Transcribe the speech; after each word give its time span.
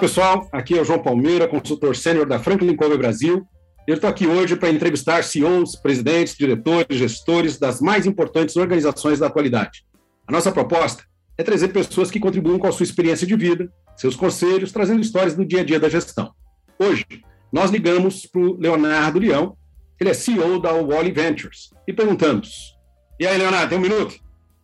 Pessoal. 0.00 0.48
Aqui 0.50 0.78
é 0.78 0.80
o 0.80 0.84
João 0.84 0.98
Palmeira, 0.98 1.46
consultor 1.46 1.94
sênior 1.94 2.26
da 2.26 2.38
Franklin 2.38 2.74
Covey 2.74 2.96
Brasil. 2.96 3.46
Eu 3.86 3.96
estou 3.96 4.08
aqui 4.08 4.26
hoje 4.26 4.56
para 4.56 4.70
entrevistar 4.70 5.22
CEOs, 5.22 5.76
presidentes, 5.76 6.34
diretores, 6.36 6.96
gestores 6.96 7.58
das 7.58 7.82
mais 7.82 8.06
importantes 8.06 8.56
organizações 8.56 9.18
da 9.18 9.26
atualidade. 9.26 9.84
A 10.26 10.32
nossa 10.32 10.50
proposta 10.50 11.04
é 11.36 11.42
trazer 11.42 11.68
pessoas 11.68 12.10
que 12.10 12.18
contribuam 12.18 12.58
com 12.58 12.66
a 12.66 12.72
sua 12.72 12.84
experiência 12.84 13.26
de 13.26 13.36
vida, 13.36 13.70
seus 13.94 14.16
conselhos, 14.16 14.72
trazendo 14.72 15.02
histórias 15.02 15.34
do 15.36 15.44
dia 15.44 15.60
a 15.60 15.64
dia 15.64 15.78
da 15.78 15.88
gestão. 15.88 16.32
Hoje, 16.78 17.04
nós 17.52 17.70
ligamos 17.70 18.24
para 18.24 18.40
o 18.40 18.56
Leonardo 18.58 19.18
Leão, 19.18 19.54
ele 20.00 20.08
é 20.08 20.14
CEO 20.14 20.58
da 20.58 20.72
Wally 20.72 21.12
Ventures, 21.12 21.74
e 21.86 21.92
perguntamos: 21.92 22.74
E 23.18 23.26
aí, 23.26 23.36
Leonardo, 23.36 23.68
tem 23.68 23.78
um 23.78 23.82
minuto? 23.82 24.14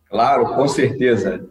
Claro, 0.09 0.55
com 0.55 0.67
certeza. 0.67 1.47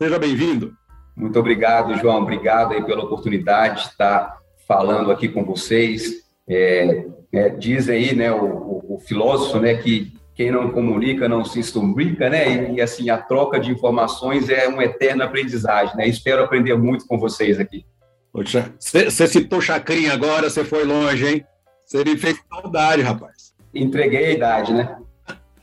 Seja 0.00 0.18
bem-vindo. 0.18 0.77
Muito 1.18 1.36
obrigado, 1.36 1.98
João. 1.98 2.22
Obrigado 2.22 2.74
aí 2.74 2.84
pela 2.84 3.02
oportunidade 3.02 3.82
de 3.82 3.88
estar 3.88 4.38
falando 4.68 5.10
aqui 5.10 5.28
com 5.28 5.44
vocês. 5.44 6.22
É, 6.48 7.06
é, 7.32 7.48
diz 7.50 7.88
aí, 7.88 8.14
né, 8.14 8.30
o, 8.30 8.44
o, 8.44 8.94
o, 8.94 9.00
filósofo, 9.00 9.58
né, 9.58 9.74
que 9.74 10.12
quem 10.34 10.52
não 10.52 10.70
comunica 10.70 11.28
não 11.28 11.44
se 11.44 11.58
estumbrica, 11.58 12.30
né, 12.30 12.70
e, 12.70 12.76
e, 12.76 12.80
assim, 12.80 13.10
a 13.10 13.18
troca 13.18 13.58
de 13.58 13.70
informações 13.70 14.48
é 14.48 14.68
uma 14.68 14.84
eterna 14.84 15.24
aprendizagem, 15.24 15.96
né, 15.96 16.06
espero 16.06 16.44
aprender 16.44 16.74
muito 16.76 17.06
com 17.06 17.18
vocês 17.18 17.58
aqui. 17.58 17.84
Você 18.32 19.26
citou 19.26 19.60
Chacrinha 19.60 20.12
agora, 20.12 20.48
você 20.48 20.64
foi 20.64 20.84
longe, 20.84 21.26
hein? 21.26 21.44
Você 21.84 22.04
me 22.04 22.16
fez 22.16 22.38
saudade, 22.48 23.02
rapaz. 23.02 23.52
Entreguei 23.74 24.26
a 24.26 24.30
idade, 24.30 24.72
né? 24.72 24.96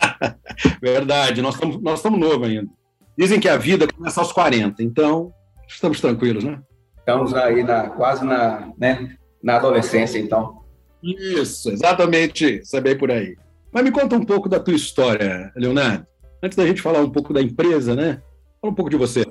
Verdade, 0.82 1.42
nós 1.42 1.54
estamos 1.54 1.82
nós 1.82 2.00
estamos 2.00 2.20
novos 2.20 2.50
ainda. 2.50 2.70
Dizem 3.18 3.40
que 3.40 3.48
a 3.48 3.56
vida 3.56 3.88
começa 3.88 4.20
aos 4.20 4.34
40, 4.34 4.84
então 4.84 5.32
estamos 5.68 6.00
tranquilos, 6.02 6.44
né? 6.44 6.60
Estamos 6.98 7.34
aí 7.34 7.64
na, 7.64 7.90
quase 7.90 8.26
na, 8.26 8.72
né, 8.78 9.16
na 9.42 9.58
adolescência, 9.58 10.18
então. 10.18 10.62
Isso, 11.04 11.70
exatamente, 11.70 12.62
isso 12.62 12.76
é 12.76 12.82
bem 12.82 12.98
por 12.98 13.12
aí. 13.12 13.36
Mas 13.72 13.84
me 13.84 13.92
conta 13.92 14.16
um 14.16 14.26
pouco 14.26 14.50
da 14.50 14.60
tua 14.60 14.74
história, 14.74 15.52
Leonardo. 15.56 16.08
Antes 16.42 16.58
da 16.58 16.66
gente 16.66 16.82
falar 16.82 17.00
um 17.00 17.10
pouco 17.10 17.34
da 17.34 17.42
empresa, 17.42 17.96
né? 17.96 18.22
Fala 18.62 18.72
um 18.72 18.76
pouco 18.76 18.90
de 18.90 18.98
você. 18.98 19.26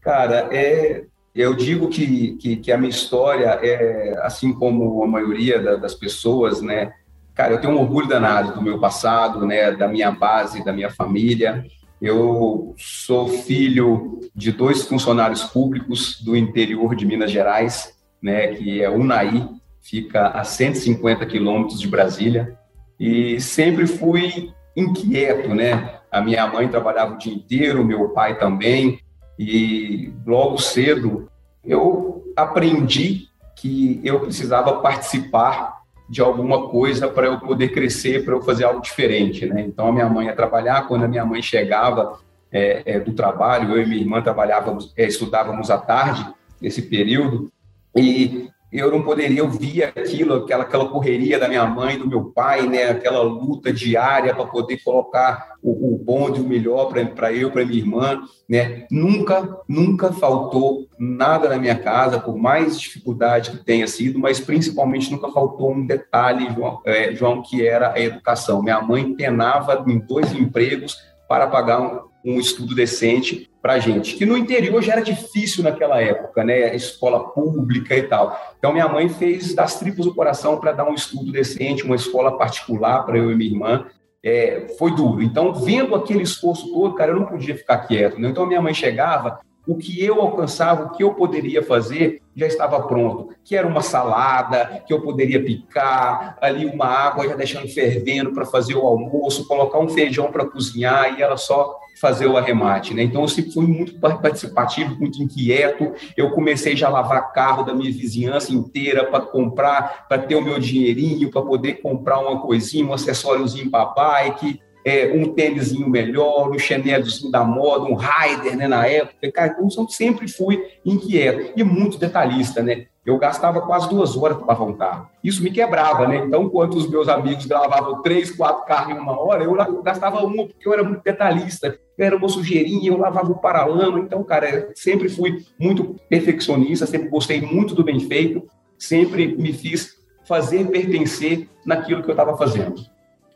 Cara, 0.00 0.48
é, 0.52 1.04
eu 1.34 1.54
digo 1.54 1.88
que, 1.88 2.36
que, 2.36 2.56
que, 2.56 2.72
a 2.72 2.78
minha 2.78 2.90
história 2.90 3.58
é, 3.62 4.14
assim 4.22 4.52
como 4.52 5.02
a 5.02 5.06
maioria 5.06 5.60
da, 5.60 5.76
das 5.76 5.94
pessoas, 5.94 6.62
né? 6.62 6.92
Cara, 7.34 7.54
eu 7.54 7.60
tenho 7.60 7.74
um 7.74 7.80
orgulho 7.80 8.06
danado 8.06 8.54
do 8.54 8.62
meu 8.62 8.78
passado, 8.78 9.44
né? 9.44 9.72
Da 9.72 9.88
minha 9.88 10.10
base, 10.10 10.64
da 10.64 10.72
minha 10.72 10.90
família. 10.90 11.64
Eu 12.00 12.74
sou 12.76 13.28
filho 13.28 14.20
de 14.34 14.52
dois 14.52 14.84
funcionários 14.84 15.44
públicos 15.44 16.20
do 16.20 16.36
interior 16.36 16.94
de 16.94 17.06
Minas 17.06 17.30
Gerais, 17.30 17.94
né? 18.22 18.48
Que 18.48 18.82
é 18.82 18.90
Unai 18.90 19.48
fica 19.86 20.28
a 20.28 20.42
150 20.42 21.24
quilômetros 21.26 21.80
de 21.80 21.86
Brasília, 21.86 22.58
e 22.98 23.40
sempre 23.40 23.86
fui 23.86 24.50
inquieto, 24.76 25.54
né? 25.54 26.00
A 26.10 26.20
minha 26.20 26.46
mãe 26.48 26.68
trabalhava 26.68 27.14
o 27.14 27.18
dia 27.18 27.32
inteiro, 27.32 27.84
meu 27.84 28.08
pai 28.08 28.36
também, 28.36 28.98
e 29.38 30.12
logo 30.26 30.58
cedo 30.58 31.30
eu 31.64 32.32
aprendi 32.34 33.28
que 33.54 34.00
eu 34.02 34.20
precisava 34.20 34.80
participar 34.80 35.82
de 36.08 36.20
alguma 36.20 36.68
coisa 36.68 37.08
para 37.08 37.26
eu 37.26 37.40
poder 37.40 37.68
crescer, 37.68 38.24
para 38.24 38.34
eu 38.34 38.42
fazer 38.42 38.64
algo 38.64 38.80
diferente, 38.80 39.46
né? 39.46 39.62
Então 39.62 39.88
a 39.88 39.92
minha 39.92 40.08
mãe 40.08 40.26
ia 40.26 40.36
trabalhar, 40.36 40.86
quando 40.86 41.04
a 41.04 41.08
minha 41.08 41.24
mãe 41.24 41.42
chegava 41.42 42.18
é, 42.52 42.82
é, 42.86 43.00
do 43.00 43.12
trabalho, 43.12 43.74
eu 43.74 43.82
e 43.82 43.86
minha 43.86 44.00
irmã 44.00 44.22
trabalhávamos, 44.22 44.92
é, 44.96 45.06
estudávamos 45.06 45.70
à 45.70 45.78
tarde, 45.78 46.26
nesse 46.60 46.82
período, 46.82 47.50
e 47.94 48.48
eu 48.78 48.90
não 48.90 49.02
poderia, 49.02 49.38
eu 49.38 49.48
via 49.48 49.88
aquilo, 49.88 50.34
aquela, 50.34 50.64
aquela 50.64 50.88
correria 50.88 51.38
da 51.38 51.48
minha 51.48 51.64
mãe, 51.66 51.98
do 51.98 52.08
meu 52.08 52.24
pai, 52.26 52.68
né, 52.68 52.90
aquela 52.90 53.22
luta 53.22 53.72
diária 53.72 54.34
para 54.34 54.44
poder 54.46 54.82
colocar 54.84 55.56
o, 55.62 55.94
o 55.94 55.98
bom 55.98 56.28
e 56.28 56.40
o 56.40 56.44
melhor 56.44 56.92
para 57.14 57.32
eu, 57.32 57.50
para 57.50 57.64
minha 57.64 57.78
irmã, 57.78 58.20
né, 58.48 58.86
nunca, 58.90 59.58
nunca 59.68 60.12
faltou 60.12 60.86
nada 60.98 61.48
na 61.48 61.58
minha 61.58 61.78
casa, 61.78 62.20
por 62.20 62.36
mais 62.36 62.78
dificuldade 62.78 63.50
que 63.50 63.64
tenha 63.64 63.86
sido, 63.86 64.18
mas 64.18 64.40
principalmente 64.40 65.10
nunca 65.10 65.30
faltou 65.30 65.72
um 65.72 65.86
detalhe, 65.86 66.52
João, 66.54 66.80
é, 66.84 67.14
João 67.14 67.42
que 67.42 67.66
era 67.66 67.92
a 67.92 68.00
educação. 68.00 68.62
Minha 68.62 68.80
mãe 68.80 69.14
penava 69.14 69.84
em 69.86 69.98
dois 69.98 70.32
empregos 70.32 70.96
para 71.28 71.46
pagar 71.46 72.02
um, 72.26 72.40
estudo 72.40 72.74
decente 72.74 73.48
para 73.62 73.74
a 73.74 73.78
gente, 73.78 74.16
que 74.16 74.26
no 74.26 74.36
interior 74.36 74.82
já 74.82 74.92
era 74.92 75.00
difícil 75.00 75.62
naquela 75.62 76.00
época, 76.00 76.44
né? 76.44 76.74
Escola 76.74 77.30
pública 77.30 77.96
e 77.96 78.02
tal. 78.02 78.38
Então, 78.58 78.72
minha 78.72 78.88
mãe 78.88 79.08
fez 79.08 79.54
das 79.54 79.78
tripas 79.78 80.04
do 80.04 80.14
coração 80.14 80.58
para 80.58 80.72
dar 80.72 80.88
um 80.88 80.94
estudo 80.94 81.32
decente, 81.32 81.84
uma 81.84 81.96
escola 81.96 82.36
particular 82.36 83.04
para 83.04 83.18
eu 83.18 83.30
e 83.30 83.34
minha 83.34 83.50
irmã. 83.50 83.86
É, 84.24 84.74
foi 84.78 84.94
duro. 84.94 85.22
Então, 85.22 85.54
vendo 85.54 85.94
aquele 85.94 86.22
esforço 86.22 86.72
todo, 86.72 86.94
cara, 86.94 87.12
eu 87.12 87.16
não 87.16 87.26
podia 87.26 87.56
ficar 87.56 87.78
quieto. 87.78 88.20
Né? 88.20 88.28
Então, 88.28 88.46
minha 88.46 88.60
mãe 88.60 88.74
chegava, 88.74 89.40
o 89.66 89.76
que 89.76 90.02
eu 90.02 90.20
alcançava, 90.20 90.84
o 90.84 90.90
que 90.90 91.02
eu 91.02 91.14
poderia 91.14 91.62
fazer, 91.62 92.22
já 92.34 92.46
estava 92.46 92.80
pronto. 92.86 93.30
Que 93.44 93.56
era 93.56 93.66
uma 93.66 93.80
salada, 93.80 94.82
que 94.86 94.92
eu 94.92 95.00
poderia 95.00 95.42
picar, 95.42 96.36
ali 96.40 96.66
uma 96.66 96.86
água 96.86 97.26
já 97.26 97.34
deixando 97.34 97.66
fervendo 97.68 98.32
para 98.32 98.44
fazer 98.44 98.76
o 98.76 98.86
almoço, 98.86 99.48
colocar 99.48 99.78
um 99.78 99.88
feijão 99.88 100.30
para 100.30 100.44
cozinhar 100.44 101.18
e 101.18 101.22
ela 101.22 101.36
só 101.36 101.80
fazer 102.00 102.26
o 102.26 102.36
arremate, 102.36 102.92
né? 102.92 103.02
Então 103.02 103.22
eu 103.22 103.28
sempre 103.28 103.52
fui 103.52 103.66
muito 103.66 103.98
participativo, 103.98 104.94
muito 104.96 105.22
inquieto. 105.22 105.92
Eu 106.16 106.30
comecei 106.30 106.76
já 106.76 106.88
a 106.88 106.90
lavar 106.90 107.32
carro 107.32 107.62
da 107.62 107.74
minha 107.74 107.90
vizinhança 107.90 108.52
inteira 108.52 109.04
para 109.04 109.20
comprar, 109.20 110.06
para 110.06 110.18
ter 110.18 110.36
o 110.36 110.42
meu 110.42 110.58
dinheirinho, 110.58 111.30
para 111.30 111.40
poder 111.40 111.80
comprar 111.80 112.20
uma 112.20 112.40
coisinha, 112.40 112.86
um 112.86 112.92
acessóriozinho 112.92 113.70
para 113.70 113.86
bike, 113.86 114.60
é, 114.86 115.10
um 115.12 115.32
tênisinho 115.32 115.90
melhor, 115.90 116.48
um 116.48 116.58
chinelozinho 116.60 117.28
da 117.28 117.42
moda, 117.42 117.90
um 117.90 117.96
rider, 117.96 118.56
né, 118.56 118.68
na 118.68 118.86
época. 118.86 119.32
Cara, 119.32 119.48
então 119.48 119.68
eu 119.82 119.88
sempre 119.88 120.28
fui 120.28 120.64
inquieto 120.84 121.52
e 121.56 121.64
muito 121.64 121.98
detalhista, 121.98 122.62
né? 122.62 122.86
Eu 123.04 123.18
gastava 123.18 123.60
quase 123.62 123.88
duas 123.88 124.16
horas 124.16 124.36
para 124.36 124.46
lavar 124.46 124.68
um 124.68 124.76
carro. 124.76 125.08
Isso 125.24 125.42
me 125.42 125.50
quebrava, 125.50 126.06
né? 126.06 126.18
Então, 126.18 126.44
enquanto 126.44 126.74
os 126.74 126.88
meus 126.88 127.08
amigos 127.08 127.48
lavavam 127.48 128.00
três, 128.00 128.30
quatro 128.30 128.64
carros 128.64 128.94
em 128.94 128.98
uma 128.98 129.20
hora, 129.20 129.42
eu 129.42 129.82
gastava 129.82 130.24
uma, 130.24 130.46
porque 130.46 130.68
eu 130.68 130.72
era 130.72 130.84
muito 130.84 131.02
detalhista. 131.02 131.76
Eu 131.98 132.06
era 132.06 132.16
uma 132.16 132.28
sujeirinha, 132.28 132.90
eu 132.90 132.98
lavava 132.98 133.32
o 133.32 133.38
paralama. 133.38 133.98
Então, 133.98 134.22
cara, 134.22 134.70
sempre 134.74 135.08
fui 135.08 135.44
muito 135.58 135.96
perfeccionista, 136.08 136.86
sempre 136.86 137.08
gostei 137.08 137.40
muito 137.40 137.74
do 137.74 137.82
bem 137.82 137.98
feito, 137.98 138.42
sempre 138.78 139.36
me 139.36 139.52
fiz 139.52 139.96
fazer 140.26 140.66
pertencer 140.68 141.48
naquilo 141.64 142.02
que 142.02 142.08
eu 142.08 142.14
estava 142.14 142.36
fazendo. 142.36 142.74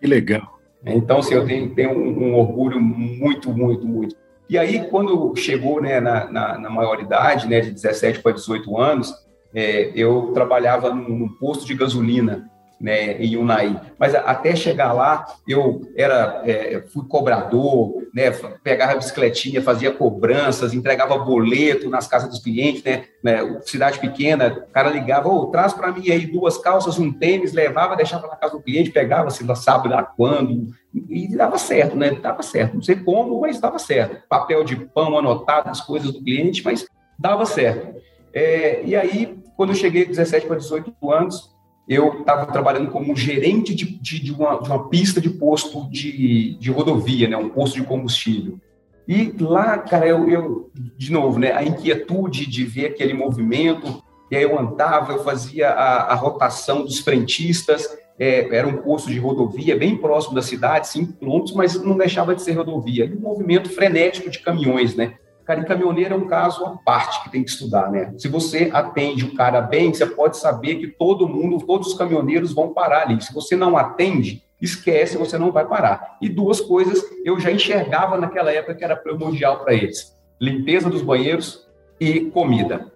Que 0.00 0.06
legal. 0.06 0.59
Então, 0.84 1.18
assim, 1.18 1.34
eu 1.34 1.46
tenho, 1.46 1.74
tenho 1.74 1.90
um, 1.90 2.28
um, 2.28 2.34
orgulho 2.34 2.80
muito, 2.80 3.52
muito, 3.52 3.86
muito. 3.86 4.16
E 4.48 4.58
aí, 4.58 4.88
quando 4.88 5.34
chegou 5.36 5.80
né, 5.80 6.00
na, 6.00 6.30
na, 6.30 6.58
na 6.58 6.70
maioridade, 6.70 7.48
né, 7.48 7.60
de 7.60 7.70
17 7.70 8.20
para 8.20 8.32
18 8.32 8.76
anos, 8.78 9.14
é, 9.54 9.92
eu 9.94 10.32
trabalhava 10.32 10.94
num, 10.94 11.18
num 11.18 11.28
posto 11.28 11.66
de 11.66 11.74
gasolina 11.74 12.50
né, 12.80 13.12
em 13.22 13.36
Unai. 13.36 13.78
Mas 13.98 14.14
até 14.14 14.56
chegar 14.56 14.92
lá, 14.92 15.26
eu 15.46 15.82
era 15.94 16.42
é, 16.46 16.82
fui 16.92 17.04
cobrador, 17.06 18.06
né, 18.14 18.30
pegava 18.64 18.92
a 18.92 18.96
bicicletinha, 18.96 19.60
fazia 19.60 19.92
cobranças, 19.92 20.72
entregava 20.72 21.18
boleto 21.18 21.90
nas 21.90 22.08
casas 22.08 22.30
dos 22.30 22.42
clientes, 22.42 22.82
né, 22.82 23.04
né 23.22 23.60
cidade 23.62 23.98
pequena, 23.98 24.64
o 24.68 24.72
cara 24.72 24.88
ligava, 24.88 25.28
oh, 25.28 25.46
traz 25.46 25.74
para 25.74 25.92
mim 25.92 26.10
aí 26.10 26.26
duas 26.26 26.56
calças, 26.56 26.98
um 26.98 27.12
tênis, 27.12 27.52
levava, 27.52 27.96
deixava 27.96 28.26
na 28.26 28.36
casa 28.36 28.54
do 28.54 28.62
cliente, 28.62 28.90
pegava, 28.90 29.30
se 29.30 29.44
lá 29.44 29.54
sabe 29.54 29.88
lá 29.88 30.02
quando, 30.02 30.68
e 30.92 31.28
dava 31.36 31.56
certo, 31.56 31.96
né, 31.96 32.10
dava 32.12 32.42
certo, 32.42 32.74
não 32.74 32.82
sei 32.82 32.96
como, 32.96 33.40
mas 33.40 33.60
dava 33.60 33.78
certo. 33.78 34.26
Papel 34.28 34.64
de 34.64 34.76
pão 34.76 35.16
anotado, 35.16 35.70
as 35.70 35.80
coisas 35.80 36.12
do 36.12 36.22
cliente, 36.22 36.64
mas 36.64 36.86
dava 37.18 37.46
certo. 37.46 38.00
É, 38.32 38.82
e 38.84 38.96
aí, 38.96 39.38
quando 39.56 39.70
eu 39.70 39.76
cheguei 39.76 40.04
17 40.04 40.46
para 40.46 40.56
18 40.56 41.12
anos, 41.12 41.50
eu 41.88 42.20
estava 42.20 42.46
trabalhando 42.46 42.90
como 42.90 43.16
gerente 43.16 43.74
de, 43.74 43.84
de, 43.84 44.20
de, 44.20 44.32
uma, 44.32 44.60
de, 44.60 44.68
uma, 44.68 44.88
pista 44.88 45.20
de 45.20 45.30
posto 45.30 45.88
de, 45.90 46.70
rodovia, 46.70 47.28
né, 47.28 47.36
um 47.36 47.48
posto 47.48 47.80
de 47.80 47.86
combustível. 47.86 48.60
E 49.08 49.34
lá, 49.40 49.78
cara, 49.78 50.06
eu, 50.06 50.28
eu, 50.30 50.70
de 50.96 51.10
novo, 51.10 51.38
né, 51.38 51.52
a 51.52 51.64
inquietude 51.64 52.46
de 52.46 52.64
ver 52.64 52.86
aquele 52.86 53.12
movimento, 53.12 54.02
e 54.30 54.36
aí 54.36 54.42
eu 54.44 54.56
andava, 54.56 55.12
eu 55.12 55.24
fazia 55.24 55.70
a, 55.70 56.12
a 56.12 56.14
rotação 56.14 56.84
dos 56.84 57.00
frentistas, 57.00 57.88
é, 58.20 58.54
era 58.54 58.68
um 58.68 58.76
posto 58.76 59.10
de 59.10 59.18
rodovia 59.18 59.74
bem 59.74 59.96
próximo 59.96 60.34
da 60.34 60.42
cidade, 60.42 60.88
5 60.88 61.14
quilômetros, 61.14 61.56
mas 61.56 61.82
não 61.82 61.96
deixava 61.96 62.34
de 62.34 62.42
ser 62.42 62.52
rodovia. 62.52 63.06
E 63.06 63.16
um 63.16 63.20
movimento 63.20 63.70
frenético 63.70 64.28
de 64.28 64.40
caminhões, 64.40 64.94
né? 64.94 65.14
Cara, 65.46 65.60
e 65.60 65.64
caminhoneiro 65.64 66.14
é 66.14 66.16
um 66.18 66.26
caso 66.26 66.62
à 66.66 66.76
parte 66.76 67.24
que 67.24 67.30
tem 67.30 67.42
que 67.42 67.48
estudar, 67.48 67.90
né? 67.90 68.12
Se 68.18 68.28
você 68.28 68.68
atende 68.74 69.24
o 69.24 69.34
cara 69.34 69.62
bem, 69.62 69.92
você 69.92 70.04
pode 70.04 70.36
saber 70.36 70.74
que 70.76 70.88
todo 70.88 71.26
mundo, 71.26 71.64
todos 71.64 71.88
os 71.88 71.94
caminhoneiros 71.94 72.52
vão 72.52 72.74
parar 72.74 73.04
ali. 73.04 73.20
Se 73.22 73.32
você 73.32 73.56
não 73.56 73.74
atende, 73.74 74.44
esquece, 74.60 75.16
você 75.16 75.38
não 75.38 75.50
vai 75.50 75.66
parar. 75.66 76.18
E 76.20 76.28
duas 76.28 76.60
coisas 76.60 77.02
eu 77.24 77.40
já 77.40 77.50
enxergava 77.50 78.18
naquela 78.18 78.52
época 78.52 78.74
que 78.74 78.84
era 78.84 78.94
primordial 78.94 79.64
para 79.64 79.72
eles: 79.72 80.14
limpeza 80.38 80.90
dos 80.90 81.00
banheiros 81.00 81.66
e 81.98 82.26
comida. 82.26 82.92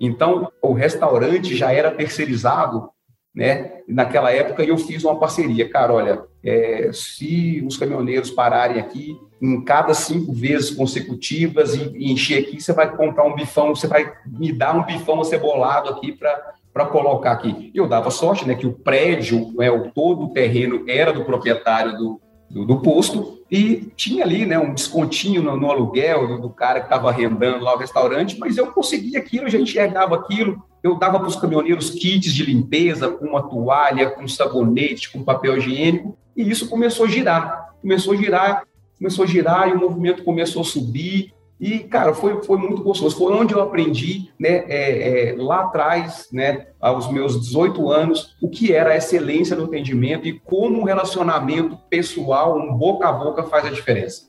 Então, 0.00 0.50
o 0.60 0.72
restaurante 0.72 1.54
já 1.54 1.70
era 1.70 1.90
terceirizado 1.90 2.90
né? 3.34 3.80
Naquela 3.88 4.30
época 4.30 4.62
eu 4.62 4.78
fiz 4.78 5.04
uma 5.04 5.18
parceria, 5.18 5.68
cara, 5.68 5.92
olha, 5.92 6.22
é, 6.42 6.90
se 6.92 7.62
os 7.66 7.76
caminhoneiros 7.76 8.30
pararem 8.30 8.78
aqui 8.78 9.18
em 9.42 9.62
cada 9.62 9.92
cinco 9.92 10.32
vezes 10.32 10.70
consecutivas 10.70 11.74
e, 11.74 11.90
e, 11.96 12.12
encher 12.12 12.42
aqui, 12.42 12.60
você 12.60 12.72
vai 12.72 12.94
comprar 12.96 13.24
um 13.24 13.34
bifão, 13.34 13.74
você 13.74 13.88
vai 13.88 14.12
me 14.26 14.52
dar 14.52 14.76
um 14.76 14.84
bifão 14.84 15.24
cebolado 15.24 15.90
aqui 15.90 16.12
para 16.12 16.54
para 16.74 16.86
colocar 16.86 17.30
aqui. 17.30 17.70
Eu 17.72 17.86
dava 17.86 18.10
sorte, 18.10 18.48
né, 18.48 18.56
que 18.56 18.66
o 18.66 18.72
prédio, 18.72 19.52
né, 19.56 19.70
o 19.70 19.92
todo 19.92 20.24
o 20.24 20.30
terreno 20.30 20.84
era 20.88 21.12
do 21.12 21.24
proprietário 21.24 21.96
do, 21.96 22.20
do, 22.50 22.64
do, 22.64 22.80
posto 22.80 23.44
e 23.48 23.92
tinha 23.94 24.24
ali 24.24 24.44
né, 24.44 24.58
um 24.58 24.74
descontinho 24.74 25.40
no, 25.40 25.56
no 25.56 25.70
aluguel 25.70 26.26
do, 26.26 26.40
do, 26.40 26.50
cara 26.50 26.80
que 26.80 26.86
estava 26.86 27.08
arrendando 27.08 27.62
lá 27.62 27.76
o 27.76 27.78
restaurante, 27.78 28.36
mas 28.40 28.56
eu 28.56 28.72
conseguia 28.72 29.20
aquilo, 29.20 29.44
eu 29.44 29.50
já 29.50 29.58
enxergava 29.58 30.16
aquilo, 30.16 30.60
eu 30.84 30.96
dava 30.96 31.18
para 31.18 31.28
os 31.28 31.36
caminhoneiros 31.36 31.88
kits 31.88 32.34
de 32.34 32.44
limpeza 32.44 33.08
com 33.08 33.24
uma 33.24 33.42
toalha, 33.42 34.10
com 34.10 34.28
sabonete, 34.28 35.10
com 35.10 35.24
papel 35.24 35.56
higiênico, 35.56 36.14
e 36.36 36.48
isso 36.48 36.68
começou 36.68 37.06
a 37.06 37.08
girar, 37.08 37.74
começou 37.80 38.12
a 38.12 38.16
girar, 38.16 38.64
começou 38.98 39.24
a 39.24 39.26
girar 39.26 39.68
e 39.70 39.72
o 39.72 39.80
movimento 39.80 40.22
começou 40.22 40.60
a 40.60 40.64
subir, 40.64 41.32
e, 41.58 41.78
cara, 41.78 42.12
foi, 42.12 42.42
foi 42.42 42.58
muito 42.58 42.82
gostoso. 42.82 43.16
Foi 43.16 43.32
onde 43.32 43.54
eu 43.54 43.62
aprendi, 43.62 44.28
né, 44.38 44.64
é, 44.68 45.30
é, 45.30 45.36
lá 45.38 45.62
atrás, 45.62 46.28
né, 46.30 46.66
aos 46.78 47.10
meus 47.10 47.40
18 47.40 47.90
anos, 47.90 48.36
o 48.42 48.50
que 48.50 48.72
era 48.72 48.90
a 48.90 48.96
excelência 48.96 49.56
do 49.56 49.64
atendimento 49.64 50.28
e 50.28 50.38
como 50.40 50.80
um 50.80 50.84
relacionamento 50.84 51.78
pessoal, 51.88 52.58
um 52.58 52.76
boca 52.76 53.08
a 53.08 53.12
boca, 53.12 53.44
faz 53.44 53.64
a 53.64 53.70
diferença. 53.70 54.28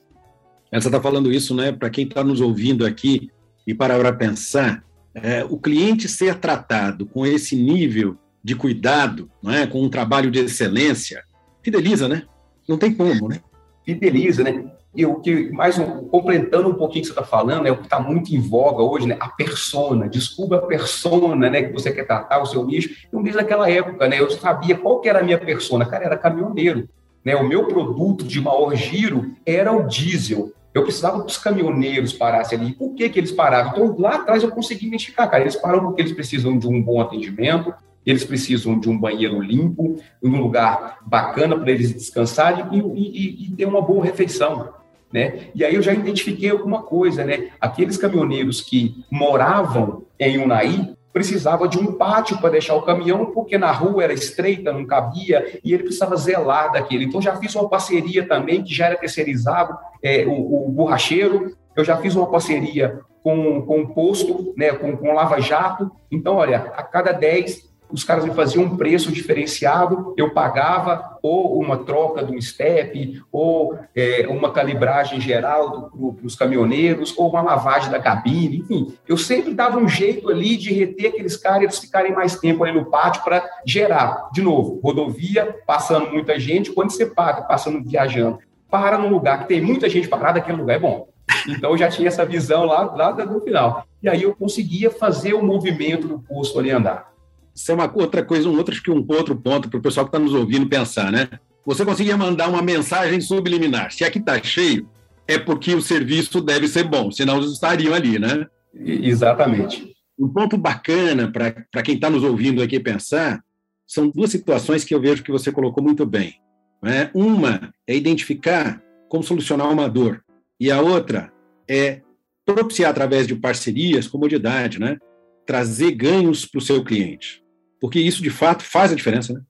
Você 0.72 0.88
está 0.88 1.02
falando 1.02 1.32
isso, 1.32 1.54
né, 1.54 1.74
para 1.74 1.90
quem 1.90 2.06
está 2.06 2.24
nos 2.24 2.40
ouvindo 2.40 2.86
aqui 2.86 3.30
e 3.68 3.74
para 3.74 4.14
pensar, 4.14 4.86
é, 5.16 5.44
o 5.46 5.58
cliente 5.58 6.08
ser 6.08 6.36
tratado 6.36 7.06
com 7.06 7.26
esse 7.26 7.56
nível 7.56 8.18
de 8.44 8.56
cuidado, 8.56 9.30
não 9.42 9.52
é, 9.52 9.66
com 9.66 9.82
um 9.82 9.90
trabalho 9.90 10.30
de 10.30 10.40
excelência, 10.40 11.24
fideliza, 11.64 12.08
né? 12.08 12.24
Não 12.68 12.78
tem 12.78 12.94
como, 12.94 13.28
né? 13.28 13.40
Fideliza, 13.84 14.44
né? 14.44 14.66
E 14.96 15.06
o 15.06 15.16
que 15.16 15.52
mais 15.52 15.78
um, 15.78 16.08
completando 16.08 16.70
um 16.70 16.76
pouquinho 16.76 17.02
que 17.02 17.08
você 17.08 17.14
está 17.14 17.24
falando, 17.24 17.68
é 17.68 17.72
o 17.72 17.78
que 17.78 17.84
está 17.84 18.00
muito 18.00 18.34
em 18.34 18.40
voga 18.40 18.84
hoje, 18.84 19.08
né? 19.08 19.18
A 19.20 19.30
persona, 19.30 20.08
descubra 20.08 20.60
a 20.60 20.62
persona, 20.62 21.50
né? 21.50 21.64
Que 21.64 21.74
você 21.74 21.92
quer 21.92 22.06
tratar 22.06 22.42
o 22.42 22.46
seu 22.46 22.66
nicho. 22.66 23.06
Então, 23.08 23.24
desde 23.24 23.42
aquela 23.42 23.70
época, 23.70 24.08
né? 24.08 24.20
Eu 24.20 24.30
sabia 24.30 24.78
qual 24.78 25.02
que 25.02 25.10
era 25.10 25.20
a 25.20 25.24
minha 25.24 25.38
persona, 25.38 25.86
cara, 25.86 26.06
era 26.06 26.18
caminhoneiro. 26.18 26.88
Né? 27.24 27.36
O 27.36 27.48
meu 27.48 27.68
produto 27.68 28.24
de 28.24 28.40
maior 28.40 28.76
giro 28.76 29.34
era 29.46 29.72
o 29.74 29.88
diesel. 29.88 30.54
Eu 30.76 30.84
precisava 30.84 31.24
que 31.24 31.32
os 31.32 31.38
caminhoneiros 31.38 32.12
parassem 32.12 32.60
ali. 32.60 32.74
Por 32.74 32.94
que, 32.94 33.08
que 33.08 33.18
eles 33.18 33.32
paravam? 33.32 33.72
Então, 33.72 33.96
lá 33.98 34.16
atrás 34.16 34.44
eu 34.44 34.52
consegui 34.52 34.88
identificar, 34.88 35.26
cara. 35.28 35.42
Eles 35.42 35.56
param 35.56 35.80
porque 35.80 36.02
eles 36.02 36.12
precisam 36.12 36.58
de 36.58 36.68
um 36.68 36.84
bom 36.84 37.00
atendimento, 37.00 37.74
eles 38.06 38.26
precisam 38.26 38.78
de 38.78 38.90
um 38.90 38.98
banheiro 38.98 39.42
limpo, 39.42 39.98
um 40.22 40.38
lugar 40.38 41.00
bacana 41.06 41.58
para 41.58 41.72
eles 41.72 41.94
descansarem 41.94 42.66
e, 42.74 42.78
e, 42.78 43.46
e 43.46 43.52
ter 43.52 43.66
uma 43.66 43.82
boa 43.82 44.04
refeição. 44.04 44.74
Né? 45.14 45.48
E 45.56 45.64
aí 45.64 45.76
eu 45.76 45.82
já 45.82 45.94
identifiquei 45.94 46.50
alguma 46.50 46.82
coisa, 46.82 47.24
né? 47.24 47.52
Aqueles 47.62 47.96
caminhoneiros 47.96 48.60
que 48.60 49.02
moravam 49.10 50.04
em 50.20 50.38
Unai 50.38 50.94
precisava 51.16 51.66
de 51.66 51.80
um 51.80 51.94
pátio 51.94 52.38
para 52.40 52.50
deixar 52.50 52.76
o 52.76 52.82
caminhão, 52.82 53.28
porque 53.28 53.58
na 53.58 53.72
rua 53.72 54.04
era 54.04 54.12
estreita, 54.12 54.74
não 54.74 54.86
cabia, 54.86 55.62
e 55.64 55.74
ele 55.74 55.84
precisava 55.84 56.18
zelar 56.18 56.74
daquele. 56.74 57.06
Então 57.06 57.22
já 57.22 57.38
fiz 57.38 57.56
uma 57.56 57.70
parceria 57.70 58.28
também, 58.28 58.62
que 58.62 58.76
já 58.76 58.88
era 58.88 58.98
terceirizado, 58.98 59.78
é, 60.04 60.26
o, 60.26 60.68
o 60.68 60.70
borracheiro, 60.70 61.56
eu 61.74 61.86
já 61.86 61.96
fiz 61.96 62.18
uma 62.18 62.30
parceria 62.30 63.00
com, 63.24 63.62
com 63.62 63.84
o 63.84 63.94
posto, 63.94 64.54
né, 64.58 64.74
com, 64.74 64.98
com 64.98 65.14
Lava 65.14 65.40
Jato. 65.40 65.90
Então, 66.12 66.36
olha, 66.36 66.74
a 66.76 66.84
cada 66.84 67.14
10 67.14 67.64
os 67.92 68.04
caras 68.04 68.26
me 68.26 68.34
faziam 68.34 68.64
um 68.64 68.78
preço 68.78 69.12
diferenciado, 69.12 70.14
eu 70.18 70.34
pagava 70.34 71.18
ou 71.22 71.60
uma 71.60 71.78
troca 71.78 72.24
de 72.24 72.32
um 72.32 72.42
step, 72.42 73.22
ou 73.32 73.78
é, 73.96 74.28
uma 74.30 74.52
calibragem 74.52 75.20
geral 75.20 75.92
para 75.92 76.26
os 76.26 76.36
caminhoneiros, 76.36 77.14
ou 77.18 77.30
uma 77.30 77.42
lavagem 77.42 77.90
da 77.90 78.00
cabine, 78.00 78.60
enfim. 78.60 78.94
Eu 79.08 79.18
sempre 79.18 79.54
dava 79.54 79.78
um 79.78 79.88
jeito 79.88 80.30
ali 80.30 80.56
de 80.58 80.74
reter 80.74 81.08
aqueles 81.08 81.38
caras 81.38 81.62
e 81.62 81.66
eles 81.66 81.80
ficarem 81.80 82.14
mais 82.14 82.38
tempo 82.40 82.64
ali 82.64 82.74
no 82.74 82.86
pátio 82.86 83.24
para 83.24 83.44
gerar. 83.66 84.30
De 84.32 84.42
novo, 84.42 84.80
rodovia, 84.84 85.56
passando 85.66 86.12
muita 86.12 86.40
gente, 86.40 86.72
quando 86.72 86.92
você 86.92 87.06
paga, 87.06 87.44
passando 87.44 87.84
viajando, 87.84 88.40
para 88.70 88.98
num 88.98 89.10
lugar 89.10 89.40
que 89.40 89.48
tem 89.48 89.62
muita 89.62 89.90
gente 89.90 90.08
parada, 90.08 90.40
aquele 90.40 90.58
lugar 90.58 90.76
é 90.76 90.80
bom. 90.80 91.08
Então 91.48 91.72
eu 91.72 91.78
já 91.78 91.90
tinha 91.90 92.08
essa 92.08 92.26
visão 92.26 92.66
lá, 92.66 92.84
lá 92.84 93.14
no 93.14 93.42
final. 93.42 93.86
E 94.02 94.10
aí 94.10 94.24
eu 94.24 94.36
conseguia 94.36 94.92
fazer 94.92 95.34
o 95.34 95.44
movimento 95.44 96.08
do 96.08 96.20
posto 96.20 96.60
ali 96.60 96.72
andar. 96.72 97.15
Isso 97.56 97.72
é 97.72 97.76
uma 97.76 97.92
outra 97.96 98.24
coisa, 98.24 98.50
um 98.50 98.58
outro, 98.58 98.82
que 98.82 98.92
um 98.92 99.06
outro 99.08 99.36
ponto 99.36 99.70
para 99.70 99.80
o 99.80 99.82
pessoal 99.82 100.06
que 100.06 100.10
está 100.10 100.20
nos 100.20 100.34
ouvindo 100.34 100.68
pensar, 100.68 101.12
né? 101.12 101.30
Você 101.66 101.86
conseguia 101.86 102.18
mandar 102.18 102.50
uma 102.50 102.62
mensagem 102.62 103.22
subliminar. 103.22 103.92
Se 103.92 104.04
aqui 104.04 104.20
está 104.20 104.42
cheio, 104.44 104.90
é 105.28 105.40
porque 105.40 105.74
o 105.74 105.82
serviço 105.82 106.42
deve 106.42 106.68
ser 106.68 106.84
bom, 106.84 107.10
senão 107.10 107.38
eles 107.38 107.52
estariam 107.52 107.94
ali, 107.94 108.20
né? 108.20 108.46
Exatamente. 108.74 109.96
Um 110.20 110.28
ponto 110.28 110.58
bacana 110.58 111.32
para 111.32 111.82
quem 111.82 111.96
está 111.96 112.10
nos 112.10 112.24
ouvindo 112.24 112.62
aqui 112.62 112.80
pensar 112.80 113.44
são 113.88 114.10
duas 114.10 114.32
situações 114.32 114.84
que 114.84 114.94
eu 114.94 115.02
vejo 115.02 115.24
que 115.24 115.32
você 115.32 115.52
colocou 115.52 115.84
muito 115.84 116.06
bem. 116.06 116.36
Né? 116.82 117.10
Uma 117.14 117.74
é 117.88 117.96
identificar 117.96 118.82
como 119.08 119.24
solucionar 119.24 119.72
uma 119.72 119.88
dor, 119.88 120.24
e 120.60 120.72
a 120.72 120.82
outra 120.82 121.32
é 121.68 122.02
propiciar 122.46 122.92
através 122.92 123.28
de 123.28 123.36
parcerias, 123.36 124.08
comodidade, 124.08 124.80
né? 124.80 124.98
trazer 125.46 125.92
ganhos 125.92 126.46
para 126.46 126.60
o 126.60 126.62
seu 126.62 126.84
cliente. 126.84 127.45
Porque 127.80 128.00
isso, 128.00 128.22
de 128.22 128.30
fato, 128.30 128.64
faz 128.64 128.92
a 128.92 128.96
diferença, 128.96 129.34
né? 129.34 129.42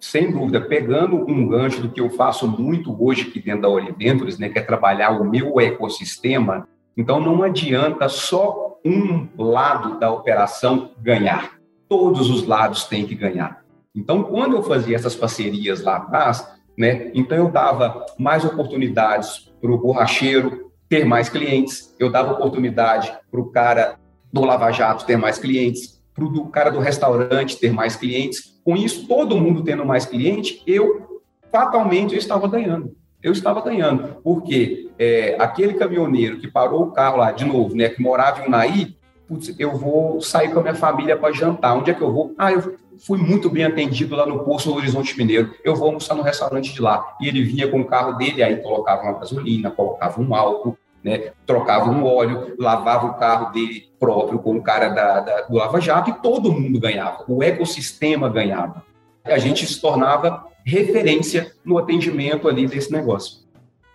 Sem 0.00 0.30
dúvida, 0.30 0.60
pegando 0.60 1.16
um 1.16 1.48
gancho 1.48 1.80
do 1.80 1.88
que 1.88 2.00
eu 2.00 2.10
faço 2.10 2.46
muito 2.46 2.94
hoje 3.02 3.28
aqui 3.28 3.40
dentro 3.40 3.62
da 3.62 3.68
Oliventures, 3.68 4.38
né, 4.38 4.48
que 4.48 4.58
é 4.58 4.62
trabalhar 4.62 5.10
o 5.10 5.24
meu 5.24 5.58
ecossistema, 5.58 6.68
então 6.96 7.18
não 7.18 7.42
adianta 7.42 8.08
só 8.08 8.78
um 8.84 9.26
lado 9.38 9.98
da 9.98 10.10
operação 10.10 10.90
ganhar. 11.00 11.58
Todos 11.88 12.30
os 12.30 12.46
lados 12.46 12.84
têm 12.84 13.06
que 13.06 13.14
ganhar. 13.14 13.64
Então, 13.94 14.22
quando 14.22 14.56
eu 14.56 14.62
fazia 14.62 14.94
essas 14.94 15.16
parcerias 15.16 15.82
lá 15.82 15.96
atrás, 15.96 16.46
né, 16.76 17.10
então 17.14 17.36
eu 17.36 17.50
dava 17.50 18.04
mais 18.18 18.44
oportunidades 18.44 19.50
para 19.60 19.72
o 19.72 19.78
borracheiro 19.78 20.70
ter 20.88 21.04
mais 21.04 21.28
clientes, 21.28 21.94
eu 21.98 22.10
dava 22.10 22.32
oportunidade 22.32 23.12
para 23.30 23.40
o 23.40 23.50
cara 23.50 23.98
do 24.32 24.44
Lava 24.44 24.70
Jato 24.70 25.06
ter 25.06 25.16
mais 25.16 25.38
clientes, 25.38 25.95
para 26.16 26.24
o 26.24 26.48
cara 26.48 26.70
do 26.70 26.80
restaurante 26.80 27.58
ter 27.58 27.72
mais 27.72 27.94
clientes. 27.94 28.58
Com 28.64 28.74
isso, 28.74 29.06
todo 29.06 29.36
mundo 29.36 29.62
tendo 29.62 29.84
mais 29.84 30.06
cliente, 30.06 30.62
eu 30.66 31.20
fatalmente 31.52 32.14
eu 32.14 32.18
estava 32.18 32.48
ganhando. 32.48 32.96
Eu 33.22 33.32
estava 33.32 33.60
ganhando, 33.60 34.16
porque 34.22 34.90
é, 34.98 35.36
aquele 35.38 35.74
caminhoneiro 35.74 36.38
que 36.38 36.48
parou 36.48 36.84
o 36.84 36.92
carro 36.92 37.18
lá, 37.18 37.32
de 37.32 37.44
novo, 37.44 37.74
né, 37.74 37.88
que 37.88 38.00
morava 38.00 38.42
em 38.42 38.46
Unaí, 38.46 38.96
putz, 39.26 39.54
eu 39.58 39.76
vou 39.76 40.20
sair 40.20 40.52
com 40.52 40.60
a 40.60 40.62
minha 40.62 40.74
família 40.74 41.16
para 41.16 41.32
jantar. 41.32 41.76
Onde 41.76 41.90
é 41.90 41.94
que 41.94 42.02
eu 42.02 42.12
vou? 42.12 42.34
Ah, 42.38 42.52
eu 42.52 42.76
fui 42.98 43.18
muito 43.18 43.50
bem 43.50 43.64
atendido 43.64 44.14
lá 44.14 44.24
no 44.26 44.44
posto 44.44 44.70
do 44.70 44.76
Horizonte 44.76 45.16
Mineiro. 45.18 45.54
Eu 45.64 45.74
vou 45.74 45.88
almoçar 45.88 46.14
no 46.14 46.22
restaurante 46.22 46.72
de 46.72 46.80
lá. 46.80 47.16
E 47.20 47.28
ele 47.28 47.42
vinha 47.42 47.68
com 47.68 47.80
o 47.80 47.84
carro 47.84 48.12
dele, 48.12 48.42
aí 48.42 48.56
colocava 48.58 49.02
uma 49.02 49.18
gasolina, 49.18 49.70
colocava 49.70 50.20
um 50.20 50.34
álcool, 50.34 50.78
né? 51.06 51.30
trocava 51.46 51.88
um 51.88 52.04
óleo, 52.04 52.56
lavava 52.58 53.06
o 53.06 53.14
carro 53.14 53.52
dele 53.52 53.88
próprio 53.98 54.40
com 54.40 54.56
o 54.56 54.62
cara 54.62 54.88
da, 54.88 55.20
da, 55.20 55.40
do 55.42 55.54
Lava 55.54 55.80
Jato 55.80 56.10
e 56.10 56.14
todo 56.14 56.52
mundo 56.52 56.80
ganhava, 56.80 57.24
o 57.28 57.44
ecossistema 57.44 58.28
ganhava. 58.28 58.84
A 59.24 59.38
gente 59.38 59.64
se 59.64 59.80
tornava 59.80 60.46
referência 60.64 61.52
no 61.64 61.78
atendimento 61.78 62.48
ali 62.48 62.66
desse 62.66 62.90
negócio. 62.90 63.38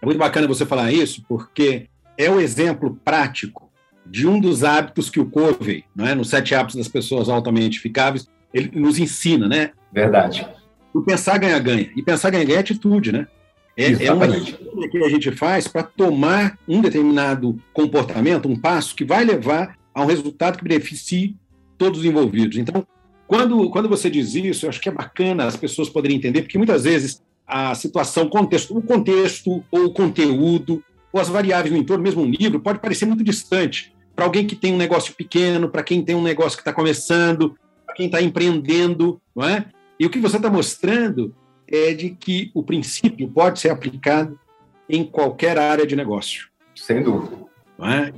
É 0.01 0.05
muito 0.05 0.17
bacana 0.17 0.47
você 0.47 0.65
falar 0.65 0.89
isso, 0.93 1.21
porque 1.27 1.89
é 2.17 2.29
o 2.29 2.39
exemplo 2.39 2.97
prático 3.03 3.69
de 4.05 4.25
um 4.25 4.39
dos 4.39 4.63
hábitos 4.63 5.09
que 5.09 5.19
o 5.19 5.29
Covey, 5.29 5.83
não 5.93 6.07
é, 6.07 6.15
nos 6.15 6.29
sete 6.29 6.55
hábitos 6.55 6.77
das 6.77 6.87
pessoas 6.87 7.27
altamente 7.27 7.77
eficáveis, 7.77 8.25
ele 8.53 8.71
nos 8.73 8.97
ensina, 8.97 9.49
né? 9.49 9.71
Verdade. 9.91 10.47
O 10.93 11.01
pensar 11.01 11.37
ganha-ganha. 11.37 11.91
E 11.95 12.01
pensar 12.01 12.29
ganha-ganha 12.29 12.59
é 12.59 12.61
atitude, 12.61 13.11
né? 13.11 13.27
É, 13.83 14.05
é 14.05 14.13
uma 14.13 14.27
escolha 14.27 14.89
que 14.89 15.03
a 15.03 15.09
gente 15.09 15.31
faz 15.31 15.67
para 15.67 15.83
tomar 15.83 16.57
um 16.67 16.81
determinado 16.81 17.57
comportamento, 17.73 18.47
um 18.47 18.55
passo 18.55 18.95
que 18.95 19.05
vai 19.05 19.23
levar 19.23 19.77
a 19.93 20.03
um 20.03 20.05
resultado 20.05 20.57
que 20.57 20.63
beneficie 20.63 21.35
todos 21.77 21.99
os 21.99 22.05
envolvidos. 22.05 22.57
Então, 22.57 22.85
quando, 23.27 23.69
quando 23.69 23.89
você 23.89 24.09
diz 24.09 24.35
isso, 24.35 24.65
eu 24.65 24.69
acho 24.69 24.81
que 24.81 24.89
é 24.89 24.91
bacana 24.91 25.45
as 25.45 25.55
pessoas 25.55 25.89
poderem 25.89 26.17
entender, 26.17 26.41
porque 26.41 26.57
muitas 26.57 26.83
vezes 26.83 27.21
a 27.47 27.73
situação, 27.75 28.29
contexto, 28.29 28.77
o 28.77 28.81
contexto 28.81 29.63
ou 29.71 29.85
o 29.85 29.93
conteúdo 29.93 30.83
ou 31.11 31.19
as 31.19 31.27
variáveis 31.27 31.73
no 31.73 31.79
entorno, 31.79 32.03
mesmo 32.03 32.21
um 32.21 32.29
livro, 32.29 32.59
pode 32.59 32.79
parecer 32.79 33.05
muito 33.05 33.23
distante 33.23 33.93
para 34.15 34.25
alguém 34.25 34.45
que 34.45 34.55
tem 34.55 34.73
um 34.73 34.77
negócio 34.77 35.13
pequeno, 35.13 35.69
para 35.69 35.83
quem 35.83 36.03
tem 36.03 36.15
um 36.15 36.21
negócio 36.21 36.57
que 36.57 36.61
está 36.61 36.73
começando, 36.73 37.57
para 37.85 37.95
quem 37.95 38.05
está 38.05 38.21
empreendendo, 38.21 39.19
não 39.35 39.45
é? 39.45 39.65
E 39.99 40.05
o 40.05 40.09
que 40.09 40.19
você 40.19 40.37
está 40.37 40.49
mostrando 40.49 41.35
é 41.71 41.93
de 41.93 42.11
que 42.11 42.51
o 42.53 42.63
princípio 42.63 43.27
pode 43.29 43.59
ser 43.59 43.69
aplicado 43.69 44.39
em 44.89 45.03
qualquer 45.03 45.57
área 45.57 45.85
de 45.85 45.95
negócio. 45.95 46.49
Sem 46.75 47.01
dúvida. 47.01 47.37
É? 47.79 48.13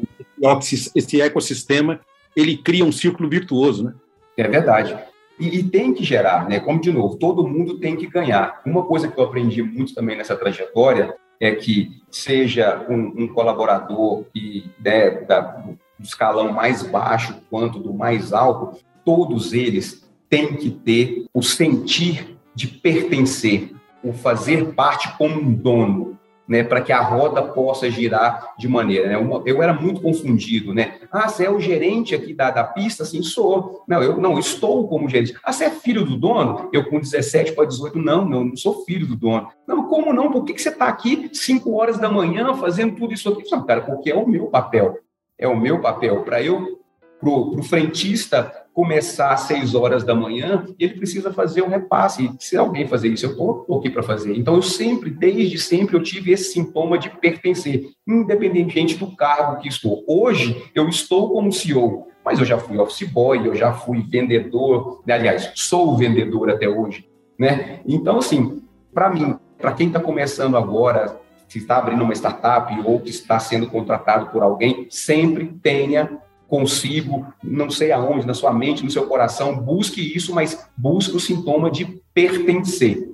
Esse 0.96 1.22
ecossistema 1.22 2.02
ele 2.36 2.58
cria 2.58 2.84
um 2.84 2.92
círculo 2.92 3.30
virtuoso, 3.30 3.86
né? 3.86 3.94
É 4.36 4.48
verdade. 4.48 4.98
E, 5.40 5.60
e, 5.60 5.64
tem 5.64 5.94
que 5.94 6.04
gerar, 6.04 6.48
né? 6.48 6.60
Como 6.60 6.82
de 6.82 6.92
novo, 6.92 7.18
todo 7.18 7.48
mundo 7.48 7.80
tem 7.80 7.96
que 7.96 8.08
ganhar. 8.08 8.62
Uma 8.66 8.84
coisa 8.84 9.08
que 9.08 9.20
eu 9.20 9.24
aprendi 9.24 9.62
muito 9.62 9.94
também 9.94 10.18
nessa 10.18 10.36
trajetória 10.36 11.16
é 11.40 11.54
que 11.54 12.02
seja 12.10 12.86
um, 12.90 13.24
um 13.24 13.28
colaborador 13.28 14.26
e 14.34 14.66
né, 14.84 15.12
da, 15.12 15.42
do 15.42 15.78
escalão 16.04 16.52
mais 16.52 16.84
baixo 16.84 17.36
quanto 17.50 17.80
do 17.80 17.94
mais 17.94 18.34
alto, 18.34 18.80
todos 19.04 19.54
eles 19.54 20.08
têm 20.30 20.56
que 20.56 20.70
ter 20.70 21.26
o 21.34 21.42
sentir 21.42 22.38
de 22.56 22.68
pertencer, 22.68 23.74
o 24.04 24.12
fazer 24.12 24.74
parte 24.74 25.18
como 25.18 25.40
um 25.40 25.54
dono, 25.54 26.20
né, 26.48 26.62
para 26.62 26.82
que 26.82 26.92
a 26.92 27.02
roda 27.02 27.42
possa 27.42 27.90
girar 27.90 28.54
de 28.58 28.68
maneira. 28.68 29.08
Né? 29.08 29.42
Eu, 29.46 29.64
era 29.64 29.74
muito 29.74 30.02
confundido, 30.02 30.74
né? 30.74 31.00
Ah, 31.12 31.30
você 31.30 31.46
é 31.46 31.50
o 31.50 31.60
gerente 31.60 32.14
aqui 32.14 32.34
da, 32.34 32.52
da 32.52 32.64
pista? 32.64 33.06
Sim, 33.06 33.24
sou. 33.24 33.84
Não, 33.88 34.04
eu 34.04 34.18
não 34.18 34.38
estou 34.38 34.88
como 34.88 35.08
gerente. 35.08 35.36
Ah, 35.44 35.54
você 35.54 35.66
é 35.66 35.70
filho 35.70 36.06
do 36.06 36.18
dono? 36.18 36.70
Eu 36.74 36.90
com 36.90 37.00
17 37.00 37.54
para 37.54 37.66
18, 37.66 37.98
não, 37.98 38.26
não, 38.26 38.44
não 38.44 38.58
sou 38.58 38.84
filho 38.84 39.08
do 39.08 39.16
dono. 39.16 39.48
Não, 39.66 39.88
como 39.88 40.12
não? 40.12 40.32
Por 40.32 40.44
que, 40.44 40.54
que 40.54 40.62
você 40.62 40.70
está 40.70 40.88
aqui 40.88 41.30
5 41.32 41.74
horas 41.74 41.98
da 41.98 42.12
manhã 42.12 42.54
fazendo 42.56 42.96
tudo 42.96 43.14
isso 43.14 43.30
aqui? 43.30 43.50
Não, 43.50 43.66
cara, 43.66 43.82
porque 43.82 44.12
é 44.12 44.16
o 44.16 44.28
meu 44.28 44.48
papel. 44.48 45.00
É 45.40 45.48
o 45.48 45.58
meu 45.58 45.80
papel. 45.80 46.24
Para 46.24 46.42
eu, 46.42 46.82
para 47.20 47.30
o 47.30 47.64
frentista 47.64 48.63
começar 48.74 49.32
às 49.32 49.42
seis 49.42 49.76
horas 49.76 50.04
da 50.04 50.16
manhã, 50.16 50.66
ele 50.80 50.96
precisa 50.96 51.32
fazer 51.32 51.62
um 51.62 51.70
repasse. 51.70 52.26
E 52.26 52.32
se 52.40 52.58
alguém 52.58 52.88
fazer 52.88 53.08
isso, 53.10 53.26
eu 53.26 53.32
estou 53.32 53.78
aqui 53.78 53.90
para 53.90 54.02
fazer. 54.02 54.36
Então, 54.36 54.56
eu 54.56 54.64
sempre, 54.64 55.12
desde 55.12 55.60
sempre, 55.60 55.96
eu 55.96 56.02
tive 56.02 56.32
esse 56.32 56.54
sintoma 56.54 56.98
de 56.98 57.10
pertencer, 57.10 57.92
independentemente 58.08 58.98
do 58.98 59.16
cargo 59.16 59.62
que 59.62 59.68
estou. 59.68 60.04
Hoje, 60.08 60.64
eu 60.74 60.90
estou 60.90 61.32
como 61.32 61.52
CEO, 61.52 62.08
mas 62.26 62.40
eu 62.40 62.46
já 62.46 62.58
fui 62.58 62.78
office 62.78 63.08
boy, 63.08 63.48
eu 63.48 63.56
já 63.56 63.74
fui 63.74 64.02
vendedor, 64.02 65.02
né? 65.06 65.14
aliás, 65.14 65.52
sou 65.56 65.96
vendedor 65.96 66.50
até 66.50 66.68
hoje. 66.68 67.08
Né? 67.38 67.80
Então, 67.86 68.18
assim, 68.18 68.64
para 68.94 69.10
mim, 69.10 69.36
para 69.58 69.74
quem 69.74 69.88
está 69.88 70.00
começando 70.00 70.58
agora, 70.58 71.20
se 71.48 71.60
está 71.60 71.78
abrindo 71.78 72.04
uma 72.04 72.14
startup 72.14 72.74
ou 72.84 73.00
que 73.00 73.12
está 73.12 73.38
sendo 73.40 73.68
contratado 73.68 74.28
por 74.28 74.42
alguém, 74.42 74.88
sempre 74.90 75.46
tenha 75.62 76.20
consigo, 76.54 77.34
não 77.44 77.72
sei 77.72 77.92
aonde, 77.92 78.28
na 78.28 78.36
sua 78.36 78.54
mente, 78.54 78.84
no 78.84 78.92
seu 78.92 79.08
coração, 79.08 79.60
busque 79.60 80.16
isso, 80.16 80.36
mas 80.36 80.70
busque 80.78 81.18
o 81.18 81.20
sintoma 81.20 81.72
de 81.72 82.00
pertencer, 82.14 83.10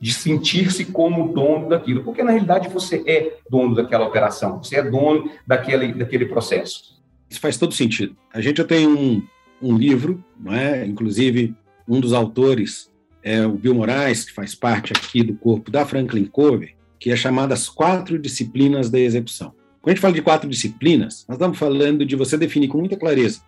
de 0.00 0.10
sentir-se 0.10 0.86
como 0.86 1.30
dono 1.34 1.68
daquilo, 1.68 2.02
porque 2.02 2.22
na 2.22 2.30
realidade 2.30 2.70
você 2.70 3.04
é 3.06 3.40
dono 3.50 3.74
daquela 3.74 4.06
operação, 4.06 4.62
você 4.62 4.76
é 4.76 4.82
dono 4.82 5.30
daquele, 5.46 5.92
daquele 5.92 6.24
processo. 6.24 6.98
Isso 7.28 7.38
faz 7.40 7.58
todo 7.58 7.74
sentido. 7.74 8.16
A 8.32 8.40
gente 8.40 8.64
tem 8.64 8.86
um, 8.86 9.22
um 9.60 9.76
livro, 9.76 10.24
não 10.40 10.54
é? 10.54 10.86
inclusive 10.86 11.54
um 11.86 12.00
dos 12.00 12.14
autores 12.14 12.90
é 13.22 13.44
o 13.44 13.52
Bill 13.52 13.74
Moraes, 13.74 14.24
que 14.24 14.32
faz 14.32 14.54
parte 14.54 14.94
aqui 14.94 15.22
do 15.22 15.34
corpo 15.34 15.70
da 15.70 15.84
Franklin 15.84 16.24
Covey, 16.24 16.70
que 16.98 17.10
é 17.10 17.16
chamado 17.16 17.52
As 17.52 17.68
Quatro 17.68 18.18
Disciplinas 18.18 18.88
da 18.88 18.98
Execução. 18.98 19.52
Quando 19.80 19.92
a 19.92 19.94
gente 19.94 20.00
fala 20.00 20.14
de 20.14 20.22
quatro 20.22 20.48
disciplinas, 20.48 21.24
nós 21.28 21.36
estamos 21.36 21.58
falando 21.58 22.04
de 22.04 22.16
você 22.16 22.36
definir 22.36 22.68
com 22.68 22.78
muita 22.78 22.96
clareza 22.96 23.40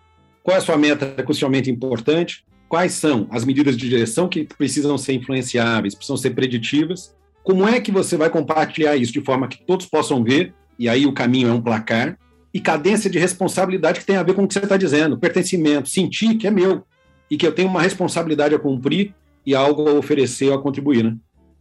qual 0.43 0.55
é 0.55 0.59
a 0.59 0.61
sua 0.61 0.77
meta 0.77 1.05
crucialmente 1.23 1.69
importante, 1.69 2.43
quais 2.67 2.93
são 2.93 3.27
as 3.29 3.45
medidas 3.45 3.77
de 3.77 3.87
direção 3.87 4.27
que 4.27 4.43
precisam 4.43 4.97
ser 4.97 5.13
influenciáveis, 5.13 5.93
precisam 5.93 6.17
ser 6.17 6.31
preditivas, 6.31 7.15
como 7.43 7.67
é 7.67 7.79
que 7.79 7.91
você 7.91 8.15
vai 8.17 8.29
compartilhar 8.29 8.95
isso 8.95 9.13
de 9.13 9.21
forma 9.21 9.47
que 9.47 9.63
todos 9.65 9.85
possam 9.85 10.23
ver, 10.23 10.53
e 10.79 10.87
aí 10.87 11.05
o 11.05 11.13
caminho 11.13 11.49
é 11.49 11.53
um 11.53 11.61
placar, 11.61 12.17
e 12.53 12.59
cadência 12.59 13.09
de 13.09 13.19
responsabilidade 13.19 13.99
que 13.99 14.05
tem 14.05 14.17
a 14.17 14.23
ver 14.23 14.33
com 14.33 14.43
o 14.43 14.47
que 14.47 14.53
você 14.53 14.59
está 14.59 14.77
dizendo, 14.77 15.17
pertencimento, 15.17 15.89
sentir 15.89 16.35
que 16.35 16.47
é 16.47 16.51
meu, 16.51 16.83
e 17.29 17.37
que 17.37 17.45
eu 17.45 17.51
tenho 17.51 17.69
uma 17.69 17.81
responsabilidade 17.81 18.53
a 18.53 18.59
cumprir 18.59 19.13
e 19.45 19.55
algo 19.55 19.87
a 19.87 19.93
oferecer 19.93 20.49
ou 20.49 20.55
a 20.55 20.61
contribuir, 20.61 21.03
né? 21.03 21.15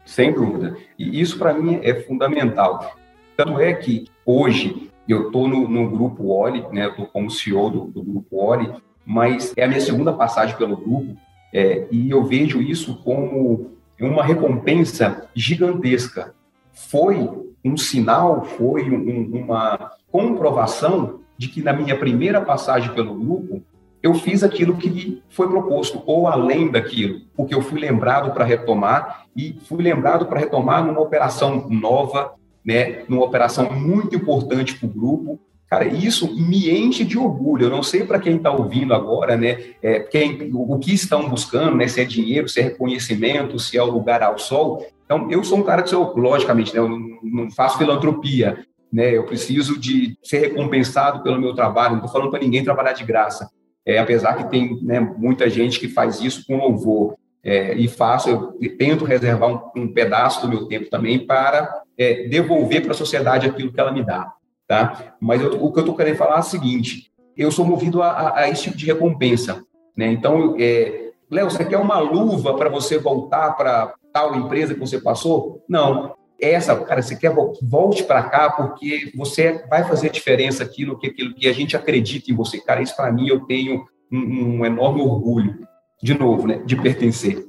Sem 0.05 0.33
dúvida. 0.33 0.77
E 0.99 1.21
isso, 1.21 1.39
para 1.39 1.55
mim, 1.55 1.79
é 1.83 1.95
fundamental. 2.03 2.97
Tanto 3.37 3.61
é 3.61 3.73
que 3.73 4.07
hoje 4.25 4.91
eu 5.09 5.27
estou 5.27 5.49
no, 5.49 5.69
no, 5.69 5.91
grupo 5.91 6.29
Oli, 6.29 6.65
né? 6.73 6.89
Estou 6.89 7.07
como 7.07 7.31
CEO 7.31 7.71
do, 7.71 7.85
do, 7.87 8.03
grupo 8.03 8.37
Oli, 8.37 8.73
mas 9.05 9.53
é 9.57 9.65
a 9.65 9.69
minha 9.69 9.81
segunda 9.81 10.13
passagem 10.13 10.57
pelo 10.57 10.77
grupo 10.77 11.17
é, 11.53 11.87
e 11.91 12.11
eu 12.11 12.23
vejo 12.25 12.61
isso 12.61 12.97
como 13.03 13.73
uma 14.01 14.25
recompensa 14.25 15.29
gigantesca. 15.35 16.35
Foi 16.73 17.29
um 17.65 17.77
sinal, 17.77 18.45
foi 18.45 18.89
um, 18.91 19.43
uma 19.43 19.93
comprovação 20.11 21.21
de 21.37 21.49
que 21.49 21.63
na 21.63 21.73
minha 21.73 21.97
primeira 21.97 22.41
passagem 22.41 22.93
pelo 22.95 23.15
grupo 23.15 23.63
eu 24.03 24.15
fiz 24.15 24.43
aquilo 24.43 24.77
que 24.77 25.23
foi 25.29 25.49
proposto, 25.49 26.03
ou 26.07 26.27
além 26.27 26.71
daquilo, 26.71 27.21
porque 27.37 27.55
eu 27.55 27.61
fui 27.61 27.79
lembrado 27.79 28.33
para 28.33 28.45
retomar, 28.45 29.27
e 29.37 29.55
fui 29.65 29.83
lembrado 29.83 30.27
para 30.27 30.41
retomar 30.41 30.85
numa 30.85 31.01
operação 31.01 31.69
nova, 31.69 32.33
né, 32.65 33.05
numa 33.09 33.25
operação 33.25 33.73
muito 33.73 34.15
importante 34.15 34.75
para 34.77 34.87
o 34.87 34.93
grupo. 34.93 35.41
Cara, 35.69 35.87
isso 35.87 36.35
me 36.35 36.71
enche 36.71 37.05
de 37.05 37.17
orgulho. 37.17 37.67
Eu 37.67 37.71
não 37.71 37.83
sei 37.83 38.05
para 38.05 38.19
quem 38.19 38.37
está 38.37 38.51
ouvindo 38.51 38.93
agora, 38.93 39.37
né, 39.37 39.59
é, 39.83 40.01
quem, 40.01 40.51
o, 40.53 40.75
o, 40.75 40.79
que 40.79 40.93
estão 40.93 41.29
buscando, 41.29 41.77
né, 41.77 41.87
se 41.87 42.01
é 42.01 42.05
dinheiro, 42.05 42.49
se 42.49 42.61
é 42.61 42.65
reconhecimento, 42.65 43.59
se 43.59 43.77
é 43.77 43.83
o 43.83 43.91
lugar 43.91 44.23
ao 44.23 44.39
sol. 44.39 44.85
Então, 45.05 45.31
eu 45.31 45.43
sou 45.45 45.59
um 45.59 45.63
cara 45.63 45.83
que, 45.83 45.95
eu, 45.95 46.13
logicamente, 46.17 46.75
né, 46.75 46.81
eu 46.81 46.89
não, 46.89 47.19
não 47.23 47.51
faço 47.51 47.79
filantropia, 47.79 48.65
né, 48.93 49.17
eu 49.17 49.25
preciso 49.25 49.79
de 49.79 50.19
ser 50.23 50.39
recompensado 50.39 51.23
pelo 51.23 51.41
meu 51.41 51.55
trabalho. 51.55 51.91
Não 51.91 51.99
estou 51.99 52.13
falando 52.13 52.31
para 52.31 52.41
ninguém 52.41 52.65
trabalhar 52.65 52.93
de 52.93 53.05
graça. 53.05 53.49
É, 53.87 53.99
apesar 53.99 54.35
que 54.35 54.51
tem 54.51 54.79
né, 54.83 55.01
muita 55.01 55.49
gente 55.49 55.81
que 55.81 55.89
faz 55.89 56.21
isso 56.21 56.45
com 56.47 56.59
louvor 56.59 57.17
é, 57.43 57.75
e 57.75 57.89
faço, 57.89 58.29
eu 58.29 58.77
tento 58.77 59.05
reservar 59.05 59.51
um, 59.51 59.83
um, 59.83 59.93
pedaço 59.93 60.43
do 60.43 60.49
meu 60.49 60.67
tempo 60.67 60.91
também 60.91 61.19
para 61.27 61.83
é, 61.97 62.29
devolver 62.29 62.83
para 62.83 62.93
a 62.93 62.95
sociedade 62.97 63.47
aquilo 63.47 63.73
que 63.73 63.81
ela 63.81 63.93
me 63.93 64.05
dá, 64.05 64.33
tá? 64.67 65.15
Mas 65.21 65.41
eu, 65.41 65.63
o 65.63 65.73
que 65.73 65.79
eu 65.79 65.83
estou 65.83 65.97
querendo 65.97 66.17
falar 66.17 66.37
é 66.37 66.41
o 66.41 66.43
seguinte: 66.43 67.11
eu 67.37 67.51
sou 67.51 67.65
movido 67.65 68.03
a, 68.03 68.11
a, 68.11 68.39
a 68.41 68.51
esse 68.51 68.65
tipo 68.65 68.77
de 68.77 68.87
recompensa, 68.87 69.65
né? 69.97 70.09
Então, 70.13 70.55
é, 70.59 71.11
Léo, 71.31 71.51
você 71.51 71.65
quer 71.65 71.79
uma 71.79 71.99
luva 71.99 72.55
para 72.55 72.69
você 72.69 72.99
voltar 72.99 73.53
para 73.53 73.95
tal 74.13 74.35
empresa 74.37 74.75
que 74.75 74.81
você 74.81 75.01
passou? 75.01 75.65
Não. 75.69 76.15
Essa, 76.43 76.75
cara, 76.75 77.03
você 77.03 77.17
quer 77.17 77.35
volte 77.63 78.03
para 78.03 78.23
cá 78.23 78.51
porque 78.51 79.13
você 79.15 79.63
vai 79.69 79.85
fazer 79.85 80.09
diferença 80.09 80.65
aquilo 80.65 80.99
que 80.99 81.07
aquilo 81.07 81.35
que 81.35 81.47
a 81.47 81.53
gente 81.53 81.77
acredita 81.77 82.31
em 82.31 82.35
você, 82.35 82.59
cara. 82.59 82.81
Isso 82.81 82.97
para 82.97 83.13
mim 83.13 83.29
eu 83.29 83.41
tenho 83.41 83.85
um, 84.11 84.59
um 84.59 84.65
enorme 84.65 85.03
orgulho 85.03 85.69
de 86.03 86.19
novo, 86.19 86.47
né, 86.47 86.63
de 86.65 86.77
pertencer. 86.77 87.47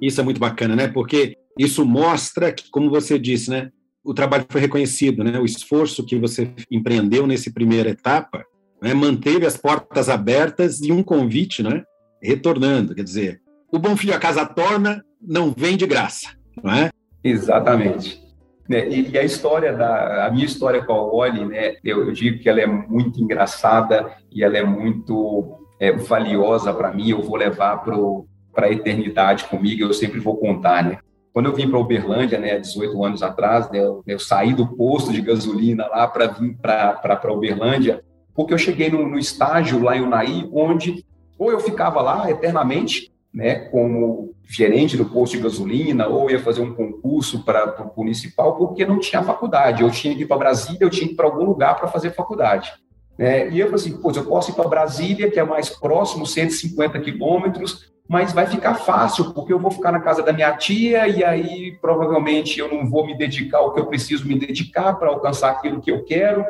Isso 0.00 0.20
é 0.20 0.24
muito 0.24 0.40
bacana, 0.40 0.74
né? 0.74 0.88
Porque 0.88 1.36
isso 1.56 1.86
mostra 1.86 2.52
que, 2.52 2.68
como 2.70 2.90
você 2.90 3.16
disse, 3.18 3.48
né, 3.48 3.70
o 4.04 4.12
trabalho 4.12 4.44
foi 4.48 4.60
reconhecido, 4.60 5.22
né? 5.22 5.38
O 5.38 5.44
esforço 5.44 6.04
que 6.04 6.18
você 6.18 6.52
empreendeu 6.68 7.24
nessa 7.24 7.52
primeira 7.52 7.90
etapa, 7.90 8.44
né, 8.82 8.92
manteve 8.92 9.46
as 9.46 9.56
portas 9.56 10.08
abertas 10.08 10.80
e 10.80 10.90
um 10.90 11.04
convite, 11.04 11.62
né, 11.62 11.84
retornando. 12.20 12.96
Quer 12.96 13.04
dizer, 13.04 13.40
o 13.70 13.78
bom 13.78 13.96
filho 13.96 14.12
a 14.12 14.18
casa 14.18 14.44
torna 14.44 15.04
não 15.20 15.54
vem 15.56 15.76
de 15.76 15.86
graça, 15.86 16.36
não 16.62 16.72
é? 16.72 16.90
Exatamente. 17.22 18.22
Né? 18.68 18.88
E, 18.88 19.18
a 19.18 19.22
história 19.22 19.72
da 19.72 20.26
a 20.26 20.30
minha 20.30 20.46
história 20.46 20.84
com 20.84 20.92
a 20.92 21.02
Oli, 21.02 21.44
né? 21.44 21.76
Eu, 21.84 22.06
eu, 22.06 22.12
digo 22.12 22.38
que 22.38 22.48
ela 22.48 22.60
é 22.60 22.66
muito 22.66 23.20
engraçada 23.20 24.12
e 24.30 24.42
ela 24.42 24.56
é 24.56 24.64
muito 24.64 25.58
é, 25.80 25.92
valiosa 25.92 26.72
para 26.72 26.92
mim. 26.92 27.10
Eu 27.10 27.22
vou 27.22 27.36
levar 27.36 27.82
para 27.82 28.66
a 28.66 28.72
eternidade 28.72 29.44
comigo. 29.44 29.82
Eu 29.82 29.92
sempre 29.92 30.20
vou 30.20 30.36
contar, 30.36 30.84
né? 30.84 30.98
Quando 31.32 31.46
eu 31.46 31.54
vim 31.54 31.68
para 31.68 31.78
Uberlândia, 31.78 32.38
né, 32.38 32.58
18 32.58 33.02
anos 33.02 33.22
atrás, 33.22 33.70
né, 33.70 33.78
eu, 33.78 34.02
eu, 34.06 34.18
saí 34.18 34.52
do 34.52 34.66
posto 34.76 35.10
de 35.12 35.22
gasolina 35.22 35.86
lá 35.86 36.06
para 36.06 36.26
vir 36.26 36.54
para 36.60 37.32
Uberlândia, 37.32 38.04
porque 38.34 38.52
eu 38.52 38.58
cheguei 38.58 38.90
no, 38.90 39.08
no 39.08 39.18
estágio 39.18 39.82
lá 39.82 39.96
em 39.96 40.02
Unai, 40.02 40.46
onde 40.52 41.02
ou 41.38 41.50
eu 41.50 41.58
ficava 41.58 42.00
lá 42.00 42.30
eternamente, 42.30 43.11
né, 43.32 43.54
como 43.54 44.34
gerente 44.46 44.96
do 44.96 45.06
posto 45.06 45.36
de 45.36 45.42
gasolina, 45.42 46.06
ou 46.06 46.30
ia 46.30 46.38
fazer 46.38 46.60
um 46.60 46.74
concurso 46.74 47.44
para 47.44 47.82
o 47.82 48.00
municipal, 48.00 48.56
porque 48.56 48.84
não 48.84 48.98
tinha 48.98 49.22
faculdade. 49.22 49.82
Eu 49.82 49.90
tinha 49.90 50.14
que 50.14 50.22
ir 50.22 50.26
para 50.26 50.36
Brasília, 50.36 50.78
eu 50.80 50.90
tinha 50.90 51.06
que 51.06 51.14
ir 51.14 51.16
para 51.16 51.26
algum 51.26 51.44
lugar 51.44 51.76
para 51.76 51.88
fazer 51.88 52.10
faculdade. 52.10 52.70
É, 53.18 53.48
e 53.48 53.60
eu 53.60 53.66
falei 53.66 53.80
assim, 53.80 53.98
pois 54.00 54.16
eu 54.16 54.24
posso 54.24 54.50
ir 54.50 54.54
para 54.54 54.68
Brasília, 54.68 55.30
que 55.30 55.38
é 55.38 55.44
mais 55.44 55.70
próximo, 55.70 56.26
150 56.26 56.98
quilômetros, 57.00 57.92
mas 58.08 58.32
vai 58.32 58.46
ficar 58.46 58.74
fácil, 58.74 59.32
porque 59.32 59.52
eu 59.52 59.58
vou 59.58 59.70
ficar 59.70 59.92
na 59.92 60.00
casa 60.00 60.22
da 60.22 60.32
minha 60.32 60.54
tia 60.56 61.08
e 61.08 61.24
aí 61.24 61.78
provavelmente 61.80 62.58
eu 62.58 62.68
não 62.68 62.88
vou 62.88 63.06
me 63.06 63.16
dedicar 63.16 63.58
ao 63.58 63.72
que 63.72 63.80
eu 63.80 63.86
preciso 63.86 64.26
me 64.26 64.38
dedicar 64.38 64.94
para 64.94 65.08
alcançar 65.08 65.52
aquilo 65.52 65.80
que 65.80 65.90
eu 65.90 66.04
quero. 66.04 66.44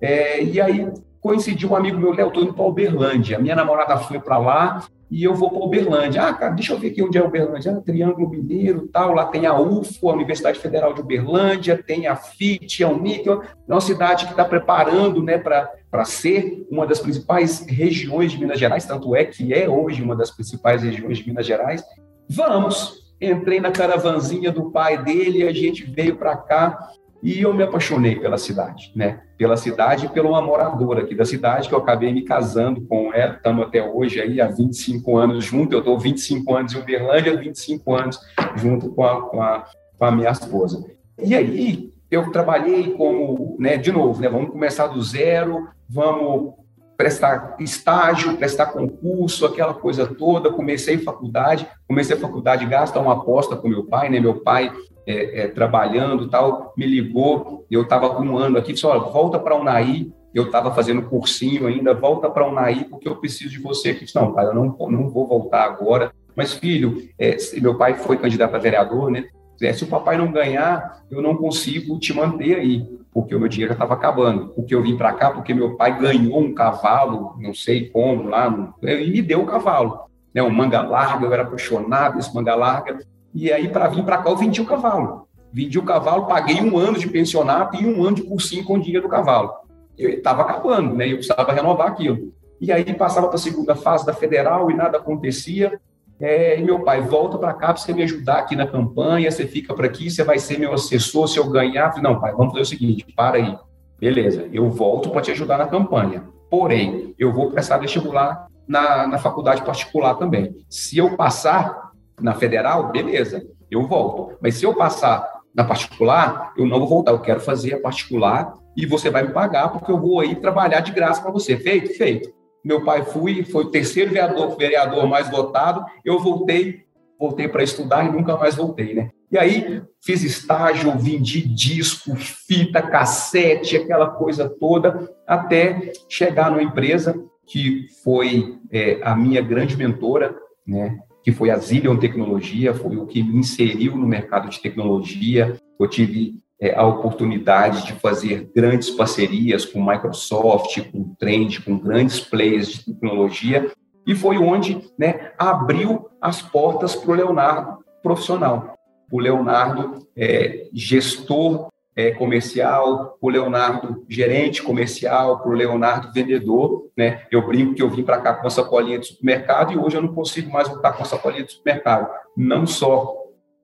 É, 0.00 0.42
e 0.42 0.60
aí 0.60 0.92
coincidiu 1.20 1.70
um 1.70 1.76
amigo 1.76 1.98
meu, 1.98 2.12
Léo, 2.12 2.28
estou 2.28 2.42
indo 2.42 2.54
para 2.54 2.64
Uberlândia. 2.64 3.38
Minha 3.38 3.56
namorada 3.56 3.96
foi 3.96 4.20
para 4.20 4.38
lá 4.38 4.84
e 5.10 5.24
eu 5.24 5.34
vou 5.34 5.50
para 5.50 5.60
Uberlândia. 5.60 6.22
Ah, 6.22 6.34
cara, 6.34 6.54
deixa 6.54 6.72
eu 6.72 6.78
ver 6.78 6.88
aqui 6.88 7.02
onde 7.02 7.16
é 7.16 7.22
Uberlândia. 7.22 7.72
Ah, 7.72 7.80
Triângulo 7.80 8.28
Mineiro, 8.28 8.88
tal. 8.88 9.14
Lá 9.14 9.26
tem 9.26 9.46
a 9.46 9.58
UFO, 9.58 10.10
a 10.10 10.14
Universidade 10.14 10.58
Federal 10.58 10.92
de 10.92 11.00
Uberlândia, 11.00 11.82
tem 11.82 12.06
a 12.06 12.14
FIT, 12.16 12.84
a 12.84 12.88
Unic. 12.88 13.28
É 13.28 13.38
uma 13.66 13.80
cidade 13.80 14.26
que 14.26 14.32
está 14.32 14.44
preparando 14.44 15.22
né, 15.22 15.38
para 15.38 16.04
ser 16.04 16.66
uma 16.70 16.86
das 16.86 17.00
principais 17.00 17.64
regiões 17.66 18.32
de 18.32 18.38
Minas 18.38 18.58
Gerais, 18.58 18.84
tanto 18.84 19.16
é 19.16 19.24
que 19.24 19.54
é 19.54 19.68
hoje 19.68 20.02
uma 20.02 20.14
das 20.14 20.30
principais 20.30 20.82
regiões 20.82 21.18
de 21.18 21.26
Minas 21.26 21.46
Gerais. 21.46 21.82
Vamos! 22.28 23.08
Entrei 23.20 23.58
na 23.58 23.72
caravanzinha 23.72 24.52
do 24.52 24.70
pai 24.70 25.02
dele, 25.02 25.42
a 25.42 25.52
gente 25.52 25.84
veio 25.84 26.16
para 26.16 26.36
cá 26.36 26.92
e 27.22 27.40
eu 27.40 27.52
me 27.52 27.62
apaixonei 27.62 28.16
pela 28.16 28.38
cidade, 28.38 28.92
né? 28.94 29.20
Pela 29.36 29.56
cidade 29.56 30.06
e 30.06 30.08
pela 30.08 30.28
uma 30.28 30.42
moradora 30.42 31.02
aqui 31.02 31.14
da 31.14 31.24
cidade, 31.24 31.68
que 31.68 31.74
eu 31.74 31.78
acabei 31.78 32.12
me 32.12 32.22
casando 32.22 32.80
com 32.82 33.12
ela. 33.12 33.34
Estamos 33.34 33.66
até 33.66 33.82
hoje 33.82 34.20
aí 34.20 34.40
há 34.40 34.46
25 34.46 35.16
anos 35.16 35.44
juntos. 35.44 35.72
Eu 35.72 35.80
estou 35.80 35.98
25 35.98 36.54
anos 36.54 36.74
em 36.74 36.78
Uberlândia, 36.78 37.36
25 37.36 37.94
anos 37.94 38.20
junto 38.56 38.90
com 38.90 39.04
a, 39.04 39.22
com 39.22 39.42
a, 39.42 39.64
com 39.98 40.04
a 40.04 40.10
minha 40.12 40.30
esposa. 40.30 40.84
E 41.20 41.34
aí, 41.34 41.92
eu 42.10 42.30
trabalhei 42.30 42.92
como, 42.92 43.56
né, 43.58 43.76
de 43.76 43.90
novo, 43.90 44.20
né, 44.20 44.28
vamos 44.28 44.50
começar 44.50 44.86
do 44.86 45.02
zero, 45.02 45.68
vamos 45.88 46.54
prestar 46.96 47.56
estágio, 47.60 48.36
prestar 48.36 48.66
concurso, 48.66 49.46
aquela 49.46 49.74
coisa 49.74 50.06
toda. 50.06 50.50
Comecei 50.50 50.98
faculdade, 50.98 51.66
comecei 51.86 52.16
a 52.16 52.20
faculdade, 52.20 52.66
gasta 52.66 52.98
uma 52.98 53.14
aposta 53.14 53.56
com 53.56 53.68
meu 53.68 53.84
pai, 53.84 54.08
né? 54.08 54.18
Meu 54.18 54.40
pai 54.40 54.72
é, 55.08 55.40
é, 55.40 55.48
trabalhando 55.48 56.28
tal, 56.28 56.74
me 56.76 56.84
ligou, 56.84 57.64
eu 57.70 57.82
estava 57.82 58.20
um 58.20 58.36
ano 58.36 58.58
aqui, 58.58 58.74
disse, 58.74 58.86
olha, 58.86 59.00
volta 59.00 59.38
para 59.38 59.54
a 59.54 59.58
Unai, 59.58 60.12
eu 60.34 60.44
estava 60.44 60.70
fazendo 60.74 61.00
cursinho 61.00 61.66
ainda, 61.66 61.94
volta 61.94 62.28
para 62.28 62.44
a 62.44 62.48
Unai 62.48 62.84
porque 62.84 63.08
eu 63.08 63.16
preciso 63.16 63.50
de 63.50 63.58
você 63.58 63.90
aqui. 63.90 64.04
Disse, 64.04 64.14
não, 64.14 64.34
pai, 64.34 64.44
eu 64.44 64.54
não, 64.54 64.76
não 64.90 65.08
vou 65.08 65.26
voltar 65.26 65.64
agora. 65.64 66.12
Mas, 66.36 66.52
filho, 66.52 67.08
é, 67.18 67.36
meu 67.60 67.76
pai 67.76 67.94
foi 67.94 68.18
candidato 68.18 68.54
a 68.54 68.58
vereador, 68.58 69.10
né? 69.10 69.24
É, 69.62 69.72
se 69.72 69.82
o 69.82 69.88
papai 69.88 70.18
não 70.18 70.30
ganhar, 70.30 71.02
eu 71.10 71.22
não 71.22 71.34
consigo 71.34 71.98
te 71.98 72.14
manter 72.14 72.56
aí, 72.56 72.86
porque 73.12 73.34
o 73.34 73.40
meu 73.40 73.48
dinheiro 73.48 73.72
estava 73.72 73.94
acabando. 73.94 74.48
Porque 74.48 74.74
eu 74.74 74.82
vim 74.82 74.96
para 74.96 75.14
cá, 75.14 75.30
porque 75.30 75.54
meu 75.54 75.74
pai 75.74 75.98
ganhou 75.98 76.38
um 76.38 76.54
cavalo, 76.54 77.34
não 77.40 77.54
sei 77.54 77.88
como, 77.88 78.28
lá, 78.28 78.46
e 78.82 79.10
me 79.10 79.22
deu 79.22 79.40
o 79.40 79.42
um 79.42 79.46
cavalo. 79.46 80.06
Né, 80.32 80.42
um 80.42 80.50
manga 80.50 80.82
larga, 80.82 81.24
eu 81.24 81.32
era 81.32 81.42
apaixonado 81.42 82.16
desse 82.16 82.32
manga 82.32 82.54
larga. 82.54 82.98
E 83.34 83.52
aí, 83.52 83.68
para 83.68 83.88
vir 83.88 84.04
para 84.04 84.18
cá, 84.18 84.30
eu 84.30 84.36
vendi 84.36 84.60
o 84.60 84.66
cavalo. 84.66 85.28
Vendi 85.52 85.78
o 85.78 85.84
cavalo, 85.84 86.26
paguei 86.26 86.60
um 86.60 86.76
ano 86.76 86.98
de 86.98 87.08
pensionato 87.08 87.80
e 87.80 87.86
um 87.86 88.04
ano 88.04 88.16
de 88.16 88.22
cursinho 88.22 88.64
com 88.64 88.74
o 88.74 88.80
dinheiro 88.80 89.06
do 89.06 89.10
cavalo. 89.10 89.52
Eu 89.96 90.10
estava 90.10 90.42
acabando, 90.42 90.94
né? 90.94 91.06
Eu 91.06 91.16
precisava 91.16 91.52
renovar 91.52 91.88
aquilo. 91.88 92.32
E 92.60 92.72
aí 92.72 92.84
passava 92.94 93.28
para 93.28 93.36
a 93.36 93.40
segunda 93.40 93.74
fase 93.74 94.04
da 94.04 94.12
federal 94.12 94.70
e 94.70 94.74
nada 94.74 94.98
acontecia. 94.98 95.80
É, 96.20 96.58
e 96.58 96.64
meu 96.64 96.80
pai, 96.80 97.00
volta 97.00 97.38
para 97.38 97.54
cá 97.54 97.68
para 97.68 97.76
você 97.76 97.92
me 97.92 98.02
ajudar 98.02 98.38
aqui 98.38 98.56
na 98.56 98.66
campanha, 98.66 99.30
você 99.30 99.46
fica 99.46 99.72
por 99.72 99.84
aqui, 99.84 100.10
você 100.10 100.24
vai 100.24 100.38
ser 100.38 100.58
meu 100.58 100.72
assessor 100.72 101.28
se 101.28 101.38
eu 101.38 101.48
ganhar. 101.48 101.94
não, 102.02 102.20
pai, 102.20 102.32
vamos 102.32 102.52
fazer 102.52 102.62
o 102.62 102.66
seguinte, 102.66 103.06
para 103.16 103.36
aí. 103.36 103.56
Beleza, 104.00 104.48
eu 104.52 104.68
volto 104.68 105.10
para 105.10 105.22
te 105.22 105.30
ajudar 105.30 105.58
na 105.58 105.66
campanha. 105.66 106.24
Porém, 106.50 107.14
eu 107.18 107.32
vou 107.32 107.50
prestar 107.50 107.78
vestibular 107.78 108.46
na, 108.66 109.06
na 109.06 109.18
faculdade 109.18 109.62
particular 109.62 110.14
também. 110.14 110.56
Se 110.68 110.98
eu 110.98 111.16
passar 111.16 111.87
na 112.20 112.34
federal, 112.34 112.90
beleza, 112.90 113.42
eu 113.70 113.86
volto. 113.86 114.36
Mas 114.40 114.54
se 114.54 114.64
eu 114.64 114.74
passar 114.74 115.26
na 115.54 115.64
particular, 115.64 116.52
eu 116.56 116.66
não 116.66 116.78
vou 116.78 116.88
voltar, 116.88 117.12
eu 117.12 117.20
quero 117.20 117.40
fazer 117.40 117.74
a 117.74 117.80
particular 117.80 118.52
e 118.76 118.86
você 118.86 119.10
vai 119.10 119.22
me 119.22 119.32
pagar 119.32 119.68
porque 119.68 119.90
eu 119.90 119.98
vou 119.98 120.20
aí 120.20 120.36
trabalhar 120.36 120.80
de 120.80 120.92
graça 120.92 121.20
para 121.20 121.32
você. 121.32 121.56
Feito? 121.56 121.94
Feito 121.94 122.38
meu 122.64 122.84
pai 122.84 123.02
fui, 123.02 123.44
foi 123.44 123.64
o 123.64 123.70
terceiro 123.70 124.10
vereador, 124.10 124.56
vereador 124.56 125.06
mais 125.06 125.30
votado, 125.30 125.84
eu 126.04 126.18
voltei, 126.18 126.84
voltei 127.18 127.48
para 127.48 127.62
estudar 127.62 128.04
e 128.04 128.12
nunca 128.12 128.36
mais 128.36 128.54
voltei, 128.54 128.94
né? 128.94 129.10
E 129.30 129.38
aí 129.38 129.82
fiz 130.02 130.22
estágio, 130.22 130.92
vendi 130.98 131.40
disco, 131.40 132.14
fita, 132.16 132.82
cassete, 132.82 133.76
aquela 133.76 134.10
coisa 134.10 134.48
toda, 134.48 135.10
até 135.26 135.92
chegar 136.08 136.50
numa 136.50 136.62
empresa 136.62 137.14
que 137.46 137.86
foi 138.02 138.58
é, 138.70 139.00
a 139.02 139.14
minha 139.14 139.40
grande 139.40 139.76
mentora, 139.76 140.34
né? 140.66 140.98
Que 141.28 141.32
foi 141.32 141.50
a 141.50 141.58
Zillion 141.58 141.98
Tecnologia, 141.98 142.72
foi 142.72 142.96
o 142.96 143.04
que 143.04 143.22
me 143.22 143.36
inseriu 143.36 143.94
no 143.94 144.06
mercado 144.06 144.48
de 144.48 144.62
tecnologia. 144.62 145.60
Eu 145.78 145.86
tive 145.86 146.40
é, 146.58 146.74
a 146.74 146.86
oportunidade 146.86 147.84
de 147.84 147.92
fazer 147.92 148.50
grandes 148.56 148.88
parcerias 148.88 149.66
com 149.66 149.84
Microsoft, 149.84 150.80
com 150.90 151.14
Trend, 151.18 151.60
com 151.60 151.76
grandes 151.76 152.18
players 152.18 152.68
de 152.68 152.86
tecnologia, 152.86 153.70
e 154.06 154.14
foi 154.14 154.38
onde 154.38 154.80
né, 154.98 155.32
abriu 155.36 156.08
as 156.18 156.40
portas 156.40 156.96
para 156.96 157.10
o 157.10 157.14
Leonardo 157.14 157.84
profissional. 158.02 158.74
O 159.12 159.20
Leonardo 159.20 160.08
é, 160.16 160.66
gestor 160.72 161.68
é, 161.98 162.12
comercial, 162.12 163.18
o 163.20 163.28
Leonardo 163.28 164.04
gerente 164.08 164.62
comercial, 164.62 165.40
para 165.40 165.50
o 165.50 165.54
Leonardo 165.54 166.12
vendedor. 166.12 166.86
Né? 166.96 167.22
Eu 167.28 167.44
brinco 167.44 167.74
que 167.74 167.82
eu 167.82 167.90
vim 167.90 168.04
para 168.04 168.20
cá 168.20 168.34
com 168.34 168.46
a 168.46 168.50
sacolinha 168.50 169.00
de 169.00 169.08
supermercado 169.08 169.72
e 169.72 169.76
hoje 169.76 169.96
eu 169.96 170.02
não 170.02 170.14
consigo 170.14 170.48
mais 170.48 170.68
voltar 170.68 170.92
com 170.92 171.02
a 171.02 171.06
sacolinha 171.06 171.42
de 171.42 171.50
supermercado. 171.50 172.08
Não 172.36 172.68
só 172.68 173.16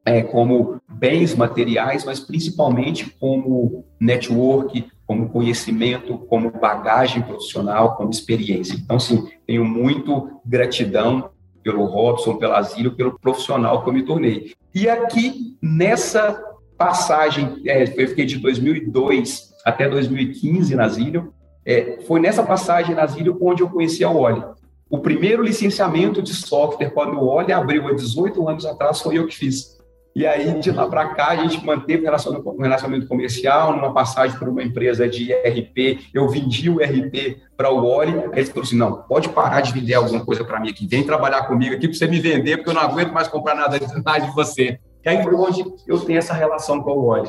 é, 0.05 0.20
como 0.20 0.81
bens 0.88 1.37
materiais, 1.37 2.05
mas 2.05 2.18
principalmente 2.18 3.09
como 3.20 3.85
network, 4.01 4.85
como 5.07 5.29
conhecimento, 5.29 6.18
como 6.27 6.51
bagagem 6.51 7.23
profissional, 7.23 7.94
como 7.94 8.11
experiência. 8.11 8.75
Então, 8.75 8.99
sim, 8.99 9.29
tenho 9.47 9.64
muito 9.64 10.40
gratidão 10.44 11.31
pelo 11.62 11.85
Robson, 11.85 12.35
pela 12.35 12.59
Asílio, 12.59 12.97
pelo 12.97 13.16
profissional 13.16 13.85
que 13.85 13.90
eu 13.90 13.94
me 13.94 14.03
tornei. 14.03 14.55
E 14.75 14.88
aqui, 14.88 15.57
nessa 15.62 16.42
passagem, 16.77 17.63
é, 17.67 17.85
eu 17.85 18.09
fiquei 18.09 18.25
de 18.25 18.39
2002 18.39 19.55
até 19.65 19.89
2015 19.89 20.75
na 20.75 20.85
Asílio, 20.85 21.33
é, 21.65 21.99
foi 22.07 22.21
nessa 22.21 22.43
passagem 22.43 22.95
na 22.95 23.05
Asílio 23.05 23.39
onde 23.41 23.63
eu 23.63 23.69
conheci 23.69 24.05
a 24.05 24.11
Oli. 24.11 24.43
O 24.91 24.99
primeiro 24.99 25.43
licenciamento 25.43 26.23
de 26.23 26.35
software, 26.35 26.91
quando 26.91 27.19
o 27.19 27.27
Oli 27.27 27.53
abriu 27.53 27.89
há 27.89 27.95
18 27.95 28.49
anos 28.49 28.67
atrás, 28.67 29.01
foi 29.01 29.19
eu 29.19 29.27
que 29.27 29.35
fiz. 29.35 29.75
E 30.15 30.25
aí, 30.25 30.61
de 30.61 30.71
lá 30.71 30.87
para 30.87 31.09
cá, 31.09 31.31
a 31.31 31.37
gente 31.37 31.65
manteve 31.67 32.07
um 32.07 32.63
relacionamento 32.63 33.09
comercial, 33.09 33.75
numa 33.75 33.93
passagem 33.93 34.39
por 34.39 34.49
uma 34.49 34.63
empresa 34.63 35.09
de 35.09 35.33
IRP, 35.33 36.11
eu 36.15 36.29
vendi 36.29 36.71
o 36.71 36.81
IRP 36.81 37.43
para 37.57 37.69
o 37.73 37.85
Oli, 37.85 38.13
aí 38.13 38.41
ele 38.41 38.47
falou 38.47 38.63
assim, 38.63 38.77
não, 38.77 39.03
pode 39.03 39.29
parar 39.31 39.61
de 39.61 39.73
vender 39.73 39.95
alguma 39.95 40.25
coisa 40.25 40.45
para 40.45 40.61
mim 40.61 40.71
aqui, 40.71 40.87
vem 40.87 41.03
trabalhar 41.03 41.43
comigo 41.49 41.75
aqui 41.75 41.89
para 41.89 41.97
você 41.97 42.07
me 42.07 42.21
vender, 42.21 42.59
porque 42.59 42.71
eu 42.71 42.75
não 42.75 42.83
aguento 42.83 43.13
mais 43.13 43.27
comprar 43.27 43.57
nada 43.57 43.77
de 43.81 43.87
você. 44.37 44.79
E 45.05 45.09
aí 45.09 45.23
foi 45.23 45.35
onde 45.35 45.64
eu 45.87 46.01
tenho 46.01 46.19
essa 46.19 46.35
relação 46.35 46.81
com 46.83 46.93
o 46.93 47.07
Oli. 47.07 47.29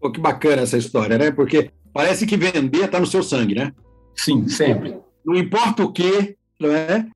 Pô, 0.00 0.10
que 0.10 0.20
bacana 0.20 0.62
essa 0.62 0.78
história, 0.78 1.18
né? 1.18 1.30
Porque 1.30 1.70
parece 1.92 2.26
que 2.26 2.36
vender 2.36 2.84
está 2.84 3.00
no 3.00 3.06
seu 3.06 3.22
sangue, 3.22 3.54
né? 3.54 3.72
Sim, 4.14 4.48
sempre. 4.48 4.98
Não 5.24 5.34
importa 5.34 5.82
o 5.82 5.92
que, 5.92 6.36
não 6.60 6.72
é? 6.72 7.06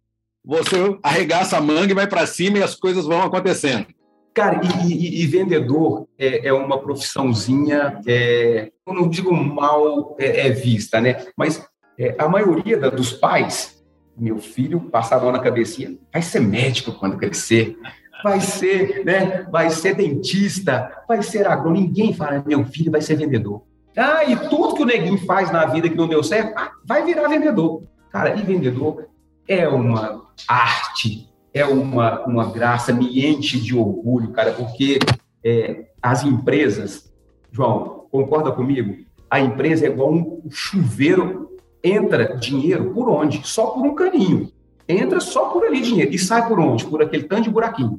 Você 0.44 0.76
arregaça 1.02 1.56
a 1.56 1.60
manga 1.60 1.92
e 1.92 1.94
vai 1.94 2.08
para 2.08 2.26
cima 2.26 2.58
e 2.58 2.62
as 2.62 2.74
coisas 2.74 3.06
vão 3.06 3.22
acontecendo. 3.22 3.86
Cara, 4.34 4.60
e, 4.64 4.92
e, 4.92 5.22
e 5.22 5.26
vendedor 5.26 6.08
é, 6.18 6.48
é, 6.48 6.52
uma 6.52 6.80
profissãozinha, 6.80 8.00
é, 8.06 8.72
eu 8.86 8.94
não 8.94 9.08
digo 9.08 9.32
mal 9.32 10.16
é, 10.18 10.48
é 10.48 10.50
vista, 10.50 11.00
né? 11.00 11.26
Mas 11.36 11.64
é, 11.98 12.14
a 12.18 12.28
maioria 12.28 12.78
da, 12.78 12.88
dos 12.88 13.12
pais, 13.12 13.84
meu 14.16 14.38
filho 14.38 14.80
passava 14.80 15.30
na 15.30 15.38
cabecinha, 15.38 15.96
vai 16.12 16.22
ser 16.22 16.40
médico 16.40 16.92
quando 16.92 17.18
crescer, 17.18 17.76
vai 18.22 18.40
ser, 18.40 19.04
né? 19.04 19.46
Vai 19.50 19.70
ser 19.70 19.94
dentista, 19.94 21.04
vai 21.08 21.22
ser 21.22 21.46
agrônomo. 21.46 21.80
Ninguém 21.80 22.12
fala, 22.12 22.42
meu 22.46 22.64
filho 22.64 22.90
vai 22.90 23.00
ser 23.00 23.16
vendedor. 23.16 23.62
Ah, 23.96 24.24
e 24.24 24.36
tudo 24.48 24.74
que 24.74 24.82
o 24.82 24.86
neguinho 24.86 25.18
faz 25.26 25.50
na 25.50 25.66
vida 25.66 25.88
que 25.88 25.96
não 25.96 26.08
deu 26.08 26.22
certo, 26.22 26.54
ah, 26.56 26.72
vai 26.84 27.04
virar 27.04 27.28
vendedor. 27.28 27.82
Cara, 28.10 28.34
e 28.34 28.42
vendedor 28.42 29.08
é 29.46 29.68
uma 29.68 30.26
arte, 30.48 31.28
é 31.52 31.64
uma, 31.64 32.24
uma 32.26 32.50
graça, 32.50 32.92
me 32.92 33.26
enche 33.26 33.60
de 33.60 33.76
orgulho, 33.76 34.30
cara, 34.30 34.52
porque 34.52 34.98
é, 35.44 35.86
as 36.02 36.24
empresas, 36.24 37.12
João, 37.50 38.06
concorda 38.10 38.50
comigo? 38.52 38.96
A 39.30 39.40
empresa 39.40 39.86
é 39.86 39.88
igual 39.88 40.12
um 40.12 40.42
chuveiro, 40.50 41.50
entra 41.82 42.36
dinheiro 42.36 42.92
por 42.92 43.08
onde? 43.08 43.46
Só 43.46 43.66
por 43.68 43.84
um 43.84 43.94
caninho. 43.94 44.50
entra 44.88 45.20
só 45.20 45.46
por 45.46 45.64
ali 45.64 45.80
dinheiro 45.80 46.12
e 46.12 46.18
sai 46.18 46.46
por 46.46 46.58
onde? 46.60 46.84
Por 46.84 47.02
aquele 47.02 47.24
tanto 47.24 47.44
de 47.44 47.50
buraquinho. 47.50 47.98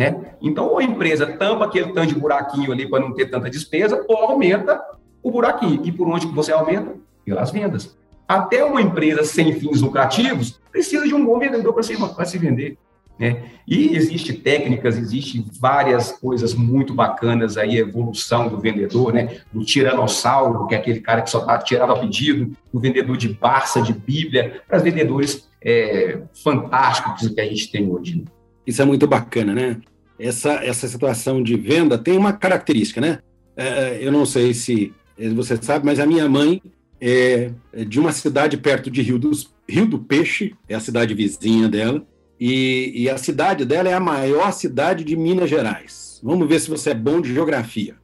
Né? 0.00 0.18
Então, 0.40 0.66
ou 0.66 0.78
a 0.78 0.82
empresa 0.82 1.26
tampa 1.26 1.66
aquele 1.66 1.92
tanto 1.92 2.06
de 2.06 2.18
buraquinho 2.18 2.72
ali 2.72 2.88
para 2.88 3.00
não 3.00 3.12
ter 3.12 3.26
tanta 3.26 3.50
despesa, 3.50 4.02
ou 4.08 4.16
aumenta 4.16 4.80
o 5.22 5.30
buraquinho. 5.30 5.82
E 5.84 5.92
por 5.92 6.08
onde 6.08 6.26
você 6.28 6.50
aumenta? 6.50 6.94
Pelas 7.22 7.50
vendas. 7.50 7.94
Até 8.26 8.64
uma 8.64 8.80
empresa 8.80 9.22
sem 9.24 9.52
fins 9.60 9.82
lucrativos 9.82 10.58
precisa 10.72 11.06
de 11.06 11.14
um 11.14 11.22
bom 11.22 11.38
vendedor 11.38 11.74
para 11.74 11.82
se, 11.82 11.94
se 12.24 12.38
vender. 12.38 12.78
Né? 13.18 13.42
E 13.68 13.94
existe 13.94 14.32
técnicas, 14.32 14.96
existe 14.96 15.44
várias 15.60 16.12
coisas 16.12 16.54
muito 16.54 16.94
bacanas 16.94 17.58
aí, 17.58 17.76
a 17.76 17.80
evolução 17.80 18.48
do 18.48 18.56
vendedor, 18.56 19.12
né? 19.12 19.42
Do 19.52 19.62
tiranossauro, 19.62 20.66
que 20.66 20.74
é 20.74 20.78
aquele 20.78 21.00
cara 21.00 21.20
que 21.20 21.28
só 21.28 21.40
tá, 21.40 21.58
tirava 21.58 21.98
pedido, 21.98 22.56
do 22.72 22.80
vendedor 22.80 23.18
de 23.18 23.28
Barça, 23.28 23.82
de 23.82 23.92
Bíblia, 23.92 24.62
para 24.66 24.78
os 24.78 24.82
vendedores 24.82 25.46
é, 25.62 26.22
fantásticos 26.42 27.28
que 27.28 27.38
a 27.38 27.44
gente 27.44 27.70
tem 27.70 27.86
hoje. 27.86 28.24
Isso 28.66 28.80
é 28.80 28.84
muito 28.86 29.06
bacana, 29.06 29.52
né? 29.52 29.76
Essa, 30.20 30.52
essa 30.64 30.86
situação 30.86 31.42
de 31.42 31.56
venda 31.56 31.96
tem 31.96 32.16
uma 32.16 32.32
característica, 32.32 33.00
né? 33.00 33.18
É, 33.56 33.66
é 33.66 33.98
eu 34.02 34.12
não 34.12 34.26
sei 34.26 34.52
se 34.54 34.92
você 35.34 35.56
sabe, 35.60 35.84
mas 35.84 35.98
a 35.98 36.06
minha 36.06 36.28
mãe 36.28 36.62
é 37.00 37.50
de 37.86 37.98
uma 37.98 38.12
cidade 38.12 38.56
perto 38.56 38.90
de 38.90 39.00
Rio, 39.00 39.18
dos, 39.18 39.54
Rio 39.68 39.86
do 39.86 39.98
Peixe, 39.98 40.54
é 40.68 40.74
a 40.74 40.80
cidade 40.80 41.14
vizinha 41.14 41.68
dela, 41.68 42.04
e, 42.38 42.92
e, 42.94 43.10
a 43.10 43.18
cidade 43.18 43.66
dela 43.66 43.88
é 43.90 43.92
a 43.92 44.00
maior 44.00 44.50
cidade 44.52 45.04
de 45.04 45.14
Minas 45.14 45.50
Gerais. 45.50 46.20
Vamos 46.22 46.48
ver 46.48 46.58
se 46.58 46.70
você 46.70 46.90
é 46.90 46.94
bom 46.94 47.20
de 47.20 47.34
geografia. 47.34 47.96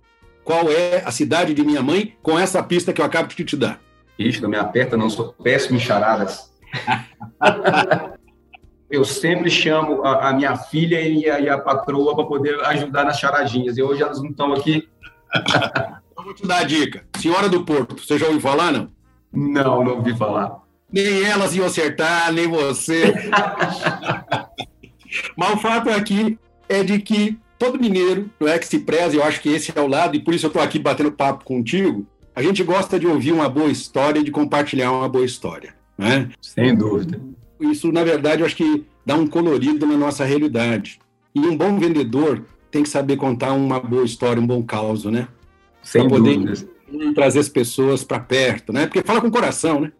Qual 0.44 0.70
é 0.70 1.02
a 1.06 1.10
cidade 1.10 1.54
de 1.54 1.64
minha 1.64 1.82
mãe 1.82 2.14
com 2.22 2.38
essa 2.38 2.62
pista 2.62 2.92
que 2.92 3.00
eu 3.00 3.04
acabo 3.04 3.28
de 3.28 3.44
te 3.44 3.56
dar? 3.56 3.80
Ixi, 4.18 4.42
não 4.42 4.50
me 4.50 4.56
aperta, 4.56 4.96
não 4.96 5.08
sou 5.08 5.32
péssimo 5.32 5.76
em 5.76 5.80
charadas. 5.80 6.50
eu 8.90 9.04
sempre 9.04 9.50
chamo 9.50 10.02
a, 10.02 10.30
a 10.30 10.32
minha 10.32 10.56
filha 10.56 11.00
e 11.00 11.28
a, 11.28 11.40
e 11.40 11.48
a 11.48 11.58
patroa 11.58 12.14
para 12.14 12.24
poder 12.24 12.60
ajudar 12.66 13.04
nas 13.04 13.18
charadinhas. 13.18 13.76
E 13.76 13.82
hoje 13.82 14.02
elas 14.02 14.20
não 14.20 14.30
estão 14.30 14.52
aqui. 14.52 14.88
eu 16.16 16.24
vou 16.24 16.34
te 16.34 16.46
dar 16.46 16.58
a 16.58 16.64
dica. 16.64 17.04
Senhora 17.16 17.48
do 17.48 17.64
Porto, 17.64 17.98
você 17.98 18.18
já 18.18 18.26
ouviu 18.26 18.40
falar, 18.40 18.72
não? 18.72 18.90
Não, 19.32 19.84
não 19.84 19.96
ouvi 19.96 20.16
falar 20.16 20.66
nem 20.90 21.24
elas 21.24 21.54
iam 21.54 21.66
acertar, 21.66 22.32
nem 22.32 22.48
você. 22.48 23.14
Mas 25.36 25.54
o 25.54 25.58
fato 25.58 25.90
aqui 25.90 26.38
é 26.68 26.82
de 26.82 26.98
que 26.98 27.38
todo 27.58 27.78
mineiro, 27.78 28.30
não 28.38 28.48
é 28.48 28.58
que 28.58 28.66
se 28.66 28.80
preze, 28.80 29.16
eu 29.16 29.24
acho 29.24 29.40
que 29.40 29.48
esse 29.48 29.72
é 29.74 29.80
o 29.80 29.86
lado, 29.86 30.16
e 30.16 30.20
por 30.20 30.34
isso 30.34 30.46
eu 30.46 30.48
estou 30.48 30.62
aqui 30.62 30.78
batendo 30.78 31.12
papo 31.12 31.44
contigo. 31.44 32.06
A 32.34 32.42
gente 32.42 32.62
gosta 32.62 32.98
de 32.98 33.06
ouvir 33.06 33.32
uma 33.32 33.48
boa 33.48 33.70
história 33.70 34.20
e 34.20 34.24
de 34.24 34.30
compartilhar 34.30 34.92
uma 34.92 35.08
boa 35.08 35.24
história. 35.24 35.74
Né? 35.96 36.28
Sem 36.40 36.74
dúvida. 36.74 37.18
Isso, 37.60 37.90
na 37.90 38.04
verdade, 38.04 38.42
eu 38.42 38.46
acho 38.46 38.56
que 38.56 38.84
dá 39.04 39.14
um 39.14 39.26
colorido 39.26 39.86
na 39.86 39.96
nossa 39.96 40.24
realidade. 40.24 40.98
E 41.34 41.40
um 41.40 41.56
bom 41.56 41.78
vendedor 41.78 42.44
tem 42.70 42.82
que 42.82 42.88
saber 42.88 43.16
contar 43.16 43.52
uma 43.52 43.80
boa 43.80 44.04
história, 44.04 44.40
um 44.40 44.46
bom 44.46 44.62
caos, 44.62 45.04
né? 45.04 45.28
Sem 45.82 46.02
pra 46.02 46.10
poder 46.10 46.34
dúvidas. 46.34 46.66
trazer 47.14 47.38
as 47.38 47.48
pessoas 47.48 48.02
para 48.02 48.18
perto, 48.20 48.72
né? 48.72 48.86
Porque 48.86 49.02
fala 49.02 49.20
com 49.20 49.28
o 49.28 49.32
coração, 49.32 49.80
né? 49.80 49.92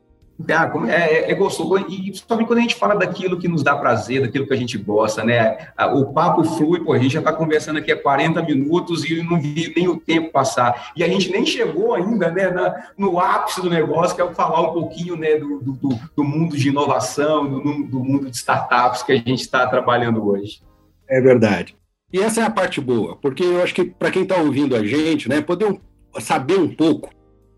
Ah, 0.50 0.70
é, 0.88 1.32
é, 1.32 1.34
gostoso, 1.34 1.78
e 1.88 2.10
principalmente 2.10 2.46
quando 2.46 2.58
a 2.58 2.62
gente 2.62 2.74
fala 2.74 2.94
daquilo 2.94 3.38
que 3.38 3.48
nos 3.48 3.62
dá 3.62 3.74
prazer, 3.74 4.20
daquilo 4.20 4.46
que 4.46 4.52
a 4.52 4.56
gente 4.56 4.76
gosta, 4.76 5.24
né? 5.24 5.70
O 5.94 6.12
papo 6.12 6.44
flui, 6.44 6.80
pô, 6.80 6.92
a 6.92 6.98
gente 6.98 7.12
já 7.12 7.20
está 7.20 7.32
conversando 7.32 7.78
aqui 7.78 7.90
há 7.90 8.00
40 8.00 8.42
minutos 8.42 9.04
e 9.08 9.22
não 9.22 9.40
vi 9.40 9.72
nem 9.74 9.88
o 9.88 9.98
tempo 9.98 10.30
passar. 10.30 10.92
E 10.94 11.02
a 11.02 11.08
gente 11.08 11.30
nem 11.30 11.46
chegou 11.46 11.94
ainda 11.94 12.30
né, 12.30 12.50
na, 12.50 12.90
no 12.98 13.18
ápice 13.18 13.62
do 13.62 13.70
negócio, 13.70 14.14
que 14.14 14.20
é 14.20 14.34
falar 14.34 14.60
um 14.60 14.74
pouquinho 14.74 15.16
né, 15.16 15.36
do, 15.36 15.58
do, 15.60 15.98
do 16.14 16.24
mundo 16.24 16.54
de 16.54 16.68
inovação, 16.68 17.48
do, 17.48 17.60
do 17.84 18.00
mundo 18.00 18.30
de 18.30 18.36
startups 18.36 19.02
que 19.02 19.12
a 19.12 19.16
gente 19.16 19.40
está 19.40 19.66
trabalhando 19.66 20.26
hoje. 20.26 20.60
É 21.08 21.18
verdade. 21.18 21.74
E 22.12 22.20
essa 22.20 22.42
é 22.42 22.44
a 22.44 22.50
parte 22.50 22.80
boa, 22.80 23.16
porque 23.16 23.42
eu 23.42 23.62
acho 23.62 23.74
que 23.74 23.84
para 23.84 24.10
quem 24.10 24.22
está 24.22 24.36
ouvindo 24.36 24.76
a 24.76 24.84
gente, 24.84 25.28
né, 25.28 25.40
poder 25.40 25.80
saber 26.20 26.58
um 26.58 26.68
pouco 26.68 27.10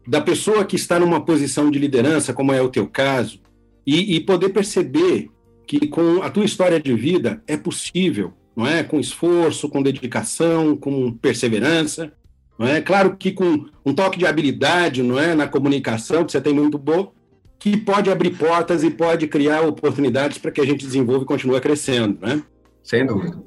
da 0.09 0.23
pessoa 0.23 0.64
que 0.64 0.75
está 0.75 0.99
numa 0.99 1.23
posição 1.23 1.71
de 1.71 1.79
liderança, 1.79 2.33
como 2.33 2.51
é 2.51 2.62
o 2.62 2.71
teu 2.71 2.87
caso, 2.87 3.40
e, 3.87 4.16
e 4.16 4.21
poder 4.21 4.49
perceber 4.49 5.31
que 5.66 5.87
com 5.87 6.23
a 6.23 6.31
tua 6.31 6.47
história 6.47 6.81
de 6.81 6.94
vida 6.94 7.42
é 7.47 7.59
possível, 7.59 8.33
não 8.57 8.66
é? 8.66 8.83
Com 8.83 8.99
esforço, 8.99 9.68
com 9.68 9.83
dedicação, 9.83 10.75
com 10.75 11.12
perseverança, 11.12 12.11
não 12.59 12.66
é? 12.66 12.81
Claro 12.81 13.18
que 13.18 13.33
com 13.33 13.66
um 13.85 13.92
toque 13.92 14.18
de 14.18 14.25
habilidade, 14.25 15.03
não 15.03 15.18
é, 15.18 15.35
na 15.35 15.47
comunicação 15.47 16.25
que 16.25 16.33
você 16.33 16.40
tem 16.40 16.55
muito 16.55 16.79
boa, 16.79 17.12
que 17.59 17.77
pode 17.77 18.11
abrir 18.11 18.31
portas 18.31 18.83
e 18.83 18.90
pode 18.90 19.27
criar 19.27 19.61
oportunidades 19.61 20.38
para 20.38 20.51
que 20.51 20.61
a 20.62 20.64
gente 20.64 20.87
desenvolva 20.87 21.25
e 21.25 21.27
continue 21.27 21.61
crescendo, 21.61 22.18
né? 22.18 22.42
Sem 22.83 23.05
dúvida. 23.05 23.42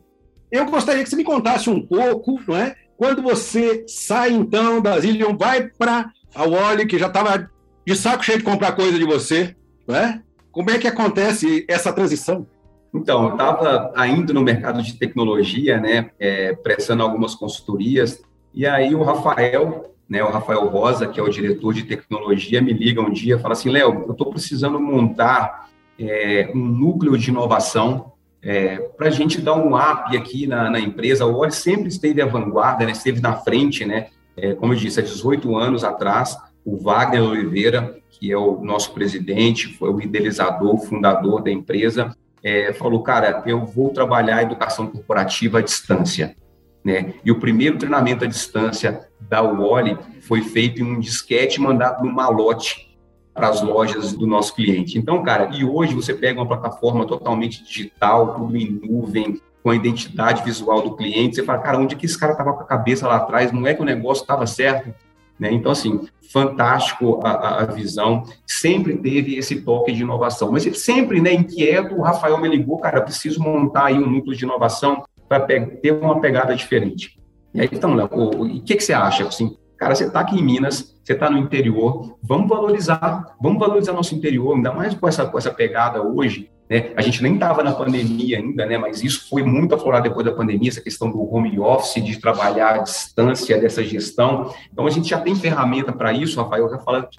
Eu 0.52 0.68
gostaria 0.68 1.04
que 1.04 1.10
você 1.10 1.16
me 1.16 1.24
contasse 1.24 1.72
um 1.72 1.82
pouco, 1.82 2.40
não 2.48 2.56
é? 2.56 2.76
Quando 2.96 3.24
você 3.24 3.84
sai 3.88 4.32
então 4.32 4.80
da 4.80 5.00
Zillion, 5.00 5.36
vai 5.36 5.68
para 5.68 6.12
a 6.34 6.48
Wally, 6.48 6.86
que 6.86 6.98
já 6.98 7.08
estava 7.08 7.50
de 7.86 7.96
saco 7.96 8.24
cheio 8.24 8.38
de 8.38 8.44
comprar 8.44 8.74
coisa 8.74 8.98
de 8.98 9.06
você, 9.06 9.56
né? 9.88 10.22
Como 10.52 10.70
é 10.70 10.78
que 10.78 10.88
acontece 10.88 11.66
essa 11.68 11.94
transição? 11.94 12.46
Então, 12.94 13.28
eu 13.28 13.32
estava 13.32 13.92
ainda 13.96 14.34
no 14.34 14.42
mercado 14.42 14.84
de 14.84 14.94
tecnologia, 14.94 15.80
né, 15.80 16.10
é, 16.20 16.54
prestando 16.54 17.04
algumas 17.04 17.34
consultorias, 17.34 18.22
e 18.54 18.68
aí 18.68 18.94
o 18.94 19.02
Rafael, 19.02 19.96
né, 20.10 20.22
o 20.22 20.30
Rafael 20.30 20.68
Rosa, 20.68 21.08
que 21.08 21.18
é 21.18 21.24
o 21.24 21.30
diretor 21.30 21.74
de 21.74 21.84
tecnologia, 21.84 22.62
me 22.62 22.74
liga 22.74 23.00
um 23.00 23.10
dia 23.10 23.36
e 23.36 23.40
fala 23.40 23.54
assim, 23.54 23.70
Léo, 23.70 24.04
eu 24.08 24.12
estou 24.12 24.30
precisando 24.30 24.78
montar 24.78 25.70
é, 25.98 26.52
um 26.54 26.60
núcleo 26.60 27.18
de 27.18 27.30
inovação 27.30 28.12
é, 28.42 28.78
para 28.98 29.08
a 29.08 29.12
gente 29.12 29.40
dar 29.40 29.54
um 29.54 29.74
up 29.74 30.18
aqui 30.18 30.46
na, 30.46 30.70
na 30.70 30.80
empresa. 30.80 31.26
O 31.26 31.38
Oli 31.38 31.52
sempre 31.54 31.88
esteve 31.88 32.22
à 32.22 32.26
vanguarda, 32.26 32.86
né, 32.86 32.92
esteve 32.92 33.22
na 33.22 33.38
frente, 33.38 33.86
né, 33.86 34.08
é, 34.36 34.54
como 34.54 34.74
eu 34.74 34.78
disse, 34.78 35.00
há 35.00 35.04
18 35.04 35.56
anos 35.56 35.84
atrás, 35.84 36.38
o 36.66 36.78
Wagner 36.78 37.24
Oliveira, 37.24 37.98
que 38.10 38.32
é 38.32 38.38
o 38.38 38.62
nosso 38.62 38.94
presidente, 38.94 39.68
foi 39.78 39.90
o 39.90 40.02
idealizador, 40.02 40.78
fundador 40.80 41.42
da 41.42 41.52
empresa, 41.52 42.16
é, 42.44 42.74
falou, 42.74 43.04
cara, 43.04 43.44
eu 43.46 43.66
vou 43.66 43.90
trabalhar 43.90 44.38
a 44.38 44.44
educação 44.44 44.88
corporativa 44.88 45.60
à 45.60 45.62
distância. 45.62 46.36
Né? 46.84 47.14
E 47.24 47.32
o 47.32 47.40
primeiro 47.40 47.78
treinamento 47.78 48.24
à 48.24 48.28
distância 48.28 49.08
da 49.20 49.42
Wally 49.42 49.98
foi 50.22 50.42
feito 50.42 50.82
em 50.82 50.84
um 50.84 51.00
disquete 51.00 51.62
mandado 51.62 52.04
no 52.04 52.12
malote 52.12 52.92
para 53.34 53.48
as 53.48 53.62
lojas 53.62 54.14
do 54.14 54.28
nosso 54.28 54.56
cliente. 54.56 54.98
Então, 54.98 55.22
cara, 55.24 55.56
e 55.56 55.64
hoje 55.64 55.94
você 55.94 56.14
pega 56.14 56.40
uma 56.40 56.48
plataforma 56.48 57.06
totalmente 57.06 57.64
digital, 57.64 58.36
tudo 58.36 58.58
em 58.58 58.72
nuvem, 58.72 59.40
com 59.64 59.70
a 59.70 59.76
identidade 59.76 60.44
visual 60.44 60.82
do 60.82 60.96
cliente, 60.96 61.36
você 61.36 61.44
fala, 61.44 61.60
cara, 61.60 61.78
onde 61.78 61.96
que 61.96 62.06
esse 62.06 62.18
cara 62.18 62.32
estava 62.32 62.54
com 62.54 62.62
a 62.62 62.66
cabeça 62.66 63.08
lá 63.08 63.18
atrás? 63.18 63.52
Não 63.52 63.68
é 63.68 63.74
que 63.74 63.82
o 63.82 63.86
negócio 63.86 64.22
estava 64.22 64.48
certo? 64.48 64.94
Né? 65.40 65.52
Então, 65.52 65.72
assim, 65.72 66.08
fantástico 66.32 67.20
a, 67.24 67.62
a, 67.62 67.66
visão, 67.66 68.24
sempre 68.46 68.96
teve 68.98 69.36
esse 69.36 69.62
toque 69.62 69.92
de 69.92 70.02
inovação, 70.02 70.52
mas 70.52 70.66
ele 70.66 70.76
sempre, 70.76 71.20
né, 71.20 71.34
inquieto, 71.34 71.96
o 71.96 72.02
Rafael 72.02 72.38
me 72.38 72.48
ligou, 72.48 72.78
cara, 72.78 73.02
preciso 73.02 73.42
montar 73.42 73.86
aí 73.86 73.98
um 73.98 74.08
núcleo 74.08 74.36
de 74.36 74.46
inovação 74.46 75.04
para 75.28 75.40
ter 75.42 75.92
uma 75.92 76.20
pegada 76.22 76.56
diferente. 76.56 77.20
E 77.54 77.62
aí, 77.62 77.70
então, 77.72 77.96
Léo, 77.96 78.10
o 78.12 78.62
que, 78.62 78.76
que 78.76 78.84
você 78.84 78.94
acha? 78.94 79.28
Assim, 79.28 79.58
cara, 79.78 79.96
você 79.96 80.06
está 80.06 80.20
aqui 80.20 80.40
em 80.40 80.44
Minas, 80.44 80.96
você 81.04 81.14
está 81.14 81.30
no 81.30 81.38
interior, 81.38 82.18
vamos 82.22 82.48
valorizar, 82.48 83.36
vamos 83.42 83.60
valorizar 83.60 83.94
nosso 83.94 84.14
interior, 84.14 84.56
ainda 84.56 84.72
mais 84.72 84.94
com 84.94 85.08
essa, 85.08 85.26
com 85.26 85.38
essa 85.38 85.52
pegada 85.52 86.02
hoje, 86.02 86.52
né? 86.72 86.94
A 86.96 87.02
gente 87.02 87.22
nem 87.22 87.34
estava 87.34 87.62
na 87.62 87.74
pandemia 87.74 88.38
ainda, 88.38 88.66
né? 88.66 88.78
mas 88.78 89.04
isso 89.04 89.28
foi 89.28 89.44
muito 89.44 89.76
aflorado 89.76 90.08
depois 90.08 90.26
da 90.26 90.32
pandemia, 90.32 90.70
essa 90.70 90.80
questão 90.80 91.12
do 91.12 91.22
home 91.22 91.60
office, 91.60 92.02
de 92.02 92.18
trabalhar 92.18 92.76
à 92.76 92.78
distância 92.78 93.60
dessa 93.60 93.84
gestão. 93.84 94.54
Então, 94.72 94.88
a 94.88 94.90
gente 94.90 95.10
já 95.10 95.20
tem 95.20 95.36
ferramenta 95.36 95.92
para 95.92 96.14
isso, 96.14 96.42
Rafael, 96.42 96.70
já 96.70 96.80
falando, 96.80 97.10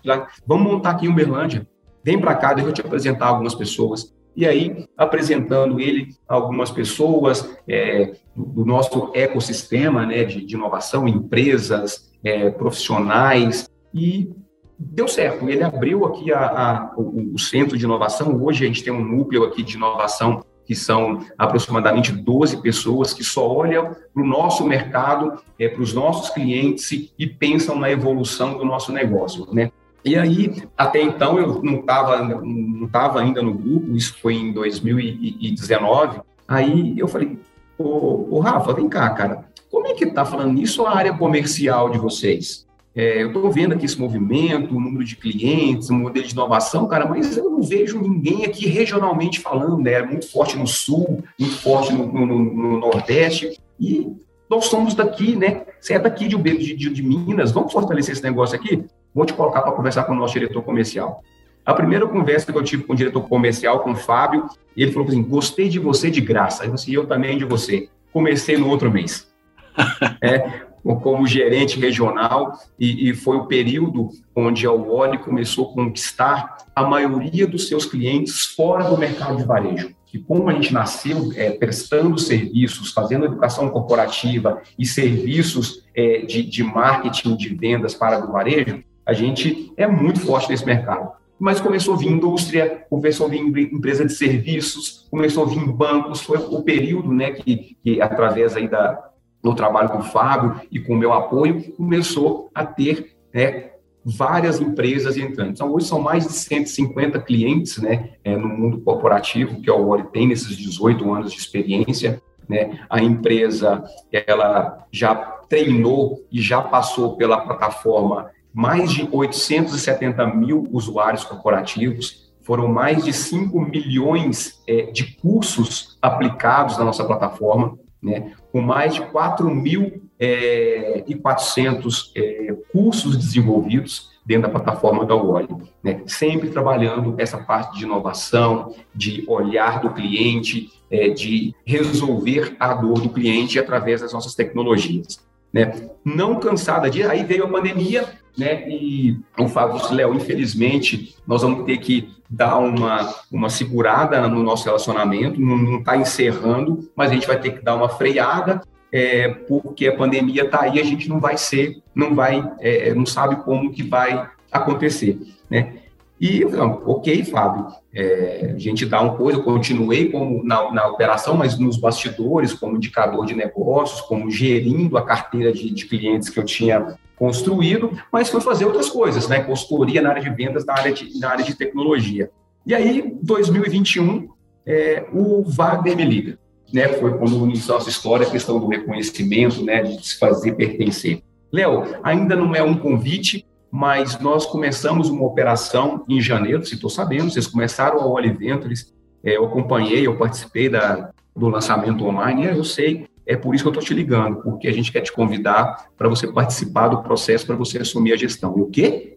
vamos 0.46 0.72
montar 0.72 0.92
aqui 0.92 1.04
em 1.04 1.10
Uberlândia, 1.10 1.68
vem 2.02 2.18
para 2.18 2.34
cá, 2.34 2.54
deixa 2.54 2.70
eu 2.70 2.72
te 2.72 2.80
apresentar 2.80 3.26
algumas 3.26 3.54
pessoas. 3.54 4.14
E 4.34 4.46
aí, 4.46 4.86
apresentando 4.96 5.78
ele 5.78 6.08
algumas 6.26 6.70
pessoas 6.70 7.54
é, 7.68 8.14
do 8.34 8.64
nosso 8.64 9.10
ecossistema 9.12 10.06
né, 10.06 10.24
de, 10.24 10.46
de 10.46 10.54
inovação, 10.54 11.06
empresas, 11.06 12.10
é, 12.24 12.48
profissionais, 12.48 13.68
e 13.92 14.30
deu 14.78 15.08
certo. 15.08 15.48
Ele 15.48 15.62
abriu 15.62 16.04
aqui 16.04 16.32
a, 16.32 16.40
a, 16.40 16.94
o, 16.96 17.34
o, 17.34 17.38
centro 17.38 17.76
de 17.76 17.84
inovação. 17.84 18.42
Hoje 18.42 18.64
a 18.64 18.66
gente 18.66 18.82
tem 18.82 18.92
um 18.92 19.04
núcleo 19.04 19.44
aqui 19.44 19.62
de 19.62 19.76
inovação 19.76 20.44
que 20.64 20.74
são 20.74 21.20
aproximadamente 21.36 22.12
12 22.12 22.62
pessoas 22.62 23.12
que 23.12 23.24
só 23.24 23.46
olham 23.46 23.94
para 24.14 24.22
o 24.22 24.26
nosso 24.26 24.64
mercado, 24.66 25.42
é, 25.58 25.68
para 25.68 25.82
os 25.82 25.92
nossos 25.92 26.30
clientes 26.30 26.90
e, 27.18 27.26
pensam 27.26 27.78
na 27.78 27.90
evolução 27.90 28.56
do 28.56 28.64
nosso 28.64 28.92
negócio, 28.92 29.46
né? 29.52 29.70
E 30.04 30.16
aí, 30.16 30.62
até 30.76 31.00
então, 31.00 31.38
eu 31.38 31.62
não 31.62 31.76
estava 31.76 32.22
não 32.22 32.88
tava 32.88 33.20
ainda 33.20 33.40
no 33.40 33.54
grupo, 33.54 33.96
isso 33.96 34.18
foi 34.20 34.34
em 34.34 34.52
2019. 34.52 36.20
Aí 36.46 36.94
eu 36.98 37.06
falei, 37.06 37.38
ô, 37.78 38.36
ô 38.36 38.40
Rafa, 38.40 38.72
vem 38.72 38.88
cá, 38.88 39.10
cara, 39.10 39.44
como 39.70 39.86
é 39.86 39.94
que 39.94 40.04
está 40.04 40.24
falando 40.24 40.60
isso 40.60 40.84
a 40.84 40.96
área 40.96 41.14
comercial 41.14 41.88
de 41.90 41.98
vocês? 41.98 42.66
É, 42.94 43.22
eu 43.22 43.28
estou 43.28 43.50
vendo 43.50 43.72
aqui 43.72 43.86
esse 43.86 43.98
movimento, 43.98 44.76
o 44.76 44.80
número 44.80 45.02
de 45.02 45.16
clientes, 45.16 45.88
o 45.88 45.94
modelo 45.94 46.26
de 46.26 46.32
inovação, 46.32 46.86
cara, 46.86 47.06
mas 47.06 47.36
eu 47.36 47.48
não 47.50 47.62
vejo 47.62 48.00
ninguém 48.00 48.44
aqui 48.44 48.66
regionalmente 48.68 49.40
falando, 49.40 49.78
né? 49.78 49.92
É 49.92 50.06
muito 50.06 50.30
forte 50.30 50.58
no 50.58 50.66
Sul, 50.66 51.24
muito 51.38 51.56
forte 51.56 51.92
no, 51.92 52.06
no, 52.06 52.26
no 52.26 52.78
Nordeste, 52.78 53.58
e 53.80 54.12
nós 54.48 54.66
somos 54.66 54.94
daqui, 54.94 55.34
né? 55.34 55.64
Você 55.80 55.94
é 55.94 55.98
daqui 55.98 56.28
de, 56.28 56.36
de, 56.36 56.76
de, 56.76 56.90
de 56.90 57.02
Minas, 57.02 57.50
vamos 57.50 57.72
fortalecer 57.72 58.12
esse 58.12 58.22
negócio 58.22 58.54
aqui? 58.54 58.84
Vou 59.14 59.24
te 59.24 59.32
colocar 59.32 59.62
para 59.62 59.72
conversar 59.72 60.04
com 60.04 60.12
o 60.12 60.16
nosso 60.16 60.34
diretor 60.34 60.62
comercial. 60.62 61.22
A 61.64 61.72
primeira 61.72 62.06
conversa 62.06 62.52
que 62.52 62.58
eu 62.58 62.62
tive 62.62 62.82
com 62.82 62.92
o 62.92 62.96
diretor 62.96 63.22
comercial, 63.22 63.80
com 63.80 63.92
o 63.92 63.96
Fábio, 63.96 64.48
ele 64.76 64.92
falou 64.92 65.08
assim: 65.08 65.22
gostei 65.22 65.68
de 65.68 65.78
você 65.78 66.10
de 66.10 66.20
graça. 66.20 66.64
Eu 66.64 66.74
disse, 66.74 66.92
eu 66.92 67.06
também 67.06 67.38
de 67.38 67.44
você. 67.44 67.88
Comecei 68.12 68.58
no 68.58 68.68
outro 68.68 68.90
mês. 68.90 69.32
é, 70.20 70.62
como 70.82 71.26
gerente 71.26 71.78
regional, 71.78 72.52
e, 72.78 73.10
e, 73.10 73.14
foi 73.14 73.36
o 73.36 73.46
período 73.46 74.08
onde 74.34 74.66
a 74.66 74.72
Wally 74.72 75.18
começou 75.18 75.70
a 75.70 75.74
conquistar 75.74 76.56
a 76.74 76.82
maioria 76.82 77.46
dos 77.46 77.68
seus 77.68 77.86
clientes 77.86 78.46
fora 78.46 78.84
do 78.84 78.98
mercado 78.98 79.36
de 79.36 79.44
varejo. 79.44 79.94
E 80.12 80.18
como 80.18 80.50
a 80.50 80.52
gente 80.52 80.74
nasceu 80.74 81.32
é, 81.36 81.50
prestando 81.50 82.18
serviços, 82.18 82.92
fazendo 82.92 83.24
educação 83.24 83.70
corporativa 83.70 84.60
e 84.78 84.84
serviços 84.84 85.84
é, 85.94 86.18
de, 86.22 86.42
de 86.42 86.62
marketing 86.62 87.36
de 87.36 87.54
vendas 87.54 87.94
para 87.94 88.22
o 88.22 88.32
varejo, 88.32 88.82
a 89.06 89.12
gente 89.12 89.72
é 89.76 89.86
muito 89.86 90.20
forte 90.20 90.50
nesse 90.50 90.66
mercado 90.66 91.12
mas 91.42 91.60
começou 91.60 91.94
a 91.94 91.96
vir 91.96 92.06
indústria, 92.06 92.86
começou 92.88 93.26
a 93.26 93.28
vir 93.28 93.40
empresa 93.40 94.04
de 94.04 94.12
serviços, 94.12 95.08
começou 95.10 95.42
a 95.42 95.48
vir 95.48 95.72
bancos, 95.72 96.20
foi 96.20 96.38
o 96.38 96.62
período, 96.62 97.12
né, 97.12 97.32
que, 97.32 97.76
que 97.82 98.00
através 98.00 98.54
aí 98.54 98.68
da, 98.68 99.10
no 99.42 99.54
trabalho 99.54 99.88
com 99.88 99.98
o 99.98 100.04
Fábio 100.04 100.60
e 100.70 100.78
com 100.78 100.94
o 100.94 100.96
meu 100.96 101.12
apoio, 101.12 101.72
começou 101.72 102.50
a 102.54 102.64
ter 102.64 103.16
né, 103.34 103.70
várias 104.04 104.60
empresas 104.60 105.16
entrando. 105.16 105.50
Então, 105.50 105.72
hoje 105.72 105.86
são 105.86 106.00
mais 106.00 106.26
de 106.26 106.32
150 106.32 107.20
clientes 107.20 107.78
né, 107.78 108.10
é, 108.24 108.36
no 108.36 108.48
mundo 108.48 108.80
corporativo 108.80 109.60
que 109.60 109.70
a 109.70 109.74
Wally 109.74 110.04
tem 110.12 110.26
nesses 110.26 110.56
18 110.56 111.12
anos 111.12 111.32
de 111.32 111.38
experiência. 111.38 112.22
Né? 112.48 112.80
A 112.88 113.02
empresa 113.02 113.82
ela 114.12 114.86
já 114.90 115.14
treinou 115.48 116.24
e 116.30 116.40
já 116.40 116.62
passou 116.62 117.16
pela 117.16 117.40
plataforma 117.40 118.30
mais 118.52 118.92
de 118.92 119.08
870 119.10 120.26
mil 120.26 120.68
usuários 120.70 121.24
corporativos, 121.24 122.32
foram 122.42 122.68
mais 122.68 123.04
de 123.04 123.12
5 123.12 123.58
milhões 123.60 124.62
é, 124.66 124.90
de 124.90 125.16
cursos 125.16 125.96
aplicados 126.02 126.76
na 126.76 126.84
nossa 126.84 127.04
plataforma, 127.04 127.78
né, 128.02 128.32
com 128.52 128.60
mais 128.60 128.94
de 128.94 129.00
4.400 129.00 130.02
é, 130.20 131.04
400, 131.20 132.12
é, 132.14 132.54
cursos 132.70 133.16
desenvolvidos 133.16 134.12
dentro 134.24 134.42
da 134.42 134.50
plataforma 134.50 135.04
da 135.04 135.16
Wally, 135.16 135.48
né, 135.82 136.02
sempre 136.06 136.48
trabalhando 136.48 137.16
essa 137.18 137.38
parte 137.38 137.78
de 137.78 137.84
inovação, 137.84 138.72
de 138.94 139.24
olhar 139.26 139.80
do 139.80 139.90
cliente, 139.90 140.70
é, 140.88 141.08
de 141.08 141.54
resolver 141.66 142.54
a 142.60 142.72
dor 142.74 143.00
do 143.00 143.08
cliente 143.08 143.58
através 143.58 144.00
das 144.00 144.12
nossas 144.12 144.34
tecnologias. 144.34 145.20
Né? 145.52 145.90
Não 146.04 146.40
cansada 146.40 146.88
de. 146.88 147.02
Aí 147.02 147.24
veio 147.24 147.44
a 147.44 147.48
pandemia, 147.48 148.08
né? 148.36 148.68
E 148.68 149.18
o 149.38 149.48
Fábio 149.48 149.78
disse, 149.78 149.94
Léo, 149.94 150.14
infelizmente, 150.14 151.14
nós 151.26 151.42
vamos 151.42 151.64
ter 151.64 151.78
que 151.78 152.08
dar 152.28 152.58
uma, 152.58 153.14
uma 153.30 153.50
segurada 153.50 154.26
no 154.26 154.42
nosso 154.42 154.64
relacionamento, 154.64 155.38
não 155.38 155.78
está 155.78 155.96
encerrando, 155.96 156.90
mas 156.96 157.10
a 157.10 157.14
gente 157.14 157.26
vai 157.26 157.38
ter 157.38 157.52
que 157.52 157.62
dar 157.62 157.74
uma 157.74 157.90
freada, 157.90 158.62
é, 158.90 159.28
porque 159.28 159.86
a 159.86 159.96
pandemia 159.96 160.44
está 160.44 160.62
aí, 160.62 160.80
a 160.80 160.84
gente 160.84 161.08
não 161.08 161.20
vai 161.20 161.36
ser, 161.36 161.82
não 161.94 162.14
vai, 162.14 162.42
é, 162.60 162.94
não 162.94 163.04
sabe 163.04 163.36
como 163.36 163.70
que 163.70 163.82
vai 163.82 164.28
acontecer, 164.50 165.18
né? 165.50 165.74
E, 166.22 166.44
não, 166.44 166.80
ok, 166.86 167.24
Fábio, 167.24 167.66
é, 167.92 168.52
a 168.54 168.56
gente 168.56 168.86
dá 168.86 169.00
uma 169.00 169.16
coisa, 169.16 169.40
eu 169.40 169.42
continuei 169.42 170.08
como 170.08 170.44
na, 170.44 170.70
na, 170.70 170.86
operação, 170.86 171.36
mas 171.36 171.58
nos 171.58 171.76
bastidores, 171.76 172.54
como 172.54 172.76
indicador 172.76 173.26
de 173.26 173.34
negócios, 173.34 174.00
como 174.02 174.30
gerindo 174.30 174.96
a 174.96 175.04
carteira 175.04 175.52
de, 175.52 175.68
de 175.68 175.84
clientes 175.84 176.28
que 176.28 176.38
eu 176.38 176.44
tinha 176.44 176.96
construído, 177.16 177.90
mas 178.12 178.30
foi 178.30 178.40
fazer 178.40 178.64
outras 178.64 178.88
coisas, 178.88 179.26
né? 179.26 179.40
Consultoria 179.42 180.00
na 180.00 180.10
área 180.10 180.22
de 180.22 180.30
vendas, 180.30 180.64
na 180.64 180.74
área 180.74 180.92
de, 180.92 181.18
na 181.18 181.28
área 181.28 181.44
de 181.44 181.56
tecnologia. 181.56 182.30
E 182.64 182.72
aí, 182.72 183.16
2021, 183.20 184.28
é, 184.64 185.04
o 185.12 185.42
Wagner 185.42 185.96
me 185.96 186.04
liga, 186.04 186.38
né? 186.72 186.86
Foi 186.86 187.18
quando 187.18 187.44
iniciou 187.46 187.78
nossa 187.78 187.90
história, 187.90 188.28
a 188.28 188.30
questão 188.30 188.60
do 188.60 188.68
reconhecimento, 188.68 189.64
né? 189.64 189.82
De 189.82 190.06
se 190.06 190.20
fazer 190.20 190.52
pertencer. 190.52 191.20
Léo, 191.52 191.82
ainda 192.00 192.36
não 192.36 192.54
é 192.54 192.62
um 192.62 192.76
convite, 192.76 193.44
mas 193.72 194.20
nós 194.20 194.44
começamos 194.44 195.08
uma 195.08 195.24
operação 195.24 196.04
em 196.06 196.20
janeiro, 196.20 196.62
se 196.66 196.74
estou 196.74 196.90
sabendo, 196.90 197.30
vocês 197.30 197.46
começaram 197.46 198.02
a 198.02 198.06
Oli 198.06 198.30
Ventures, 198.30 198.92
é, 199.24 199.38
eu 199.38 199.46
acompanhei, 199.46 200.06
eu 200.06 200.18
participei 200.18 200.68
da, 200.68 201.10
do 201.34 201.48
lançamento 201.48 202.04
online, 202.04 202.44
eu 202.44 202.64
sei, 202.64 203.06
é 203.24 203.34
por 203.34 203.54
isso 203.54 203.64
que 203.64 203.68
eu 203.68 203.72
estou 203.72 203.82
te 203.82 203.94
ligando, 203.94 204.42
porque 204.42 204.68
a 204.68 204.72
gente 204.72 204.92
quer 204.92 205.00
te 205.00 205.10
convidar 205.10 205.86
para 205.96 206.06
você 206.06 206.30
participar 206.30 206.88
do 206.88 207.02
processo, 207.02 207.46
para 207.46 207.56
você 207.56 207.78
assumir 207.78 208.12
a 208.12 208.16
gestão. 208.16 208.58
E 208.58 208.60
o 208.60 208.66
quê? 208.66 209.16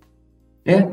É, 0.64 0.88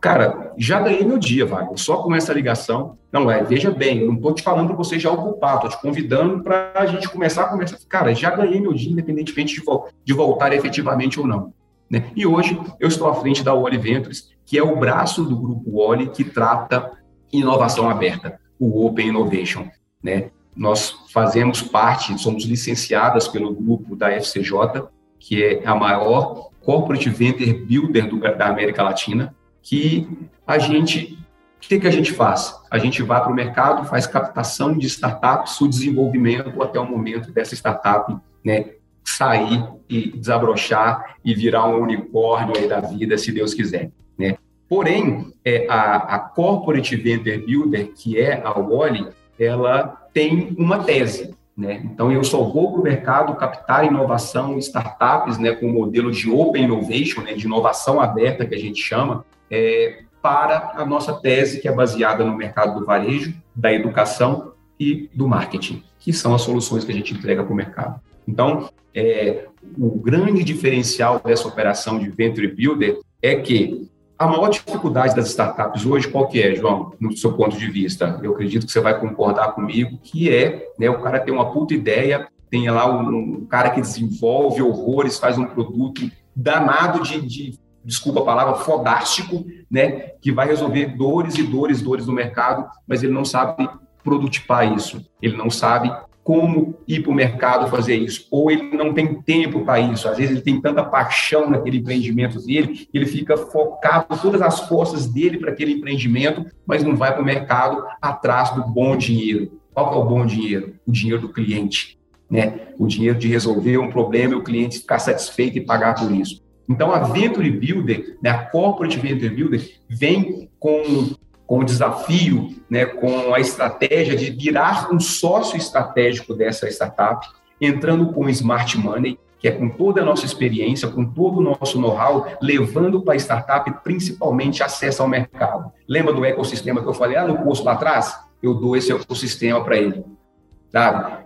cara, 0.00 0.52
já 0.58 0.80
ganhei 0.80 1.04
meu 1.04 1.18
dia, 1.18 1.46
Wagner, 1.46 1.78
só 1.78 1.98
com 1.98 2.12
essa 2.12 2.32
ligação. 2.32 2.98
Não 3.12 3.30
é, 3.30 3.44
veja 3.44 3.70
bem, 3.70 4.04
não 4.04 4.14
estou 4.14 4.34
te 4.34 4.42
falando 4.42 4.68
para 4.68 4.76
você 4.76 4.98
já 4.98 5.12
ocupar, 5.12 5.56
estou 5.56 5.70
te 5.70 5.80
convidando 5.80 6.42
para 6.42 6.72
a 6.74 6.86
gente 6.86 7.08
começar 7.08 7.44
a 7.44 7.48
conversar. 7.48 7.78
Cara, 7.88 8.12
já 8.14 8.30
ganhei 8.34 8.60
meu 8.60 8.72
dia, 8.72 8.90
independentemente 8.90 9.54
de, 9.54 9.64
de 10.04 10.12
voltar 10.12 10.52
efetivamente 10.52 11.20
ou 11.20 11.26
não. 11.26 11.52
Né? 11.90 12.10
E 12.14 12.26
hoje 12.26 12.58
eu 12.80 12.88
estou 12.88 13.08
à 13.08 13.14
frente 13.14 13.42
da 13.42 13.54
Wally 13.54 13.78
Ventures, 13.78 14.30
que 14.44 14.58
é 14.58 14.62
o 14.62 14.76
braço 14.76 15.24
do 15.24 15.36
grupo 15.36 15.70
Wally 15.70 16.08
que 16.08 16.24
trata 16.24 16.92
inovação 17.32 17.88
aberta, 17.88 18.38
o 18.58 18.86
Open 18.86 19.08
Innovation. 19.08 19.68
Né? 20.02 20.30
Nós 20.54 20.94
fazemos 21.12 21.62
parte, 21.62 22.18
somos 22.18 22.44
licenciadas 22.44 23.28
pelo 23.28 23.54
grupo 23.54 23.94
da 23.94 24.10
FCJ, 24.10 24.84
que 25.18 25.42
é 25.42 25.66
a 25.66 25.74
maior 25.74 26.50
corporate 26.60 27.08
venture 27.10 27.52
builder 27.52 28.08
do, 28.08 28.20
da 28.20 28.48
América 28.48 28.82
Latina, 28.82 29.34
que 29.62 30.08
a 30.46 30.58
gente, 30.58 31.18
o 31.56 31.60
que, 31.60 31.78
que 31.78 31.86
a 31.86 31.90
gente 31.90 32.12
faz? 32.12 32.54
A 32.70 32.78
gente 32.78 33.02
vai 33.02 33.20
para 33.20 33.30
o 33.30 33.34
mercado, 33.34 33.86
faz 33.86 34.06
captação 34.06 34.76
de 34.76 34.86
startups, 34.86 35.60
o 35.60 35.68
desenvolvimento 35.68 36.62
até 36.62 36.78
o 36.80 36.88
momento 36.88 37.32
dessa 37.32 37.54
startup 37.54 38.16
né, 38.44 38.70
sair 39.06 39.64
e 39.88 40.10
desabrochar 40.10 41.16
e 41.24 41.34
virar 41.34 41.66
um 41.66 41.82
unicórnio 41.82 42.56
aí 42.56 42.68
da 42.68 42.80
vida, 42.80 43.16
se 43.16 43.32
Deus 43.32 43.54
quiser, 43.54 43.90
né? 44.18 44.36
Porém, 44.68 45.32
é, 45.44 45.66
a, 45.68 45.96
a 45.96 46.18
Corporate 46.18 46.96
Venture 46.96 47.38
Builder, 47.38 47.92
que 47.94 48.20
é 48.20 48.42
a 48.44 48.50
Wally, 48.50 49.08
ela 49.38 50.08
tem 50.12 50.54
uma 50.58 50.82
tese, 50.82 51.34
né? 51.56 51.80
Então, 51.84 52.10
eu 52.10 52.24
só 52.24 52.42
vou 52.42 52.72
para 52.72 52.80
o 52.80 52.84
mercado 52.84 53.34
captar 53.36 53.86
inovação, 53.86 54.58
startups, 54.58 55.38
né, 55.38 55.52
com 55.52 55.66
o 55.66 55.72
modelo 55.72 56.10
de 56.10 56.28
Open 56.28 56.64
Innovation, 56.64 57.22
né, 57.22 57.32
de 57.34 57.46
inovação 57.46 58.00
aberta, 58.00 58.44
que 58.44 58.54
a 58.54 58.58
gente 58.58 58.82
chama, 58.82 59.24
é, 59.50 60.02
para 60.20 60.72
a 60.74 60.84
nossa 60.84 61.14
tese, 61.14 61.60
que 61.60 61.68
é 61.68 61.72
baseada 61.72 62.24
no 62.24 62.36
mercado 62.36 62.78
do 62.78 62.84
varejo, 62.84 63.32
da 63.54 63.72
educação 63.72 64.52
e 64.78 65.08
do 65.14 65.28
marketing, 65.28 65.82
que 66.00 66.12
são 66.12 66.34
as 66.34 66.42
soluções 66.42 66.84
que 66.84 66.90
a 66.90 66.94
gente 66.94 67.14
entrega 67.14 67.44
para 67.44 67.52
o 67.52 67.56
mercado. 67.56 68.00
Então, 68.26 68.68
é, 68.94 69.46
o 69.78 69.90
grande 69.98 70.42
diferencial 70.42 71.20
dessa 71.24 71.46
operação 71.46 71.98
de 71.98 72.08
Venture 72.08 72.48
Builder 72.48 72.98
é 73.22 73.36
que 73.36 73.88
a 74.18 74.26
maior 74.26 74.48
dificuldade 74.48 75.14
das 75.14 75.28
startups 75.28 75.84
hoje, 75.84 76.08
qual 76.08 76.26
que 76.26 76.42
é, 76.42 76.54
João, 76.54 76.92
no 76.98 77.14
seu 77.16 77.34
ponto 77.34 77.56
de 77.56 77.70
vista? 77.70 78.18
Eu 78.22 78.32
acredito 78.32 78.64
que 78.64 78.72
você 78.72 78.80
vai 78.80 78.98
concordar 78.98 79.52
comigo, 79.52 79.98
que 80.02 80.34
é 80.34 80.68
né, 80.78 80.88
o 80.88 81.02
cara 81.02 81.20
tem 81.20 81.34
uma 81.34 81.52
puta 81.52 81.74
ideia, 81.74 82.26
tem 82.50 82.70
lá 82.70 82.90
um, 82.90 83.08
um 83.14 83.46
cara 83.46 83.70
que 83.70 83.80
desenvolve 83.80 84.62
horrores, 84.62 85.18
faz 85.18 85.36
um 85.36 85.44
produto 85.44 86.10
danado 86.34 87.02
de, 87.02 87.20
de, 87.20 87.58
desculpa 87.84 88.20
a 88.20 88.24
palavra, 88.24 88.54
fodástico, 88.54 89.44
né, 89.70 90.12
que 90.20 90.32
vai 90.32 90.46
resolver 90.46 90.96
dores 90.96 91.36
e 91.36 91.42
dores, 91.42 91.82
dores 91.82 92.06
do 92.06 92.12
mercado, 92.12 92.66
mas 92.86 93.02
ele 93.02 93.12
não 93.12 93.24
sabe 93.24 93.68
produtipar 94.02 94.74
isso, 94.74 95.04
ele 95.20 95.36
não 95.36 95.50
sabe 95.50 95.92
como 96.26 96.74
ir 96.88 97.04
para 97.04 97.12
o 97.12 97.14
mercado 97.14 97.70
fazer 97.70 97.94
isso, 97.94 98.26
ou 98.32 98.50
ele 98.50 98.76
não 98.76 98.92
tem 98.92 99.22
tempo 99.22 99.64
para 99.64 99.78
isso, 99.78 100.08
às 100.08 100.16
vezes 100.16 100.32
ele 100.32 100.40
tem 100.40 100.60
tanta 100.60 100.82
paixão 100.82 101.48
naquele 101.48 101.78
empreendimento 101.78 102.44
dele, 102.44 102.88
ele 102.92 103.06
fica 103.06 103.36
focado 103.36 104.18
todas 104.20 104.42
as 104.42 104.58
forças 104.68 105.06
dele 105.06 105.38
para 105.38 105.52
aquele 105.52 105.74
empreendimento, 105.74 106.44
mas 106.66 106.82
não 106.82 106.96
vai 106.96 107.12
para 107.12 107.22
o 107.22 107.24
mercado 107.24 107.84
atrás 108.02 108.50
do 108.50 108.64
bom 108.64 108.96
dinheiro. 108.96 109.60
Qual 109.72 109.94
é 109.94 109.96
o 109.98 110.04
bom 110.04 110.26
dinheiro? 110.26 110.74
O 110.84 110.90
dinheiro 110.90 111.22
do 111.22 111.28
cliente, 111.28 111.96
né? 112.28 112.70
O 112.76 112.88
dinheiro 112.88 113.16
de 113.16 113.28
resolver 113.28 113.78
um 113.78 113.88
problema 113.88 114.34
e 114.34 114.36
o 114.36 114.42
cliente 114.42 114.80
ficar 114.80 114.98
satisfeito 114.98 115.58
e 115.58 115.64
pagar 115.64 115.94
por 115.94 116.10
isso. 116.10 116.42
Então, 116.68 116.90
a 116.90 116.98
Venture 116.98 117.48
Builder, 117.48 118.18
né, 118.20 118.30
a 118.30 118.38
Corporate 118.38 118.98
Venture 118.98 119.32
Builder, 119.32 119.78
vem 119.88 120.50
com 120.58 121.14
com 121.46 121.60
o 121.60 121.64
desafio, 121.64 122.50
né, 122.68 122.84
com 122.84 123.32
a 123.32 123.40
estratégia 123.40 124.16
de 124.16 124.30
virar 124.30 124.92
um 124.92 124.98
sócio 124.98 125.56
estratégico 125.56 126.34
dessa 126.34 126.68
startup, 126.68 127.26
entrando 127.60 128.12
com 128.12 128.24
o 128.24 128.30
smart 128.30 128.76
money, 128.76 129.18
que 129.38 129.48
é 129.48 129.52
com 129.52 129.68
toda 129.68 130.02
a 130.02 130.04
nossa 130.04 130.24
experiência, 130.24 130.88
com 130.88 131.04
todo 131.04 131.38
o 131.38 131.42
nosso 131.42 131.80
know-how, 131.80 132.26
levando 132.40 133.00
para 133.02 133.14
a 133.14 133.16
startup 133.16 133.70
principalmente 133.84 134.62
acesso 134.62 135.02
ao 135.02 135.08
mercado. 135.08 135.70
Lembra 135.88 136.12
do 136.12 136.24
ecossistema 136.24 136.82
que 136.82 136.88
eu 136.88 136.94
falei 136.94 137.16
lá 137.16 137.26
no 137.26 137.36
curso 137.38 137.62
lá 137.64 137.72
atrás? 137.72 138.18
Eu 138.42 138.54
dou 138.54 138.76
esse 138.76 138.92
ecossistema 138.92 139.62
para 139.62 139.76
ele. 139.76 140.04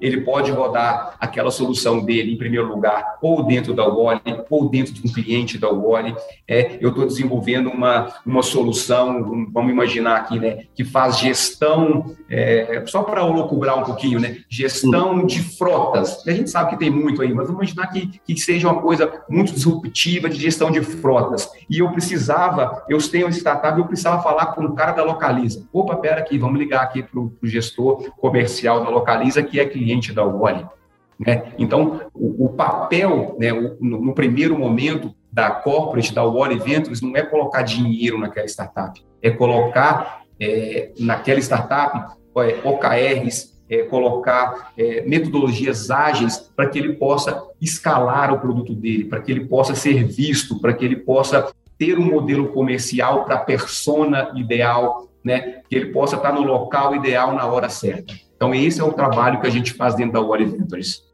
Ele 0.01 0.21
pode 0.21 0.51
rodar 0.51 1.17
aquela 1.21 1.51
solução 1.51 2.05
dele, 2.05 2.33
em 2.33 2.39
primeiro 2.39 2.69
lugar, 2.69 3.19
ou 3.21 3.43
dentro 3.45 3.75
da 3.75 3.87
Wally, 3.87 4.21
ou 4.49 4.69
dentro 4.69 4.93
de 4.93 5.07
um 5.07 5.13
cliente 5.13 5.59
da 5.59 5.69
Wally. 5.69 6.15
É, 6.47 6.79
eu 6.81 6.91
estou 6.91 7.07
desenvolvendo 7.07 7.69
uma, 7.71 8.13
uma 8.25 8.43
solução, 8.43 9.11
um, 9.11 9.51
vamos 9.53 9.73
imaginar 9.73 10.17
aqui, 10.17 10.39
né, 10.39 10.65
que 10.75 10.85
faz 10.85 11.19
gestão, 11.19 12.15
é, 12.29 12.83
só 12.87 13.03
para 13.03 13.25
loucubrar 13.25 13.79
um 13.79 13.83
pouquinho, 13.83 14.21
né, 14.21 14.39
gestão 14.49 15.27
de 15.27 15.41
frotas. 15.41 16.27
A 16.27 16.33
gente 16.33 16.51
sabe 16.51 16.71
que 16.71 16.79
tem 16.79 16.91
muito 16.91 17.23
aí, 17.23 17.33
mas 17.33 17.47
vamos 17.47 17.63
imaginar 17.63 17.89
que, 17.89 18.21
que 18.25 18.41
seja 18.41 18.69
uma 18.71 18.81
coisa 18.81 19.23
muito 19.29 19.53
disruptiva 19.53 20.29
de 20.29 20.41
gestão 20.41 20.71
de 20.71 20.81
frotas. 20.81 21.49
E 21.69 21.79
eu 21.79 21.91
precisava, 21.91 22.85
eu 22.89 22.99
tenho 23.11 23.27
uma 23.27 23.33
startup, 23.33 23.79
eu 23.79 23.87
precisava 23.87 24.23
falar 24.23 24.47
com 24.47 24.65
o 24.65 24.75
cara 24.75 24.93
da 24.93 25.03
Localiza. 25.03 25.67
Opa, 25.73 25.97
pera 25.97 26.21
aqui, 26.21 26.39
vamos 26.39 26.59
ligar 26.59 26.83
aqui 26.83 27.03
para 27.03 27.19
o 27.19 27.33
gestor 27.43 28.11
comercial 28.19 28.85
da 28.85 28.91
Localiza 28.91 29.40
que 29.43 29.59
é 29.59 29.67
cliente 29.67 30.13
da 30.13 30.25
Wally. 30.25 30.67
Né? 31.19 31.53
Então, 31.59 32.01
o, 32.15 32.47
o 32.47 32.49
papel, 32.49 33.37
né, 33.39 33.53
o, 33.53 33.77
no, 33.81 34.01
no, 34.01 34.15
primeiro 34.15 34.59
momento 34.59 35.15
da 35.31 35.51
corporate, 35.51 36.15
da 36.15 36.25
Wally 36.25 36.59
Ventures, 36.59 37.03
não 37.03 37.15
é 37.15 37.23
colocar 37.23 37.63
dinheiro 37.63 38.19
naquela 38.19 38.47
startup, 38.47 39.05
é 39.23 39.31
colocar 39.31 40.23
é, 40.41 40.93
naquela 40.99 41.39
startup 41.39 42.17
é, 42.39 42.61
OKRs, 42.65 43.61
é, 43.69 43.83
colocar 43.83 44.73
é, 44.77 45.03
metodologias 45.03 45.91
ágeis 45.91 46.39
para 46.57 46.69
que 46.69 46.79
ele 46.79 46.95
possa 46.95 47.47
escalar 47.61 48.33
o 48.33 48.41
produto 48.41 48.75
dele, 48.75 49.05
para 49.05 49.21
que 49.21 49.31
ele 49.31 49.45
possa 49.45 49.75
ser 49.75 50.05
visto, 50.05 50.59
para 50.59 50.73
que 50.73 50.85
ele 50.85 50.97
possa 50.97 51.53
ter 51.79 51.99
um 51.99 52.05
modelo 52.05 52.49
comercial 52.49 53.25
para 53.25 53.37
a 53.37 53.41
persona 53.41 54.33
ideal, 54.35 55.09
né? 55.23 55.61
que 55.69 55.77
ele 55.77 55.93
possa 55.93 56.17
estar 56.17 56.33
no 56.33 56.43
local 56.43 56.97
ideal 56.97 57.35
na 57.35 57.47
hora 57.47 57.69
certa. 57.69 58.15
Então, 58.43 58.55
esse 58.55 58.81
é 58.81 58.85
o 58.85 58.91
trabalho 58.91 59.39
que 59.39 59.47
a 59.47 59.51
gente 59.51 59.75
faz 59.75 59.95
dentro 59.95 60.15
da 60.15 60.21
Wall 60.23 60.39
Ventures. 60.39 61.07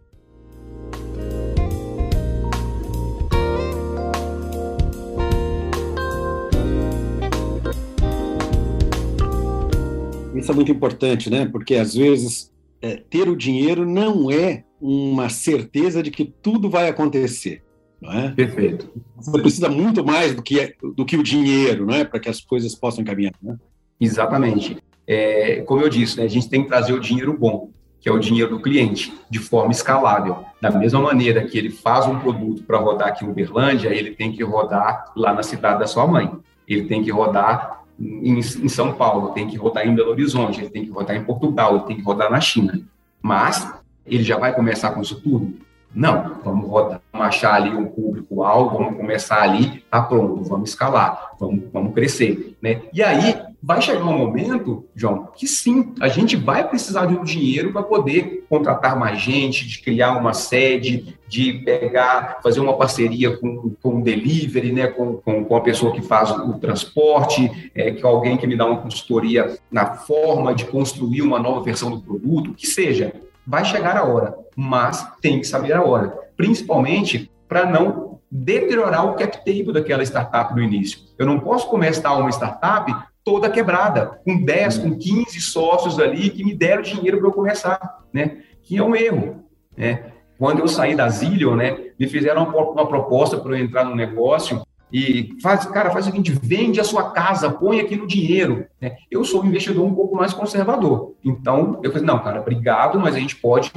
Isso 10.36 10.52
é 10.52 10.54
muito 10.54 10.70
importante, 10.70 11.28
né? 11.28 11.46
Porque 11.46 11.74
às 11.74 11.96
vezes 11.96 12.52
é, 12.80 12.94
ter 12.94 13.28
o 13.28 13.34
dinheiro 13.34 13.84
não 13.84 14.30
é 14.30 14.62
uma 14.80 15.28
certeza 15.28 16.04
de 16.04 16.12
que 16.12 16.32
tudo 16.40 16.70
vai 16.70 16.88
acontecer. 16.88 17.64
Não 18.00 18.12
é? 18.12 18.30
Perfeito. 18.30 18.88
Você 19.16 19.32
precisa 19.32 19.68
muito 19.68 20.04
mais 20.04 20.32
do 20.32 20.44
que, 20.44 20.76
do 20.94 21.04
que 21.04 21.16
o 21.16 21.24
dinheiro, 21.24 21.86
não 21.86 21.94
é? 21.94 22.04
Para 22.04 22.20
que 22.20 22.28
as 22.28 22.40
coisas 22.40 22.76
possam 22.76 23.02
caminhar. 23.02 23.34
Né? 23.42 23.56
Exatamente 24.00 24.76
é, 25.06 25.62
como 25.62 25.82
eu 25.82 25.88
disse, 25.88 26.16
né, 26.16 26.24
a 26.24 26.28
gente 26.28 26.48
tem 26.48 26.62
que 26.62 26.68
trazer 26.68 26.92
o 26.92 27.00
dinheiro 27.00 27.36
bom, 27.36 27.70
que 28.00 28.08
é 28.08 28.12
o 28.12 28.18
dinheiro 28.18 28.50
do 28.50 28.60
cliente, 28.60 29.14
de 29.30 29.38
forma 29.38 29.72
escalável. 29.72 30.44
Da 30.60 30.70
mesma 30.70 31.00
maneira 31.00 31.44
que 31.44 31.56
ele 31.56 31.70
faz 31.70 32.06
um 32.06 32.18
produto 32.18 32.62
para 32.62 32.78
rodar 32.78 33.08
aqui 33.08 33.24
em 33.24 33.28
Uberlândia, 33.28 33.88
ele 33.88 34.12
tem 34.12 34.32
que 34.32 34.42
rodar 34.42 35.12
lá 35.16 35.32
na 35.32 35.42
cidade 35.42 35.80
da 35.80 35.86
sua 35.86 36.06
mãe. 36.06 36.30
Ele 36.66 36.84
tem 36.84 37.02
que 37.02 37.10
rodar 37.10 37.82
em, 37.98 38.38
em 38.38 38.68
São 38.68 38.92
Paulo, 38.92 39.32
tem 39.32 39.48
que 39.48 39.56
rodar 39.56 39.86
em 39.86 39.94
Belo 39.94 40.10
Horizonte, 40.10 40.60
ele 40.60 40.70
tem 40.70 40.84
que 40.84 40.90
rodar 40.90 41.16
em 41.16 41.24
Portugal, 41.24 41.76
ele 41.76 41.84
tem 41.84 41.96
que 41.96 42.02
rodar 42.02 42.30
na 42.30 42.40
China. 42.40 42.80
Mas 43.22 43.72
ele 44.04 44.22
já 44.22 44.36
vai 44.38 44.54
começar 44.54 44.90
com 44.90 45.00
isso 45.00 45.20
tudo? 45.20 45.54
Não, 45.94 46.40
vamos 46.44 46.68
rodar, 46.68 47.00
vamos 47.12 47.26
achar 47.28 47.54
ali 47.54 47.70
um 47.70 47.86
público-alvo, 47.86 48.78
vamos 48.78 48.96
começar 48.96 49.42
ali, 49.42 49.82
tá 49.90 50.02
pronto, 50.02 50.44
vamos 50.44 50.70
escalar, 50.70 51.32
vamos, 51.40 51.64
vamos 51.72 51.94
crescer, 51.94 52.56
né? 52.60 52.82
E 52.92 53.02
aí, 53.02 53.34
vai 53.62 53.82
chegar 53.82 54.04
um 54.04 54.18
momento, 54.18 54.84
João, 54.94 55.28
que 55.34 55.46
sim, 55.46 55.92
a 56.00 56.06
gente 56.06 56.36
vai 56.36 56.68
precisar 56.68 57.06
de 57.06 57.14
um 57.14 57.24
dinheiro 57.24 57.72
para 57.72 57.82
poder 57.82 58.44
contratar 58.48 58.96
mais 58.96 59.20
gente, 59.20 59.66
de 59.66 59.80
criar 59.80 60.16
uma 60.16 60.32
sede, 60.32 61.16
de 61.26 61.54
pegar, 61.64 62.38
fazer 62.42 62.60
uma 62.60 62.76
parceria 62.76 63.36
com, 63.36 63.74
com 63.82 64.00
delivery, 64.00 64.70
né, 64.70 64.86
com, 64.86 65.14
com, 65.14 65.44
com 65.44 65.56
a 65.56 65.60
pessoa 65.60 65.92
que 65.92 66.00
faz 66.00 66.30
o 66.30 66.54
transporte, 66.60 67.70
é, 67.74 67.90
que 67.90 68.06
alguém 68.06 68.36
que 68.36 68.46
me 68.46 68.56
dá 68.56 68.66
uma 68.66 68.80
consultoria 68.80 69.58
na 69.68 69.96
forma 69.96 70.54
de 70.54 70.66
construir 70.66 71.22
uma 71.22 71.40
nova 71.40 71.62
versão 71.62 71.90
do 71.90 72.00
produto, 72.00 72.54
que 72.54 72.66
seja. 72.66 73.12
Vai 73.46 73.64
chegar 73.64 73.96
a 73.96 74.04
hora, 74.04 74.36
mas 74.56 75.06
tem 75.20 75.38
que 75.40 75.46
saber 75.46 75.72
a 75.72 75.82
hora, 75.82 76.08
principalmente 76.36 77.30
para 77.48 77.64
não 77.64 78.20
deteriorar 78.30 79.06
o 79.06 79.14
cap 79.14 79.38
table 79.38 79.72
daquela 79.72 80.02
startup 80.02 80.54
no 80.54 80.62
início. 80.62 80.98
Eu 81.18 81.26
não 81.26 81.38
posso 81.38 81.68
começar 81.68 82.14
uma 82.14 82.30
startup 82.30 82.92
toda 83.24 83.50
quebrada, 83.50 84.20
com 84.24 84.44
10, 84.44 84.78
com 84.78 84.96
15 84.96 85.40
sócios 85.40 85.98
ali 85.98 86.30
que 86.30 86.44
me 86.44 86.54
deram 86.54 86.82
dinheiro 86.82 87.18
para 87.18 87.28
eu 87.28 87.32
começar, 87.32 88.04
né? 88.12 88.38
Que 88.62 88.78
é 88.78 88.82
um 88.82 88.94
erro, 88.94 89.44
né? 89.76 90.12
Quando 90.38 90.60
eu 90.60 90.68
saí 90.68 90.94
da 90.94 91.08
Zillion, 91.08 91.56
né, 91.56 91.76
me 91.98 92.06
fizeram 92.06 92.44
uma, 92.44 92.60
uma 92.70 92.86
proposta 92.86 93.38
para 93.38 93.52
eu 93.52 93.64
entrar 93.64 93.84
no 93.84 93.96
negócio 93.96 94.62
e 94.92 95.36
faz, 95.42 95.66
cara, 95.66 95.90
faz 95.90 96.06
o 96.06 96.10
seguinte, 96.10 96.32
vende 96.40 96.80
a 96.80 96.84
sua 96.84 97.10
casa, 97.10 97.50
põe 97.50 97.80
aqui 97.80 97.96
no 97.96 98.06
dinheiro. 98.06 98.66
Né? 98.80 98.96
Eu 99.10 99.24
sou 99.24 99.42
um 99.42 99.46
investidor 99.46 99.84
um 99.84 99.94
pouco 99.94 100.16
mais 100.16 100.32
conservador. 100.32 101.14
Então, 101.24 101.80
eu 101.82 101.90
falei, 101.90 102.06
não, 102.06 102.18
cara, 102.18 102.40
obrigado, 102.40 102.98
mas 102.98 103.14
a 103.14 103.18
gente 103.18 103.36
pode 103.36 103.72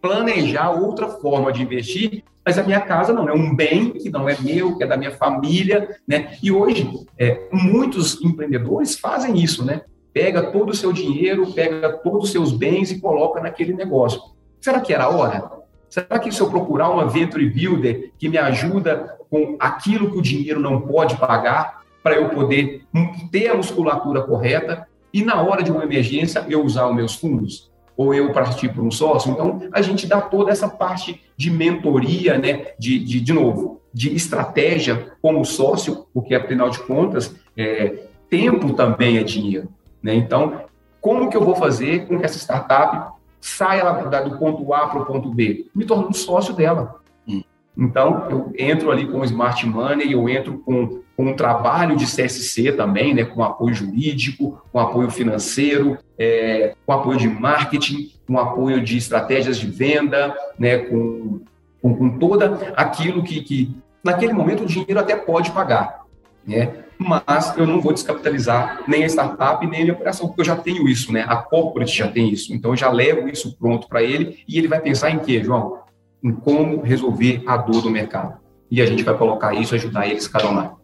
planejar 0.00 0.70
outra 0.70 1.08
forma 1.08 1.52
de 1.52 1.62
investir, 1.62 2.24
mas 2.44 2.58
a 2.58 2.62
minha 2.62 2.80
casa 2.80 3.12
não, 3.12 3.28
é 3.28 3.32
um 3.32 3.54
bem 3.54 3.90
que 3.92 4.08
não 4.10 4.28
é 4.28 4.36
meu, 4.40 4.76
que 4.76 4.82
é 4.82 4.86
da 4.86 4.96
minha 4.96 5.10
família, 5.10 5.96
né? 6.08 6.36
E 6.42 6.50
hoje, 6.50 6.90
é, 7.18 7.48
muitos 7.52 8.20
empreendedores 8.22 8.98
fazem 8.98 9.38
isso, 9.38 9.64
né? 9.64 9.82
Pega 10.12 10.50
todo 10.50 10.70
o 10.70 10.74
seu 10.74 10.92
dinheiro, 10.92 11.52
pega 11.52 11.92
todos 11.98 12.24
os 12.24 12.32
seus 12.32 12.52
bens 12.52 12.90
e 12.90 13.00
coloca 13.00 13.40
naquele 13.40 13.74
negócio. 13.74 14.20
Será 14.60 14.80
que 14.80 14.92
era 14.92 15.04
a 15.04 15.10
hora? 15.10 15.59
Será 15.90 16.18
que 16.18 16.32
se 16.32 16.40
eu 16.40 16.48
procurar 16.48 16.88
uma 16.88 17.06
venture 17.06 17.46
builder 17.50 18.12
que 18.16 18.28
me 18.28 18.38
ajuda 18.38 19.18
com 19.28 19.56
aquilo 19.58 20.10
que 20.10 20.18
o 20.18 20.22
dinheiro 20.22 20.60
não 20.60 20.80
pode 20.80 21.16
pagar, 21.16 21.80
para 22.02 22.14
eu 22.14 22.30
poder 22.30 22.84
ter 23.30 23.48
a 23.48 23.54
musculatura 23.54 24.22
correta 24.22 24.86
e 25.12 25.22
na 25.22 25.42
hora 25.42 25.62
de 25.62 25.70
uma 25.70 25.82
emergência 25.82 26.46
eu 26.48 26.64
usar 26.64 26.88
os 26.88 26.94
meus 26.94 27.14
fundos? 27.14 27.70
ou 28.00 28.14
eu 28.14 28.32
partir 28.32 28.70
para 28.70 28.82
um 28.82 28.90
sócio. 28.90 29.30
Então, 29.30 29.60
a 29.72 29.82
gente 29.82 30.06
dá 30.06 30.22
toda 30.22 30.50
essa 30.50 30.66
parte 30.66 31.20
de 31.36 31.50
mentoria, 31.50 32.38
né, 32.38 32.68
de, 32.78 32.98
de, 32.98 33.20
de 33.20 33.32
novo, 33.34 33.82
de 33.92 34.16
estratégia 34.16 35.12
como 35.20 35.44
sócio, 35.44 36.06
porque, 36.14 36.34
afinal 36.34 36.70
de 36.70 36.78
contas, 36.78 37.36
é, 37.54 38.04
tempo 38.30 38.72
também 38.72 39.18
é 39.18 39.22
dinheiro. 39.22 39.68
Né? 40.02 40.14
Então, 40.14 40.62
como 40.98 41.28
que 41.28 41.36
eu 41.36 41.44
vou 41.44 41.54
fazer 41.54 42.06
com 42.06 42.18
que 42.18 42.24
essa 42.24 42.38
startup 42.38 43.12
saia 43.40 43.92
do 44.22 44.38
ponto 44.38 44.72
A 44.74 44.86
para 44.88 45.00
o 45.00 45.06
ponto 45.06 45.30
B? 45.30 45.66
Me 45.74 45.84
tornando 45.84 46.14
sócio 46.16 46.54
dela. 46.54 47.00
Hum. 47.26 47.42
Então, 47.76 48.26
eu 48.30 48.52
entro 48.58 48.90
ali 48.90 49.06
com 49.06 49.20
o 49.20 49.24
Smart 49.24 49.66
Money, 49.66 50.12
eu 50.12 50.28
entro 50.28 50.58
com, 50.58 51.00
com 51.16 51.26
um 51.26 51.34
trabalho 51.34 51.96
de 51.96 52.04
CSC 52.04 52.72
também, 52.72 53.14
né, 53.14 53.24
com 53.24 53.42
apoio 53.42 53.74
jurídico, 53.74 54.60
com 54.72 54.78
apoio 54.78 55.10
financeiro, 55.10 55.98
é, 56.18 56.74
com 56.84 56.92
apoio 56.92 57.18
de 57.18 57.28
marketing, 57.28 58.12
com 58.26 58.38
apoio 58.38 58.82
de 58.82 58.98
estratégias 58.98 59.58
de 59.58 59.66
venda, 59.66 60.34
né, 60.58 60.78
com, 60.78 61.40
com, 61.80 61.94
com 61.94 62.18
toda 62.18 62.72
aquilo 62.76 63.22
que, 63.22 63.40
que, 63.42 63.74
naquele 64.04 64.32
momento, 64.32 64.64
o 64.64 64.66
dinheiro 64.66 64.98
até 64.98 65.16
pode 65.16 65.50
pagar. 65.52 66.04
Né? 66.46 66.84
Mas 67.02 67.56
eu 67.56 67.66
não 67.66 67.80
vou 67.80 67.94
descapitalizar 67.94 68.84
nem 68.86 69.04
a 69.04 69.06
startup, 69.06 69.66
nem 69.66 69.80
a 69.80 69.82
minha 69.84 69.94
operação, 69.94 70.28
porque 70.28 70.42
eu 70.42 70.44
já 70.44 70.54
tenho 70.54 70.86
isso, 70.86 71.10
né? 71.10 71.24
A 71.26 71.36
corporate 71.36 71.96
já 71.96 72.06
tem 72.06 72.28
isso. 72.28 72.52
Então, 72.52 72.72
eu 72.72 72.76
já 72.76 72.90
levo 72.90 73.26
isso 73.26 73.56
pronto 73.56 73.88
para 73.88 74.02
ele 74.02 74.44
e 74.46 74.58
ele 74.58 74.68
vai 74.68 74.80
pensar 74.82 75.10
em 75.10 75.18
quê, 75.18 75.42
João? 75.42 75.78
Em 76.22 76.30
como 76.30 76.82
resolver 76.82 77.42
a 77.46 77.56
dor 77.56 77.80
do 77.80 77.88
mercado. 77.88 78.38
E 78.70 78.82
a 78.82 78.86
gente 78.86 79.02
vai 79.02 79.16
colocar 79.16 79.54
isso, 79.54 79.74
ajudar 79.74 80.06
eles 80.06 80.24
a 80.24 80.26
escalonar. 80.26 80.76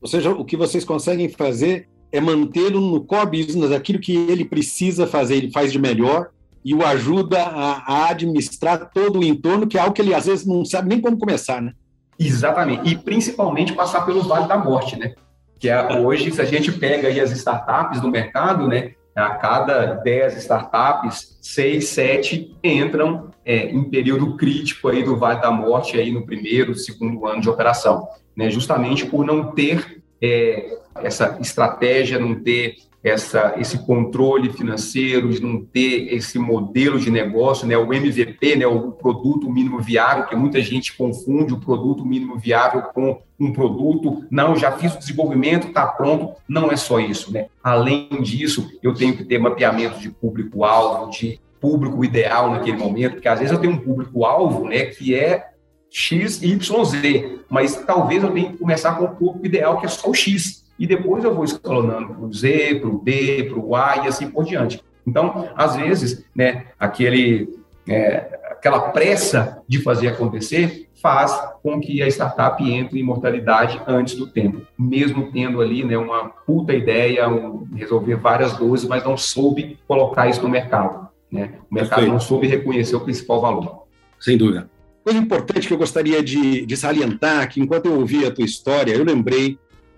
Ou 0.00 0.06
seja, 0.06 0.30
o 0.30 0.44
que 0.44 0.56
vocês 0.56 0.84
conseguem 0.84 1.28
fazer 1.28 1.88
é 2.12 2.20
mantê-lo 2.20 2.80
no 2.80 3.04
core 3.04 3.44
business, 3.44 3.72
aquilo 3.72 3.98
que 3.98 4.14
ele 4.14 4.44
precisa 4.44 5.04
fazer, 5.04 5.34
ele 5.34 5.50
faz 5.50 5.72
de 5.72 5.80
melhor 5.80 6.28
e 6.64 6.74
o 6.74 6.84
ajuda 6.86 7.42
a, 7.42 7.92
a, 7.92 8.10
administrar 8.10 8.90
todo 8.92 9.18
o 9.18 9.24
entorno, 9.24 9.66
que 9.66 9.76
é 9.76 9.80
algo 9.80 9.92
que 9.92 10.00
ele 10.00 10.14
às 10.14 10.26
vezes 10.26 10.46
não 10.46 10.64
sabe 10.64 10.88
nem 10.88 11.00
como 11.00 11.18
começar, 11.18 11.60
né? 11.60 11.72
Exatamente. 12.18 12.88
E 12.88 12.96
principalmente 12.96 13.72
passar 13.72 14.06
pelo 14.06 14.22
vale 14.22 14.46
da 14.46 14.56
morte, 14.56 14.96
né? 14.96 15.14
Que 15.58 15.68
é, 15.68 15.98
hoje, 15.98 16.30
se 16.30 16.40
a 16.40 16.44
gente 16.44 16.70
pega 16.72 17.08
as 17.08 17.30
startups 17.30 18.00
do 18.00 18.10
mercado, 18.10 18.68
né? 18.68 18.92
A 19.14 19.30
cada 19.30 19.94
10 19.94 20.36
startups, 20.36 21.38
6, 21.40 21.88
7 21.88 22.56
entram 22.62 23.30
é, 23.44 23.70
em 23.70 23.84
período 23.84 24.36
crítico 24.36 24.88
aí 24.88 25.02
do 25.02 25.16
vale 25.16 25.40
da 25.40 25.50
morte 25.50 25.98
aí 25.98 26.12
no 26.12 26.26
primeiro, 26.26 26.74
segundo 26.74 27.26
ano 27.26 27.40
de 27.40 27.48
operação, 27.48 28.06
né? 28.36 28.50
Justamente 28.50 29.06
por 29.06 29.24
não 29.24 29.52
ter 29.52 30.02
é, 30.20 30.78
essa 30.96 31.38
estratégia, 31.40 32.18
não 32.18 32.34
ter 32.34 32.76
essa, 33.06 33.54
esse 33.56 33.78
controle 33.78 34.52
financeiro, 34.52 35.30
de 35.30 35.40
não 35.40 35.64
ter 35.64 36.12
esse 36.12 36.40
modelo 36.40 36.98
de 36.98 37.08
negócio, 37.08 37.64
né, 37.64 37.78
o 37.78 37.94
MVP, 37.94 38.56
né, 38.56 38.66
o 38.66 38.90
produto 38.90 39.48
mínimo 39.48 39.80
viável, 39.80 40.26
que 40.26 40.34
muita 40.34 40.60
gente 40.60 40.96
confunde 40.96 41.54
o 41.54 41.60
produto 41.60 42.04
mínimo 42.04 42.36
viável 42.36 42.82
com 42.82 43.22
um 43.38 43.52
produto. 43.52 44.24
Não, 44.28 44.56
já 44.56 44.72
fiz 44.72 44.92
o 44.92 44.98
desenvolvimento, 44.98 45.68
está 45.68 45.86
pronto. 45.86 46.34
Não 46.48 46.72
é 46.72 46.76
só 46.76 46.98
isso. 46.98 47.32
Né? 47.32 47.46
Além 47.62 48.08
disso, 48.22 48.68
eu 48.82 48.92
tenho 48.92 49.16
que 49.16 49.24
ter 49.24 49.38
mapeamento 49.38 50.00
de 50.00 50.10
público-alvo, 50.10 51.10
de 51.12 51.38
público 51.60 52.04
ideal 52.04 52.50
naquele 52.50 52.76
momento, 52.76 53.14
porque 53.14 53.28
às 53.28 53.38
vezes 53.38 53.52
eu 53.54 53.60
tenho 53.60 53.74
um 53.74 53.78
público-alvo 53.78 54.68
né, 54.68 54.86
que 54.86 55.14
é 55.14 55.46
X, 55.88 56.42
Y, 56.42 56.84
Z, 56.84 57.38
mas 57.48 57.76
talvez 57.86 58.22
eu 58.24 58.32
tenha 58.32 58.50
que 58.50 58.58
começar 58.58 58.96
com 58.96 59.04
o 59.04 59.14
público 59.14 59.46
ideal, 59.46 59.78
que 59.78 59.86
é 59.86 59.88
só 59.88 60.10
o 60.10 60.14
X 60.14 60.65
e 60.78 60.86
depois 60.86 61.24
eu 61.24 61.34
vou 61.34 61.44
escalonando 61.44 62.14
para 62.14 62.24
o 62.24 62.32
Z, 62.32 62.80
para 62.80 62.88
o 62.88 62.98
B, 62.98 63.44
para 63.44 63.58
o 63.58 63.74
A 63.74 64.04
e 64.04 64.08
assim 64.08 64.28
por 64.28 64.44
diante. 64.44 64.82
Então, 65.06 65.48
às 65.54 65.76
vezes, 65.76 66.24
né, 66.34 66.66
aquele, 66.78 67.48
é, 67.88 68.40
aquela 68.50 68.90
pressa 68.90 69.62
de 69.68 69.80
fazer 69.80 70.08
acontecer 70.08 70.88
faz 71.00 71.38
com 71.62 71.78
que 71.80 72.02
a 72.02 72.08
startup 72.08 72.62
entre 72.68 72.98
em 72.98 73.02
mortalidade 73.02 73.80
antes 73.86 74.14
do 74.14 74.26
tempo, 74.26 74.62
mesmo 74.76 75.30
tendo 75.30 75.60
ali 75.60 75.84
né, 75.84 75.96
uma 75.96 76.28
puta 76.28 76.74
ideia, 76.74 77.28
um, 77.28 77.68
resolver 77.74 78.16
várias 78.16 78.56
dores, 78.56 78.84
mas 78.84 79.04
não 79.04 79.16
soube 79.16 79.78
colocar 79.86 80.28
isso 80.28 80.42
no 80.42 80.48
mercado. 80.48 81.08
Né? 81.30 81.52
O 81.70 81.74
mercado 81.74 82.00
Perfeito. 82.00 82.12
não 82.12 82.20
soube 82.20 82.46
reconhecer 82.46 82.96
o 82.96 83.00
principal 83.00 83.40
valor. 83.40 83.84
Sem 84.18 84.36
dúvida. 84.36 84.68
Coisa 85.04 85.20
importante 85.20 85.68
que 85.68 85.74
eu 85.74 85.78
gostaria 85.78 86.20
de, 86.20 86.66
de 86.66 86.76
salientar, 86.76 87.48
que 87.48 87.60
enquanto 87.60 87.86
eu 87.86 88.00
ouvi 88.00 88.26
a 88.26 88.30
tua 88.32 88.44
história, 88.44 88.92
eu 88.92 89.04
lembrei 89.04 89.56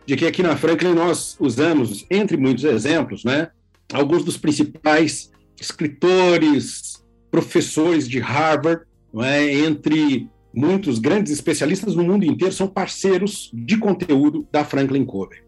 de 0.08 0.16
que 0.16 0.24
aqui 0.24 0.42
na 0.42 0.56
Franklin 0.56 0.94
nós 0.94 1.36
usamos, 1.38 2.06
entre 2.10 2.38
muitos 2.38 2.64
exemplos, 2.64 3.24
né, 3.24 3.50
alguns 3.92 4.24
dos 4.24 4.38
principais 4.38 5.30
escritores, 5.60 7.04
professores 7.30 8.08
de 8.08 8.18
Harvard, 8.18 8.84
é, 9.18 9.52
entre 9.52 10.26
muitos 10.54 10.98
grandes 10.98 11.30
especialistas 11.30 11.94
no 11.94 12.02
mundo 12.02 12.24
inteiro, 12.24 12.54
são 12.54 12.66
parceiros 12.66 13.50
de 13.52 13.76
conteúdo 13.76 14.48
da 14.50 14.64
Franklin 14.64 15.04
Covey. 15.04 15.40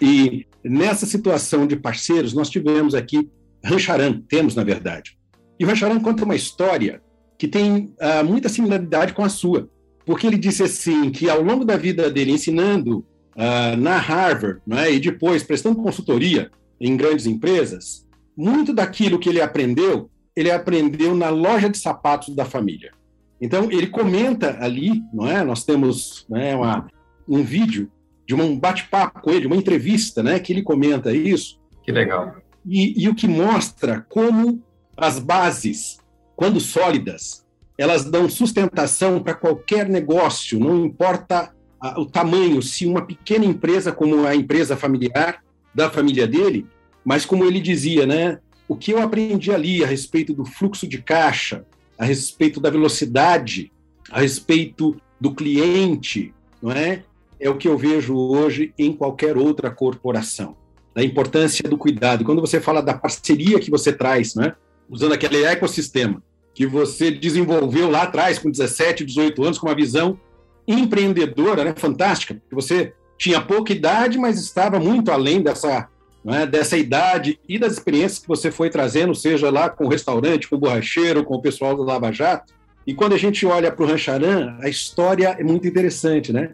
E 0.00 0.46
nessa 0.62 1.04
situação 1.04 1.66
de 1.66 1.74
parceiros, 1.74 2.32
nós 2.32 2.48
tivemos 2.48 2.94
aqui 2.94 3.28
Rancharan, 3.64 4.22
temos 4.28 4.54
na 4.54 4.62
verdade. 4.62 5.18
E 5.58 5.64
Rancharan 5.64 5.98
conta 5.98 6.24
uma 6.24 6.36
história 6.36 7.02
que 7.36 7.48
tem 7.48 7.92
uh, 8.00 8.24
muita 8.24 8.48
similaridade 8.48 9.12
com 9.14 9.24
a 9.24 9.28
sua, 9.28 9.68
porque 10.04 10.28
ele 10.28 10.38
disse 10.38 10.62
assim 10.62 11.10
que 11.10 11.28
ao 11.28 11.42
longo 11.42 11.64
da 11.64 11.76
vida 11.76 12.08
dele 12.08 12.30
ensinando 12.30 13.04
uh, 13.36 13.76
na 13.76 13.98
Harvard, 13.98 14.60
né, 14.66 14.90
e 14.90 14.98
depois 14.98 15.42
prestando 15.42 15.82
consultoria 15.82 16.50
em 16.80 16.96
grandes 16.96 17.26
empresas, 17.26 18.06
muito 18.36 18.72
daquilo 18.72 19.18
que 19.18 19.28
ele 19.28 19.40
aprendeu, 19.40 20.10
ele 20.34 20.50
aprendeu 20.50 21.14
na 21.14 21.30
loja 21.30 21.68
de 21.68 21.78
sapatos 21.78 22.34
da 22.34 22.44
família. 22.44 22.92
Então, 23.40 23.70
ele 23.70 23.86
comenta 23.86 24.58
ali, 24.60 25.02
não 25.12 25.26
é? 25.26 25.44
Nós 25.44 25.64
temos 25.64 26.26
né, 26.28 26.54
uma, 26.54 26.86
um 27.28 27.42
vídeo 27.42 27.90
de 28.26 28.34
um 28.34 28.58
bate-papo 28.58 29.20
com 29.20 29.30
ele, 29.30 29.46
uma 29.46 29.56
entrevista, 29.56 30.22
né, 30.22 30.38
que 30.38 30.52
ele 30.52 30.62
comenta 30.62 31.14
isso. 31.14 31.58
Que 31.82 31.92
legal. 31.92 32.36
E, 32.66 33.02
e 33.02 33.08
o 33.08 33.14
que 33.14 33.28
mostra 33.28 34.04
como 34.08 34.62
as 34.96 35.18
bases, 35.18 35.98
quando 36.34 36.60
sólidas, 36.60 37.46
elas 37.78 38.04
dão 38.04 38.28
sustentação 38.28 39.22
para 39.22 39.34
qualquer 39.34 39.88
negócio, 39.88 40.58
não 40.58 40.84
importa 40.84 41.54
o 41.96 42.06
tamanho, 42.06 42.62
se 42.62 42.86
uma 42.86 43.02
pequena 43.02 43.44
empresa 43.44 43.92
como 43.92 44.26
a 44.26 44.34
empresa 44.34 44.76
familiar 44.76 45.42
da 45.74 45.90
família 45.90 46.26
dele, 46.26 46.66
mas 47.04 47.24
como 47.24 47.44
ele 47.44 47.60
dizia, 47.60 48.06
né, 48.06 48.38
o 48.68 48.76
que 48.76 48.92
eu 48.92 49.00
aprendi 49.00 49.52
ali 49.52 49.84
a 49.84 49.86
respeito 49.86 50.32
do 50.32 50.44
fluxo 50.44 50.86
de 50.86 51.00
caixa, 51.02 51.64
a 51.98 52.04
respeito 52.04 52.60
da 52.60 52.70
velocidade, 52.70 53.72
a 54.10 54.20
respeito 54.20 54.96
do 55.20 55.34
cliente, 55.34 56.34
não 56.62 56.72
é? 56.72 57.02
É 57.38 57.50
o 57.50 57.56
que 57.56 57.68
eu 57.68 57.76
vejo 57.76 58.16
hoje 58.16 58.72
em 58.78 58.92
qualquer 58.92 59.36
outra 59.36 59.70
corporação. 59.70 60.56
Da 60.94 61.04
importância 61.04 61.68
do 61.68 61.76
cuidado. 61.76 62.24
Quando 62.24 62.40
você 62.40 62.58
fala 62.58 62.80
da 62.80 62.94
parceria 62.94 63.60
que 63.60 63.70
você 63.70 63.92
traz, 63.92 64.34
né? 64.34 64.54
usando 64.88 65.12
aquele 65.12 65.44
ecossistema 65.44 66.22
que 66.54 66.66
você 66.66 67.10
desenvolveu 67.10 67.90
lá 67.90 68.04
atrás, 68.04 68.38
com 68.38 68.50
17, 68.50 69.04
18 69.04 69.44
anos, 69.44 69.58
com 69.58 69.66
uma 69.66 69.74
visão 69.74 70.18
empreendedora, 70.66 71.64
né, 71.64 71.74
fantástica, 71.76 72.34
porque 72.34 72.54
você 72.54 72.92
tinha 73.18 73.40
pouca 73.40 73.72
idade, 73.72 74.18
mas 74.18 74.38
estava 74.38 74.78
muito 74.78 75.10
além 75.10 75.40
dessa, 75.40 75.88
né, 76.24 76.46
dessa 76.46 76.76
idade 76.76 77.38
e 77.48 77.58
das 77.58 77.74
experiências 77.74 78.18
que 78.18 78.28
você 78.28 78.50
foi 78.50 78.68
trazendo, 78.68 79.14
seja 79.14 79.50
lá 79.50 79.70
com 79.70 79.84
o 79.84 79.88
restaurante, 79.88 80.48
com 80.48 80.56
o 80.56 80.58
borracheiro, 80.58 81.24
com 81.24 81.34
o 81.34 81.42
pessoal 81.42 81.74
do 81.74 81.82
Lava 81.82 82.12
Jato. 82.12 82.54
E 82.86 82.94
quando 82.94 83.14
a 83.14 83.18
gente 83.18 83.44
olha 83.44 83.72
para 83.72 83.84
o 83.84 83.88
Rancharan, 83.88 84.56
a 84.60 84.68
história 84.68 85.36
é 85.38 85.42
muito 85.42 85.66
interessante, 85.66 86.32
né? 86.32 86.50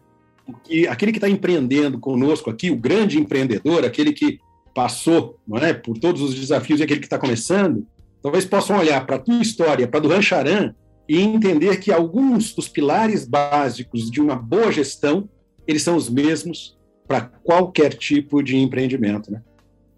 Porque 0.47 0.87
aquele 0.89 1.13
que 1.13 1.19
está 1.19 1.29
empreendendo 1.29 1.99
conosco 1.99 2.51
aqui, 2.51 2.71
o 2.71 2.77
grande 2.77 3.19
empreendedor, 3.19 3.85
aquele 3.85 4.13
que 4.13 4.41
passou 4.75 5.39
não 5.47 5.59
é, 5.59 5.73
por 5.73 5.99
todos 5.99 6.23
os 6.23 6.35
desafios 6.35 6.81
e 6.81 6.83
aquele 6.83 7.01
que 7.01 7.07
está 7.07 7.19
começando, 7.19 7.87
talvez 8.23 8.45
possam 8.45 8.79
olhar 8.79 9.05
para 9.07 9.17
a 9.17 9.19
tua 9.19 9.43
história, 9.43 9.87
para 9.87 10.01
do 10.01 10.09
Rancharan, 10.09 10.75
e 11.09 11.21
entender 11.21 11.79
que 11.81 11.93
alguns 11.93 12.55
dos 12.55 12.69
pilares 12.69 13.27
básicos 13.27 14.11
de 14.11 14.21
uma 14.21 14.37
boa 14.37 14.71
gestão, 14.71 15.29
eles 15.67 15.83
são 15.83 15.97
os 15.97 16.09
mesmos 16.09 16.77
para 17.07 17.21
qualquer 17.21 17.95
tipo 17.95 18.43
de 18.43 18.57
empreendimento, 18.57 19.31
né? 19.31 19.43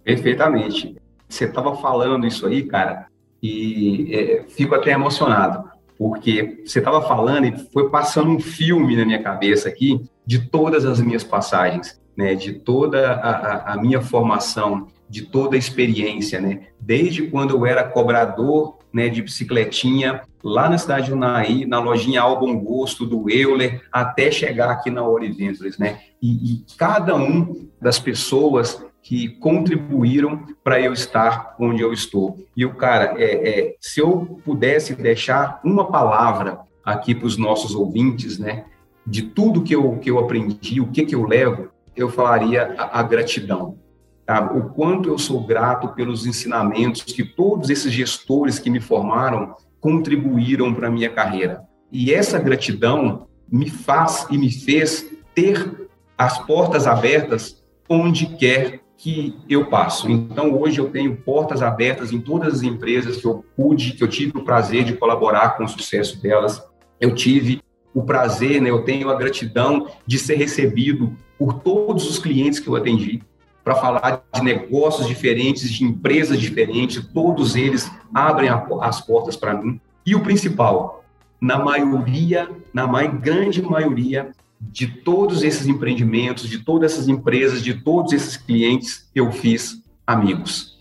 Perfeitamente. 0.02 0.96
Você 1.28 1.44
estava 1.44 1.76
falando 1.76 2.26
isso 2.26 2.46
aí, 2.46 2.64
cara, 2.64 3.07
e 3.42 4.14
é, 4.14 4.44
fico 4.48 4.74
até 4.74 4.92
emocionado, 4.92 5.68
porque 5.98 6.62
você 6.64 6.78
estava 6.78 7.02
falando 7.02 7.46
e 7.46 7.59
foi 7.72 7.90
passando 7.90 8.30
um 8.30 8.40
filme 8.40 8.96
na 8.96 9.05
minha 9.05 9.22
cabeça 9.22 9.68
aqui 9.68 10.00
de 10.26 10.48
todas 10.48 10.84
as 10.84 11.00
minhas 11.00 11.22
passagens, 11.22 12.00
né, 12.16 12.34
de 12.34 12.52
toda 12.55 13.12
a, 13.12 13.74
a, 13.74 13.76
minha 13.76 14.00
formação, 14.00 14.88
de 15.09 15.22
toda 15.22 15.57
a 15.57 15.59
experiência, 15.59 16.40
né, 16.40 16.68
desde 16.80 17.28
quando 17.28 17.55
eu 17.55 17.66
era 17.66 17.84
cobrador 17.84 18.78
né, 18.95 19.09
de 19.09 19.20
bicicletinha 19.20 20.22
lá 20.42 20.70
na 20.70 20.78
cidade 20.78 21.11
do 21.11 21.16
Naí, 21.16 21.66
na 21.66 21.80
lojinha 21.80 22.20
Ao 22.20 22.38
Bom 22.38 22.57
Gosto, 22.59 23.05
do 23.05 23.28
Euler, 23.28 23.82
até 23.90 24.30
chegar 24.30 24.70
aqui 24.70 24.90
na 24.90 25.07
Oriventures, 25.07 25.76
né? 25.78 25.99
E, 26.22 26.53
e 26.53 26.64
cada 26.78 27.16
um 27.16 27.68
das 27.80 27.99
pessoas 27.99 28.80
que 29.03 29.28
contribuíram 29.28 30.47
para 30.62 30.80
eu 30.80 30.92
estar 30.92 31.57
onde 31.59 31.82
eu 31.82 31.92
estou. 31.92 32.38
E 32.57 32.64
o 32.64 32.74
cara, 32.74 33.14
é, 33.18 33.49
é, 33.49 33.74
se 33.80 34.01
eu 34.01 34.40
pudesse 34.45 34.95
deixar 34.95 35.61
uma 35.62 35.86
palavra 35.90 36.61
aqui 36.84 37.14
para 37.14 37.26
os 37.26 37.36
nossos 37.36 37.74
ouvintes, 37.74 38.38
né, 38.38 38.64
de 39.07 39.22
tudo 39.22 39.62
que 39.62 39.74
eu, 39.74 39.99
que 39.99 40.11
eu 40.11 40.18
aprendi, 40.18 40.80
o 40.80 40.86
que, 40.86 41.05
que 41.05 41.14
eu 41.14 41.26
levo, 41.26 41.68
eu 41.95 42.09
falaria 42.09 42.74
a, 42.78 43.01
a 43.01 43.03
gratidão. 43.03 43.78
Tá? 44.27 44.53
O 44.53 44.70
quanto 44.70 45.09
eu 45.09 45.18
sou 45.18 45.45
grato 45.45 45.89
pelos 45.89 46.27
ensinamentos 46.27 47.03
que 47.03 47.22
todos 47.22 47.68
esses 47.68 47.93
gestores 47.93 48.59
que 48.59 48.70
me 48.70 48.81
formaram 48.81 49.55
contribuíram 49.81 50.72
para 50.72 50.89
a 50.89 50.91
minha 50.91 51.11
carreira. 51.11 51.62
E 51.93 52.12
essa 52.12 52.39
gratidão 52.39 53.27
me 53.51 53.68
faz 53.68 54.27
e 54.31 54.39
me 54.39 54.51
fez 54.51 55.11
ter 55.35 55.89
as 56.16 56.39
portas 56.47 56.87
abertas 56.87 57.62
onde 57.89 58.27
quer 58.37 58.81
que 58.97 59.37
eu 59.49 59.66
passo. 59.66 60.11
Então, 60.11 60.59
hoje 60.59 60.79
eu 60.79 60.89
tenho 60.89 61.16
portas 61.16 61.61
abertas 61.61 62.12
em 62.12 62.20
todas 62.20 62.55
as 62.55 62.62
empresas 62.62 63.18
que 63.18 63.27
eu 63.27 63.45
pude, 63.55 63.93
que 63.93 64.03
eu 64.03 64.09
tive 64.09 64.39
o 64.39 64.45
prazer 64.45 64.85
de 64.85 64.95
colaborar 64.95 65.57
com 65.57 65.64
o 65.64 65.68
sucesso 65.68 66.22
delas. 66.22 66.62
Eu 66.99 67.14
tive 67.14 67.61
o 67.93 68.03
prazer, 68.03 68.62
né, 68.62 68.70
eu 68.70 68.83
tenho 68.83 69.11
a 69.11 69.14
gratidão 69.14 69.89
de 70.07 70.18
ser 70.18 70.37
recebido 70.37 71.14
por 71.39 71.55
todos 71.55 72.09
os 72.09 72.18
clientes 72.18 72.59
que 72.59 72.68
eu 72.68 72.75
atendi 72.75 73.20
para 73.65 73.75
falar 73.75 74.23
de 74.35 74.43
negócios 74.43 75.09
diferentes, 75.09 75.71
de 75.71 75.85
empresas 75.85 76.39
diferentes, 76.39 77.03
todos 77.12 77.57
eles 77.57 77.91
abrem 78.12 78.51
a, 78.51 78.67
as 78.83 79.01
portas 79.01 79.37
para 79.37 79.55
mim. 79.55 79.81
E 80.05 80.15
o 80.15 80.21
principal, 80.21 81.03
na 81.41 81.59
maioria, 81.59 82.51
na 82.75 82.87
mais 82.87 83.12
grande 83.19 83.62
maioria 83.62 84.33
de 84.61 84.87
todos 84.87 85.43
esses 85.43 85.67
empreendimentos, 85.67 86.49
de 86.49 86.59
todas 86.59 86.93
essas 86.93 87.09
empresas, 87.09 87.62
de 87.62 87.75
todos 87.75 88.12
esses 88.12 88.37
clientes, 88.37 89.09
eu 89.15 89.33
fiz 89.33 89.83
amigos. 90.07 90.79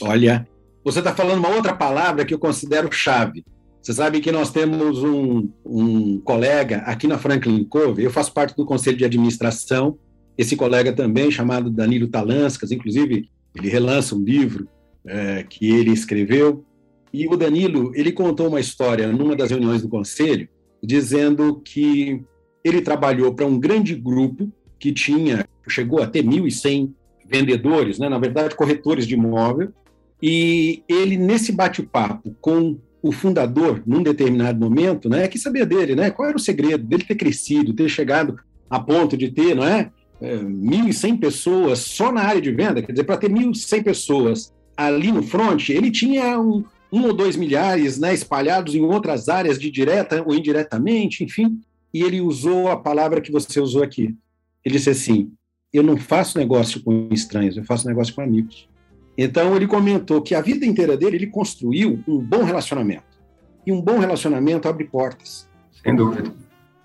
Olha, 0.00 0.46
você 0.84 1.00
está 1.00 1.12
falando 1.12 1.38
uma 1.38 1.48
outra 1.48 1.74
palavra 1.74 2.24
que 2.24 2.32
eu 2.32 2.38
considero 2.38 2.90
chave. 2.92 3.44
Você 3.82 3.92
sabe 3.92 4.20
que 4.20 4.30
nós 4.30 4.50
temos 4.50 5.02
um, 5.02 5.48
um 5.64 6.20
colega 6.20 6.78
aqui 6.86 7.06
na 7.06 7.18
Franklin 7.18 7.64
Cove, 7.64 8.04
eu 8.04 8.10
faço 8.10 8.32
parte 8.32 8.54
do 8.56 8.64
conselho 8.64 8.96
de 8.96 9.04
administração 9.04 9.98
esse 10.40 10.56
colega 10.56 10.90
também, 10.90 11.30
chamado 11.30 11.68
Danilo 11.68 12.08
Talanskas, 12.08 12.72
inclusive, 12.72 13.28
ele 13.54 13.68
relança 13.68 14.16
um 14.16 14.24
livro 14.24 14.66
é, 15.06 15.44
que 15.46 15.70
ele 15.70 15.90
escreveu. 15.90 16.64
E 17.12 17.26
o 17.26 17.36
Danilo, 17.36 17.92
ele 17.94 18.10
contou 18.10 18.48
uma 18.48 18.58
história 18.58 19.12
numa 19.12 19.36
das 19.36 19.50
reuniões 19.50 19.82
do 19.82 19.88
conselho, 19.90 20.48
dizendo 20.82 21.60
que 21.62 22.22
ele 22.64 22.80
trabalhou 22.80 23.34
para 23.34 23.44
um 23.44 23.60
grande 23.60 23.94
grupo 23.94 24.50
que 24.78 24.92
tinha, 24.92 25.46
chegou 25.68 26.02
a 26.02 26.06
ter 26.06 26.24
1.100 26.24 26.90
vendedores, 27.28 27.98
né, 27.98 28.08
na 28.08 28.18
verdade, 28.18 28.56
corretores 28.56 29.06
de 29.06 29.12
imóvel, 29.12 29.74
e 30.22 30.82
ele, 30.88 31.18
nesse 31.18 31.52
bate-papo 31.52 32.34
com 32.40 32.78
o 33.02 33.12
fundador, 33.12 33.82
num 33.86 34.02
determinado 34.02 34.58
momento, 34.58 35.06
né, 35.06 35.28
que 35.28 35.38
sabia 35.38 35.66
dele, 35.66 35.94
né, 35.94 36.10
qual 36.10 36.28
era 36.28 36.36
o 36.38 36.40
segredo 36.40 36.82
dele 36.82 37.04
ter 37.04 37.14
crescido, 37.14 37.74
ter 37.74 37.90
chegado 37.90 38.38
a 38.70 38.80
ponto 38.80 39.18
de 39.18 39.30
ter, 39.30 39.54
não 39.54 39.64
é, 39.64 39.90
1.100 40.20 41.18
pessoas 41.18 41.78
só 41.80 42.12
na 42.12 42.22
área 42.22 42.40
de 42.40 42.52
venda, 42.52 42.82
quer 42.82 42.92
dizer, 42.92 43.04
para 43.04 43.16
ter 43.16 43.30
1.100 43.30 43.82
pessoas 43.82 44.52
ali 44.76 45.10
no 45.12 45.22
front, 45.22 45.68
ele 45.70 45.90
tinha 45.90 46.38
um, 46.38 46.64
um 46.92 47.06
ou 47.06 47.12
dois 47.12 47.36
milhares 47.36 47.98
né, 47.98 48.12
espalhados 48.12 48.74
em 48.74 48.82
outras 48.82 49.28
áreas 49.28 49.58
de 49.58 49.70
direta 49.70 50.22
ou 50.26 50.34
indiretamente, 50.34 51.24
enfim, 51.24 51.60
e 51.92 52.02
ele 52.02 52.20
usou 52.20 52.68
a 52.68 52.76
palavra 52.76 53.20
que 53.20 53.32
você 53.32 53.60
usou 53.60 53.82
aqui. 53.82 54.14
Ele 54.64 54.76
disse 54.76 54.90
assim: 54.90 55.32
Eu 55.72 55.82
não 55.82 55.96
faço 55.96 56.38
negócio 56.38 56.82
com 56.82 57.08
estranhos, 57.10 57.56
eu 57.56 57.64
faço 57.64 57.86
negócio 57.86 58.14
com 58.14 58.20
amigos. 58.20 58.68
Então, 59.18 59.54
ele 59.54 59.66
comentou 59.66 60.22
que 60.22 60.34
a 60.34 60.40
vida 60.40 60.64
inteira 60.64 60.96
dele 60.96 61.16
ele 61.16 61.26
construiu 61.26 62.02
um 62.06 62.18
bom 62.18 62.42
relacionamento. 62.42 63.04
E 63.66 63.72
um 63.72 63.80
bom 63.80 63.98
relacionamento 63.98 64.68
abre 64.68 64.84
portas. 64.84 65.48
Sem 65.82 65.94
dúvida. 65.94 66.32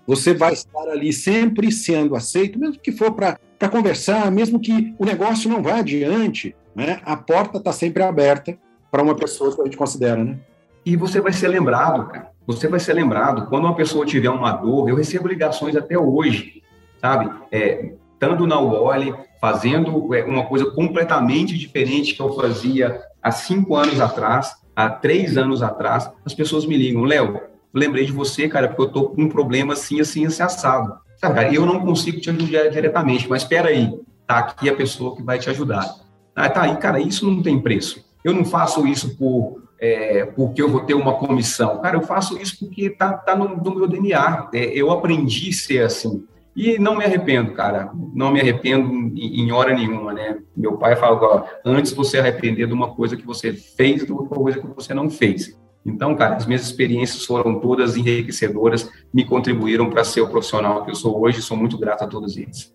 Você 0.06 0.32
vai 0.32 0.52
estar 0.52 0.88
ali 0.88 1.12
sempre 1.12 1.72
sendo 1.72 2.14
aceito, 2.14 2.58
mesmo 2.58 2.78
que 2.78 2.92
for 2.92 3.12
para 3.12 3.38
conversar, 3.70 4.30
mesmo 4.30 4.60
que 4.60 4.94
o 4.98 5.04
negócio 5.04 5.50
não 5.50 5.62
vá 5.62 5.76
adiante, 5.76 6.54
né? 6.74 7.00
a 7.04 7.16
porta 7.16 7.58
está 7.58 7.72
sempre 7.72 8.02
aberta 8.02 8.56
para 8.90 9.02
uma 9.02 9.16
pessoa 9.16 9.54
que 9.54 9.60
a 9.60 9.64
gente 9.64 9.76
considera, 9.76 10.22
né? 10.22 10.38
E 10.84 10.96
você 10.96 11.20
vai 11.20 11.32
ser 11.32 11.48
lembrado, 11.48 12.06
cara. 12.06 12.30
Você 12.46 12.68
vai 12.68 12.78
ser 12.78 12.92
lembrado. 12.92 13.48
Quando 13.48 13.64
uma 13.64 13.74
pessoa 13.74 14.06
tiver 14.06 14.30
uma 14.30 14.52
dor, 14.52 14.88
eu 14.88 14.94
recebo 14.94 15.26
ligações 15.26 15.74
até 15.74 15.98
hoje, 15.98 16.62
sabe? 17.00 17.28
É, 17.50 17.92
estando 18.12 18.46
na 18.46 18.60
Wally, 18.60 19.12
fazendo 19.40 20.14
é, 20.14 20.24
uma 20.24 20.46
coisa 20.46 20.70
completamente 20.70 21.58
diferente 21.58 22.14
que 22.14 22.22
eu 22.22 22.32
fazia 22.34 23.00
há 23.20 23.32
cinco 23.32 23.74
anos 23.74 24.00
atrás, 24.00 24.54
há 24.76 24.88
três 24.88 25.36
anos 25.36 25.62
atrás, 25.62 26.08
as 26.24 26.32
pessoas 26.32 26.64
me 26.64 26.76
ligam, 26.76 27.02
Léo, 27.02 27.40
lembrei 27.78 28.06
de 28.06 28.12
você, 28.12 28.48
cara, 28.48 28.68
porque 28.68 28.82
eu 28.82 28.88
tô 28.88 29.10
com 29.10 29.22
um 29.22 29.28
problema 29.28 29.74
assim, 29.74 30.00
assim, 30.00 30.26
assim, 30.26 30.42
assado. 30.42 30.96
Cara, 31.20 31.52
eu 31.52 31.64
não 31.64 31.80
consigo 31.80 32.20
te 32.20 32.30
ajudar 32.30 32.68
diretamente, 32.68 33.28
mas 33.28 33.42
espera 33.42 33.68
aí, 33.68 33.92
tá 34.26 34.38
aqui 34.38 34.68
a 34.68 34.74
pessoa 34.74 35.14
que 35.14 35.22
vai 35.22 35.38
te 35.38 35.48
ajudar. 35.50 35.94
Ah, 36.34 36.48
tá 36.48 36.62
aí, 36.62 36.76
cara, 36.76 37.00
isso 37.00 37.30
não 37.30 37.42
tem 37.42 37.60
preço. 37.60 38.04
Eu 38.24 38.34
não 38.34 38.44
faço 38.44 38.86
isso 38.86 39.16
por 39.16 39.62
é, 39.78 40.24
porque 40.24 40.60
eu 40.60 40.68
vou 40.68 40.80
ter 40.80 40.94
uma 40.94 41.14
comissão. 41.14 41.80
Cara, 41.80 41.96
eu 41.96 42.02
faço 42.02 42.40
isso 42.40 42.58
porque 42.58 42.90
tá, 42.90 43.12
tá 43.12 43.36
no, 43.36 43.56
no 43.56 43.74
meu 43.74 43.86
DNA. 43.86 44.48
É, 44.52 44.64
eu 44.66 44.90
aprendi 44.90 45.50
a 45.50 45.52
ser 45.52 45.82
assim. 45.84 46.24
E 46.54 46.78
não 46.78 46.96
me 46.96 47.04
arrependo, 47.04 47.52
cara. 47.52 47.90
Não 48.14 48.32
me 48.32 48.40
arrependo 48.40 48.90
em, 48.90 49.42
em 49.42 49.52
hora 49.52 49.74
nenhuma, 49.74 50.14
né? 50.14 50.38
Meu 50.56 50.78
pai 50.78 50.96
fala, 50.96 51.46
antes 51.64 51.92
você 51.92 52.18
arrepender 52.18 52.66
de 52.66 52.72
uma 52.72 52.94
coisa 52.94 53.16
que 53.16 53.26
você 53.26 53.52
fez 53.52 54.00
do 54.00 54.06
que 54.06 54.12
uma 54.12 54.26
coisa 54.28 54.58
que 54.58 54.66
você 54.66 54.94
não 54.94 55.10
fez. 55.10 55.58
Então, 55.86 56.16
cara, 56.16 56.34
as 56.34 56.46
minhas 56.46 56.62
experiências 56.62 57.24
foram 57.24 57.60
todas 57.60 57.96
enriquecedoras, 57.96 58.90
me 59.14 59.24
contribuíram 59.24 59.88
para 59.88 60.02
ser 60.02 60.20
o 60.20 60.28
profissional 60.28 60.84
que 60.84 60.90
eu 60.90 60.96
sou 60.96 61.22
hoje. 61.22 61.40
Sou 61.40 61.56
muito 61.56 61.78
grato 61.78 62.02
a 62.02 62.08
todos 62.08 62.36
eles. 62.36 62.74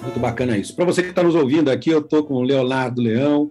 Muito 0.00 0.20
bacana 0.20 0.56
isso. 0.56 0.76
Para 0.76 0.84
você 0.84 1.02
que 1.02 1.10
está 1.10 1.24
nos 1.24 1.34
ouvindo 1.34 1.72
aqui, 1.72 1.90
eu 1.90 1.98
estou 1.98 2.22
com 2.22 2.34
o 2.34 2.42
Leonardo 2.42 3.02
Leão, 3.02 3.50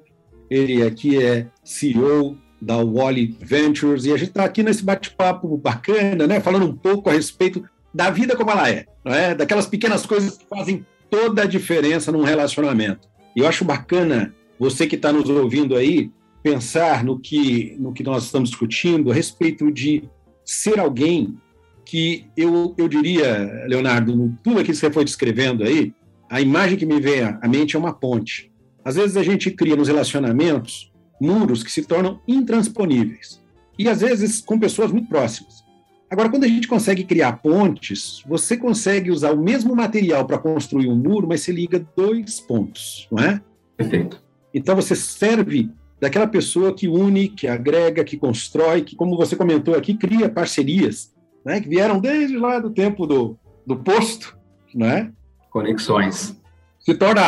ele 0.49 0.81
aqui 0.81 1.21
é 1.21 1.47
CEO 1.61 2.37
da 2.61 2.77
Wally 2.77 3.37
Ventures, 3.41 4.05
e 4.05 4.13
a 4.13 4.17
gente 4.17 4.29
está 4.29 4.45
aqui 4.45 4.63
nesse 4.63 4.83
bate-papo 4.83 5.57
bacana, 5.57 6.25
né? 6.25 6.39
Falando 6.39 6.65
um 6.65 6.75
pouco 6.75 7.09
a 7.09 7.13
respeito 7.13 7.63
da 7.93 8.09
vida 8.09 8.35
como 8.35 8.51
ela 8.51 8.69
é, 8.69 8.85
não 9.03 9.13
é? 9.13 9.35
daquelas 9.35 9.65
pequenas 9.65 10.05
coisas 10.05 10.37
que 10.37 10.45
fazem 10.47 10.85
toda 11.09 11.43
a 11.43 11.45
diferença 11.45 12.11
num 12.11 12.23
relacionamento. 12.23 13.07
E 13.35 13.39
eu 13.39 13.47
acho 13.47 13.65
bacana 13.65 14.33
você 14.59 14.85
que 14.85 14.95
está 14.95 15.11
nos 15.11 15.29
ouvindo 15.29 15.75
aí 15.75 16.11
pensar 16.43 17.03
no 17.03 17.19
que, 17.19 17.75
no 17.79 17.93
que 17.93 18.03
nós 18.03 18.25
estamos 18.25 18.49
discutindo 18.49 19.11
a 19.11 19.13
respeito 19.13 19.71
de 19.71 20.03
ser 20.45 20.79
alguém 20.79 21.37
que 21.85 22.25
eu, 22.37 22.75
eu 22.77 22.87
diria, 22.87 23.65
Leonardo, 23.67 24.13
tudo 24.43 24.59
aquilo 24.59 24.73
que 24.73 24.75
você 24.75 24.91
foi 24.91 25.03
descrevendo 25.03 25.63
aí, 25.63 25.93
a 26.29 26.39
imagem 26.39 26.77
que 26.77 26.85
me 26.85 26.99
vem 26.99 27.21
à 27.23 27.47
mente 27.47 27.75
é 27.75 27.79
uma 27.79 27.93
ponte. 27.93 28.51
Às 28.85 28.95
vezes 28.95 29.17
a 29.17 29.23
gente 29.23 29.49
cria 29.51 29.75
nos 29.75 29.87
relacionamentos 29.87 30.91
muros 31.19 31.63
que 31.63 31.71
se 31.71 31.83
tornam 31.83 32.21
intransponíveis. 32.27 33.41
E 33.77 33.89
às 33.89 34.01
vezes 34.01 34.39
com 34.39 34.59
pessoas 34.59 34.91
muito 34.91 35.09
próximas. 35.09 35.63
Agora, 36.09 36.29
quando 36.29 36.43
a 36.43 36.47
gente 36.47 36.67
consegue 36.67 37.03
criar 37.03 37.33
pontes, 37.33 38.23
você 38.27 38.57
consegue 38.57 39.11
usar 39.11 39.31
o 39.31 39.41
mesmo 39.41 39.75
material 39.75 40.25
para 40.25 40.37
construir 40.37 40.89
um 40.89 40.95
muro, 40.95 41.27
mas 41.27 41.41
você 41.41 41.51
liga 41.51 41.85
dois 41.95 42.39
pontos, 42.39 43.07
não 43.11 43.23
é? 43.23 43.41
Perfeito. 43.77 44.21
Então 44.53 44.75
você 44.75 44.95
serve 44.95 45.69
daquela 45.99 46.27
pessoa 46.27 46.73
que 46.73 46.87
une, 46.87 47.27
que 47.27 47.47
agrega, 47.47 48.03
que 48.03 48.17
constrói, 48.17 48.81
que, 48.81 48.95
como 48.95 49.17
você 49.17 49.35
comentou 49.35 49.75
aqui, 49.75 49.93
cria 49.93 50.29
parcerias, 50.29 51.13
né? 51.45 51.61
que 51.61 51.69
vieram 51.69 51.99
desde 51.99 52.37
lá 52.37 52.57
do 52.57 52.71
tempo 52.71 53.05
do, 53.05 53.37
do 53.65 53.75
posto, 53.77 54.37
não 54.73 54.87
é? 54.87 55.11
conexões. 55.49 56.39
Se 56.79 56.93
torna 56.95 57.23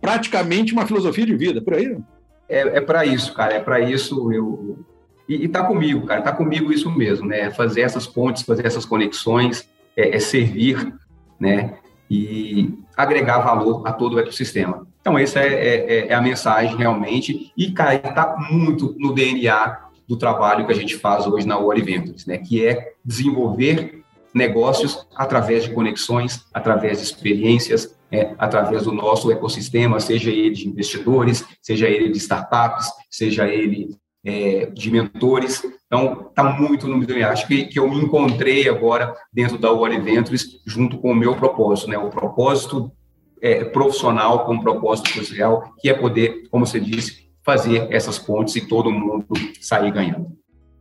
praticamente 0.00 0.72
uma 0.72 0.86
filosofia 0.86 1.26
de 1.26 1.36
vida, 1.36 1.62
por 1.62 1.74
aí? 1.74 1.96
É, 2.48 2.60
é 2.60 2.80
para 2.80 3.06
isso, 3.06 3.32
cara, 3.32 3.54
é 3.54 3.60
para 3.60 3.80
isso 3.80 4.32
eu. 4.32 4.84
E, 5.30 5.44
e 5.44 5.48
tá 5.48 5.62
comigo, 5.62 6.04
cara, 6.06 6.22
tá 6.22 6.32
comigo 6.32 6.72
isso 6.72 6.90
mesmo, 6.90 7.28
né? 7.28 7.52
Fazer 7.52 7.82
essas 7.82 8.04
pontes, 8.04 8.42
fazer 8.42 8.66
essas 8.66 8.84
conexões, 8.84 9.70
é, 9.96 10.16
é 10.16 10.18
servir, 10.18 10.92
né? 11.38 11.74
E 12.10 12.76
agregar 12.96 13.38
valor 13.38 13.86
a 13.86 13.92
todo 13.92 14.16
o 14.16 14.18
ecossistema. 14.18 14.88
Então, 15.00 15.16
essa 15.16 15.38
é, 15.38 15.46
é, 15.46 16.08
é 16.08 16.14
a 16.14 16.20
mensagem 16.20 16.76
realmente. 16.76 17.52
E, 17.56 17.70
cara, 17.70 17.94
está 17.94 18.34
muito 18.50 18.96
no 18.98 19.14
DNA 19.14 19.78
do 20.08 20.16
trabalho 20.16 20.66
que 20.66 20.72
a 20.72 20.74
gente 20.74 20.96
faz 20.96 21.24
hoje 21.28 21.46
na 21.46 21.56
Wall 21.56 21.76
Ventures, 21.76 22.26
né? 22.26 22.36
Que 22.36 22.66
é 22.66 22.94
desenvolver 23.04 24.02
negócios 24.34 25.06
através 25.14 25.62
de 25.62 25.70
conexões, 25.70 26.44
através 26.52 26.98
de 26.98 27.04
experiências, 27.04 27.96
é, 28.10 28.34
através 28.36 28.82
do 28.82 28.92
nosso 28.92 29.30
ecossistema, 29.30 30.00
seja 30.00 30.30
ele 30.30 30.50
de 30.50 30.68
investidores, 30.68 31.44
seja 31.62 31.88
ele 31.88 32.08
de 32.08 32.18
startups, 32.18 32.88
seja 33.08 33.46
ele 33.46 33.96
é, 34.24 34.66
de 34.66 34.90
mentores. 34.90 35.62
Então, 35.86 36.26
está 36.28 36.44
muito 36.44 36.86
no 36.86 36.96
meu 36.96 37.28
Acho 37.28 37.46
que, 37.46 37.66
que 37.66 37.78
eu 37.78 37.88
me 37.88 37.96
encontrei 37.96 38.68
agora 38.68 39.14
dentro 39.32 39.58
da 39.58 39.70
Wall 39.70 40.00
Ventures 40.02 40.60
junto 40.66 40.98
com 40.98 41.12
o 41.12 41.14
meu 41.14 41.34
propósito, 41.36 41.90
né? 41.90 41.98
O 41.98 42.10
propósito 42.10 42.92
é, 43.40 43.64
profissional 43.64 44.44
com 44.44 44.56
o 44.56 44.60
propósito 44.62 45.10
social, 45.10 45.74
que 45.78 45.88
é 45.88 45.94
poder, 45.94 46.48
como 46.50 46.66
você 46.66 46.78
disse, 46.78 47.30
fazer 47.44 47.88
essas 47.90 48.18
pontes 48.18 48.54
e 48.56 48.66
todo 48.66 48.90
mundo 48.90 49.26
sair 49.60 49.90
ganhando. 49.90 50.36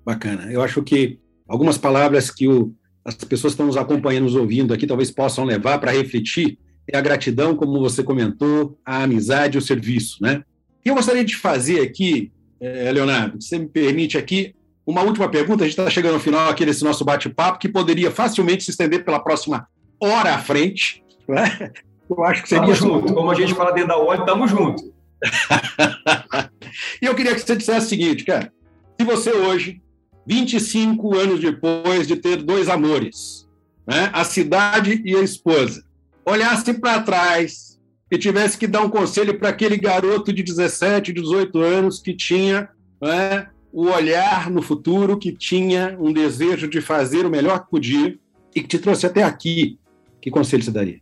Bacana. 0.05 0.51
Eu 0.51 0.61
acho 0.61 0.83
que 0.83 1.19
algumas 1.47 1.77
palavras 1.77 2.29
que 2.29 2.47
o 2.47 2.73
as 3.03 3.15
pessoas 3.15 3.53
que 3.53 3.55
estão 3.55 3.65
nos 3.65 3.77
acompanhando, 3.77 4.25
nos 4.25 4.35
ouvindo 4.35 4.73
aqui, 4.73 4.85
talvez 4.85 5.09
possam 5.09 5.43
levar 5.43 5.79
para 5.79 5.91
refletir 5.91 6.59
é 6.91 6.97
a 6.97 7.01
gratidão, 7.01 7.55
como 7.55 7.79
você 7.79 8.03
comentou, 8.03 8.79
a 8.83 9.03
amizade 9.03 9.57
o 9.57 9.61
serviço, 9.61 10.17
né? 10.21 10.43
E 10.83 10.89
eu 10.89 10.95
gostaria 10.95 11.23
de 11.23 11.35
fazer 11.35 11.81
aqui, 11.81 12.31
Leonardo, 12.59 13.41
você 13.41 13.57
me 13.57 13.67
permite 13.67 14.17
aqui, 14.17 14.53
uma 14.85 15.01
última 15.01 15.29
pergunta, 15.29 15.63
a 15.63 15.67
gente 15.67 15.77
está 15.77 15.89
chegando 15.89 16.15
ao 16.15 16.19
final 16.19 16.49
aqui 16.49 16.65
desse 16.65 16.83
nosso 16.83 17.05
bate-papo, 17.05 17.59
que 17.59 17.69
poderia 17.69 18.11
facilmente 18.11 18.63
se 18.63 18.71
estender 18.71 19.05
pela 19.05 19.19
próxima 19.19 19.67
hora 19.99 20.33
à 20.33 20.39
frente, 20.39 21.03
né? 21.27 21.71
Eu 22.09 22.23
acho 22.23 22.41
que 22.41 22.49
seria... 22.49 22.63
Tamo 22.63 22.75
junto, 22.75 23.13
como 23.13 23.29
a 23.29 23.35
gente 23.35 23.53
fala 23.53 23.71
dentro 23.71 23.89
da 23.89 23.97
hora, 23.97 24.19
estamos 24.19 24.49
juntos. 24.49 24.83
e 27.01 27.05
eu 27.05 27.13
queria 27.13 27.35
que 27.35 27.41
você 27.41 27.55
dissesse 27.55 27.85
o 27.85 27.89
seguinte, 27.89 28.25
cara, 28.25 28.51
se 28.99 29.05
você 29.05 29.31
hoje 29.31 29.81
25 30.25 31.17
anos 31.17 31.39
depois 31.39 32.07
de 32.07 32.15
ter 32.15 32.37
dois 32.37 32.67
amores, 32.67 33.47
né? 33.85 34.09
a 34.11 34.23
cidade 34.23 35.01
e 35.05 35.15
a 35.15 35.21
esposa, 35.21 35.83
olhasse 36.25 36.73
para 36.73 37.01
trás 37.01 37.68
e 38.11 38.17
tivesse 38.17 38.57
que 38.57 38.67
dar 38.67 38.81
um 38.81 38.89
conselho 38.89 39.37
para 39.37 39.49
aquele 39.49 39.77
garoto 39.77 40.33
de 40.33 40.41
17, 40.41 41.13
18 41.13 41.59
anos 41.59 42.01
que 42.01 42.13
tinha 42.13 42.69
né, 43.01 43.47
o 43.71 43.85
olhar 43.87 44.49
no 44.49 44.61
futuro, 44.61 45.17
que 45.17 45.31
tinha 45.31 45.95
um 45.99 46.11
desejo 46.11 46.67
de 46.67 46.81
fazer 46.81 47.25
o 47.25 47.29
melhor 47.29 47.63
que 47.63 47.69
podia 47.69 48.17
e 48.55 48.61
que 48.61 48.67
te 48.67 48.79
trouxe 48.79 49.05
até 49.05 49.23
aqui, 49.23 49.77
que 50.21 50.31
conselho 50.31 50.63
você 50.63 50.71
daria? 50.71 50.99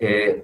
É, 0.00 0.42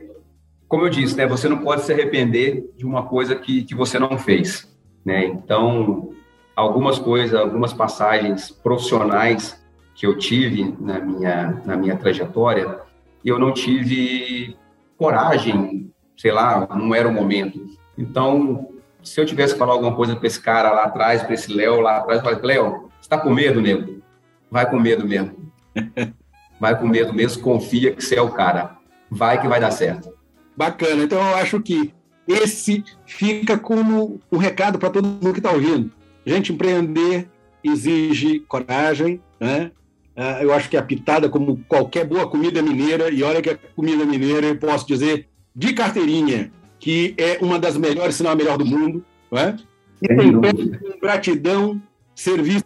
como 0.66 0.84
eu 0.84 0.90
disse, 0.90 1.16
né, 1.16 1.26
você 1.26 1.48
não 1.48 1.58
pode 1.58 1.82
se 1.82 1.92
arrepender 1.92 2.64
de 2.76 2.84
uma 2.84 3.04
coisa 3.04 3.36
que, 3.36 3.62
que 3.62 3.74
você 3.74 3.98
não 3.98 4.18
fez. 4.18 4.68
Né? 5.04 5.26
Então, 5.26 6.10
algumas 6.56 6.98
coisas, 6.98 7.38
algumas 7.38 7.72
passagens 7.72 8.50
profissionais 8.50 9.62
que 9.94 10.06
eu 10.06 10.16
tive 10.16 10.74
na 10.80 10.98
minha, 10.98 11.62
na 11.64 11.76
minha 11.76 11.96
trajetória, 11.96 12.80
eu 13.24 13.38
não 13.38 13.52
tive 13.52 14.56
coragem, 14.96 15.91
sei 16.16 16.32
lá, 16.32 16.68
não 16.74 16.94
era 16.94 17.08
o 17.08 17.12
momento. 17.12 17.66
Então, 17.96 18.68
Se 19.02 19.20
eu 19.20 19.26
tivesse 19.26 19.58
falado 19.58 19.74
alguma 19.74 19.96
coisa 19.96 20.14
para 20.14 20.28
esse 20.28 20.40
cara 20.40 20.70
lá 20.70 20.84
atrás, 20.84 21.24
para 21.24 21.34
esse 21.34 21.52
Léo 21.52 21.80
lá 21.80 21.96
atrás, 21.96 22.18
eu 22.18 22.24
falei, 22.24 22.40
Léo, 22.40 22.82
você 22.82 23.00
está 23.00 23.18
com 23.18 23.30
medo, 23.30 23.60
nego? 23.60 24.00
Vai 24.48 24.70
com 24.70 24.78
medo 24.78 25.06
mesmo. 25.06 25.52
Vai 26.60 26.78
com 26.78 26.86
medo 26.86 27.12
mesmo, 27.12 27.42
confia 27.42 27.90
que 27.90 28.04
você 28.04 28.14
é 28.14 28.22
o 28.22 28.30
cara. 28.30 28.76
Vai 29.10 29.40
que 29.40 29.48
vai 29.48 29.58
dar 29.58 29.72
certo. 29.72 30.14
Bacana. 30.56 31.02
Então, 31.02 31.18
eu 31.18 31.34
acho 31.34 31.60
que 31.60 31.92
esse 32.28 32.84
fica 33.04 33.58
como 33.58 34.20
um 34.30 34.36
recado 34.36 34.78
para 34.78 34.90
todo 34.90 35.08
mundo 35.08 35.32
que 35.32 35.40
está 35.40 35.50
ouvindo. 35.50 35.90
Gente, 36.24 36.52
empreender 36.52 37.28
exige 37.64 38.40
coragem, 38.40 39.20
né? 39.40 39.72
Ah, 40.14 40.42
eu 40.42 40.52
acho 40.52 40.68
que 40.68 40.76
a 40.76 40.82
pitada, 40.82 41.28
como 41.28 41.64
qualquer 41.66 42.06
boa 42.06 42.28
comida 42.28 42.62
mineira, 42.62 43.10
e 43.10 43.22
olha 43.22 43.42
que 43.42 43.50
a 43.50 43.58
comida 43.74 44.04
mineira, 44.04 44.46
eu 44.46 44.56
posso 44.56 44.86
dizer, 44.86 45.26
de 45.54 45.72
carteirinha, 45.72 46.50
que 46.78 47.14
é 47.16 47.38
uma 47.40 47.58
das 47.58 47.76
melhores, 47.76 48.16
se 48.16 48.22
não 48.22 48.30
a 48.30 48.34
melhor 48.34 48.58
do 48.58 48.64
mundo, 48.64 49.04
não 49.30 49.38
é? 49.38 49.56
E 50.00 50.08
tem 50.08 50.32
com 50.32 51.00
gratidão, 51.00 51.80
serviço, 52.14 52.64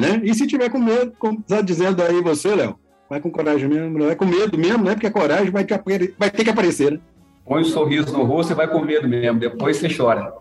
né? 0.00 0.20
E 0.22 0.34
se 0.34 0.46
tiver 0.46 0.68
com 0.68 0.78
medo, 0.78 1.12
como 1.18 1.40
está 1.40 1.60
dizendo 1.60 2.02
aí 2.02 2.20
você, 2.20 2.54
Léo, 2.54 2.78
vai 3.08 3.20
com 3.20 3.30
coragem 3.30 3.68
mesmo, 3.68 3.98
não 3.98 4.10
é 4.10 4.14
com 4.14 4.26
medo 4.26 4.58
mesmo, 4.58 4.84
né? 4.84 4.92
Porque 4.92 5.06
a 5.06 5.10
coragem 5.10 5.50
vai, 5.50 5.64
te, 5.64 5.74
vai 6.18 6.30
ter 6.30 6.44
que 6.44 6.50
aparecer, 6.50 6.92
né? 6.92 7.00
Põe 7.44 7.62
um 7.62 7.64
sorriso 7.64 8.12
no 8.12 8.24
rosto 8.24 8.52
e 8.52 8.56
vai 8.56 8.68
com 8.68 8.80
medo 8.80 9.08
mesmo, 9.08 9.38
depois 9.38 9.76
você 9.76 9.94
chora. 9.94 10.34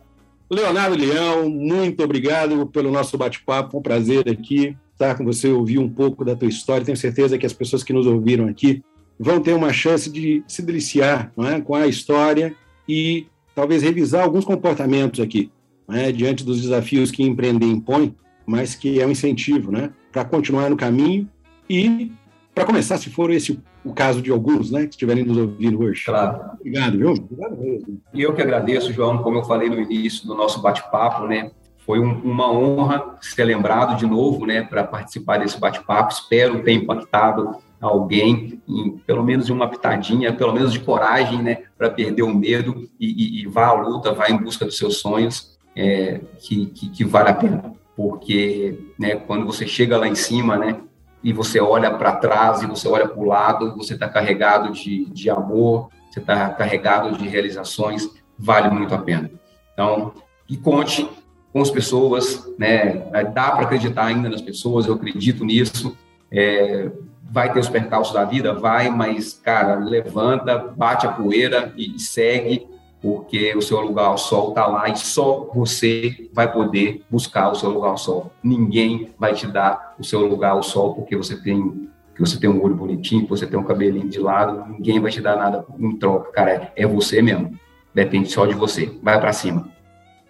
Leonardo 0.50 0.96
Leão, 0.96 1.50
muito 1.50 2.04
obrigado 2.04 2.66
pelo 2.68 2.91
nosso 2.91 3.18
bate-papo, 3.18 3.72
foi 3.72 3.80
um 3.80 3.84
prazer 3.84 4.30
aqui 4.30 4.78
estar 4.94 5.16
com 5.16 5.26
você, 5.26 5.50
ouvir 5.50 5.80
um 5.80 5.89
pouco 5.89 6.24
da 6.24 6.36
tua 6.36 6.48
história. 6.48 6.86
Tenho 6.86 6.98
certeza 6.98 7.38
que 7.38 7.46
as 7.46 7.54
pessoas 7.54 7.84
que 7.84 7.91
nos 7.91 8.06
ouviram 8.06 8.48
aqui 8.48 8.84
vão 9.20 9.39
ter 9.39 9.53
uma 9.53 9.72
chance 9.72 10.09
de 10.09 10.43
se 10.47 10.61
deliciar 10.61 11.32
é, 11.38 11.61
com 11.61 11.76
a 11.76 11.88
história 11.88 12.55
e 12.88 13.28
talvez 13.55 13.84
revisar 13.84 14.24
alguns 14.24 14.45
comportamentos 14.45 15.20
aqui, 15.20 15.51
é, 15.89 16.11
diante 16.11 16.43
dos 16.43 16.61
desafios 16.61 17.11
que 17.11 17.24
empreender 17.24 17.66
impõe, 17.66 18.16
mas 18.45 18.76
que 18.76 18.99
é 18.99 19.05
um 19.05 19.11
incentivo 19.11 19.72
né, 19.72 19.91
para 20.11 20.26
continuar 20.26 20.70
no 20.70 20.78
caminho 20.78 21.30
e 21.70 22.11
para 22.53 22.66
começar, 22.66 22.97
se 22.97 23.09
for 23.09 23.32
esse 23.32 23.59
o 23.84 23.93
caso 23.93 24.22
de 24.22 24.32
alguns, 24.32 24.72
né, 24.72 24.84
que 24.84 24.91
estiverem 24.91 25.26
nos 25.26 25.38
ouvindo 25.38 25.82
hoje. 25.82 26.05
Claro. 26.05 26.51
Obrigado, 26.59 26.97
viu? 26.97 27.11
Obrigado 27.11 27.57
mesmo. 27.57 28.01
E 28.14 28.22
eu 28.22 28.34
que 28.34 28.41
agradeço, 28.41 28.93
João, 28.93 29.18
como 29.18 29.39
eu 29.39 29.43
falei 29.43 29.70
no 29.70 29.80
início 29.80 30.26
do 30.26 30.36
nosso 30.36 30.61
bate-papo, 30.61 31.28
né, 31.28 31.51
foi 31.86 31.99
um, 31.99 32.14
uma 32.22 32.49
honra 32.49 33.18
ser 33.22 33.43
lembrado 33.43 33.97
de 33.97 34.05
novo, 34.05 34.45
né, 34.45 34.61
para 34.61 34.86
participar 34.86 35.39
desse 35.39 35.59
bate-papo. 35.59 36.14
Espero 36.14 36.64
ter 36.64 36.72
impactado 36.72 37.57
alguém, 37.84 38.62
em, 38.68 38.98
pelo 39.06 39.24
menos 39.24 39.50
em 39.50 39.52
uma 39.52 39.68
pitadinha, 39.68 40.32
pelo 40.32 40.54
menos 40.54 40.72
de 40.72 40.80
coragem, 40.80 41.42
né, 41.44 41.64
para 41.78 41.90
perder 41.90 42.24
o 42.24 42.34
medo 42.34 42.90
e, 42.98 43.08
e, 43.08 43.42
e, 43.42 43.48
vá 43.48 43.68
à 43.68 43.74
luta, 43.74 44.14
vá 44.14 44.30
em 44.30 44.38
busca 44.38 44.64
dos 44.66 44.78
seus 44.78 44.98
sonhos, 44.98 45.58
é, 45.76 46.22
que, 46.40 46.68
que, 46.68 46.90
que, 46.90 47.04
vale 47.04 47.30
a 47.30 47.34
pena. 47.34 47.74
Porque, 47.96 48.80
né, 48.98 49.16
quando 49.16 49.46
você 49.46 49.68
chega 49.68 49.98
lá 49.98 50.08
em 50.08 50.16
cima, 50.16 50.56
né, 50.56 50.80
e 51.22 51.34
você 51.34 51.60
olha 51.60 51.92
para 51.92 52.16
trás 52.16 52.62
e 52.62 52.68
você 52.68 52.88
olha 52.88 53.08
para 53.08 53.20
o 53.20 53.26
lado, 53.26 53.76
você 53.76 53.96
está 53.96 54.08
carregado 54.08 54.72
de, 54.72 55.06
de 55.06 55.30
amor, 55.30 55.90
você 56.10 56.20
está 56.20 56.50
carregado 56.50 57.18
de 57.18 57.28
realizações, 57.28 58.10
vale 58.40 58.70
muito 58.70 58.96
a 58.96 58.98
pena. 58.98 59.30
Então, 59.74 60.14
e 60.50 60.56
conte 60.56 61.10
com 61.52 61.62
as 61.62 61.70
pessoas, 61.70 62.50
né? 62.58 63.10
Dá 63.34 63.52
para 63.52 63.64
acreditar 63.64 64.06
ainda 64.06 64.30
nas 64.30 64.42
pessoas, 64.42 64.86
eu 64.86 64.94
acredito 64.94 65.46
nisso. 65.46 65.96
É, 66.32 66.90
vai 67.34 67.52
ter 67.52 67.60
os 67.60 67.68
percalços 67.68 68.14
da 68.14 68.24
vida, 68.24 68.54
vai, 68.54 68.92
mas 68.92 69.34
cara, 69.34 69.74
levanta, 69.76 70.56
bate 70.56 71.08
a 71.08 71.12
poeira 71.12 71.74
e 71.76 72.00
segue 72.00 72.68
porque 73.02 73.54
o 73.58 73.62
seu 73.62 73.82
lugar 73.82 74.06
ao 74.06 74.18
sol 74.20 74.50
está 74.50 74.68
lá 74.68 74.88
e 74.88 74.96
só 74.96 75.50
você 75.54 76.30
vai 76.32 76.50
poder 76.50 77.04
buscar 77.10 77.50
o 77.50 77.56
seu 77.56 77.72
lugar 77.72 77.90
ao 77.90 77.98
sol. 77.98 78.32
Ninguém 78.44 79.10
vai 79.18 79.34
te 79.34 79.48
dar 79.48 79.96
o 80.00 80.04
seu 80.04 80.26
lugar 80.26 80.52
ao 80.52 80.62
sol 80.62 80.94
porque 80.94 81.18
você 81.18 81.36
tem 81.36 81.90
que 82.16 82.22
você 82.22 82.40
tem 82.40 82.48
um 82.48 82.64
olho 82.64 82.76
bonitinho, 82.76 83.26
você 83.26 83.48
tem 83.48 83.58
um 83.58 83.64
cabelinho 83.64 84.08
de 84.08 84.20
lado, 84.20 84.70
ninguém 84.70 85.00
vai 85.00 85.10
te 85.10 85.20
dar 85.20 85.36
nada 85.36 85.66
em 85.80 85.98
troca, 85.98 86.32
cara, 86.32 86.72
é 86.76 86.86
você 86.86 87.24
mesmo. 87.24 87.58
Depende 87.92 88.32
só 88.32 88.46
de 88.46 88.54
você. 88.54 88.96
Vai 89.02 89.20
para 89.20 89.34
cima. 89.34 89.68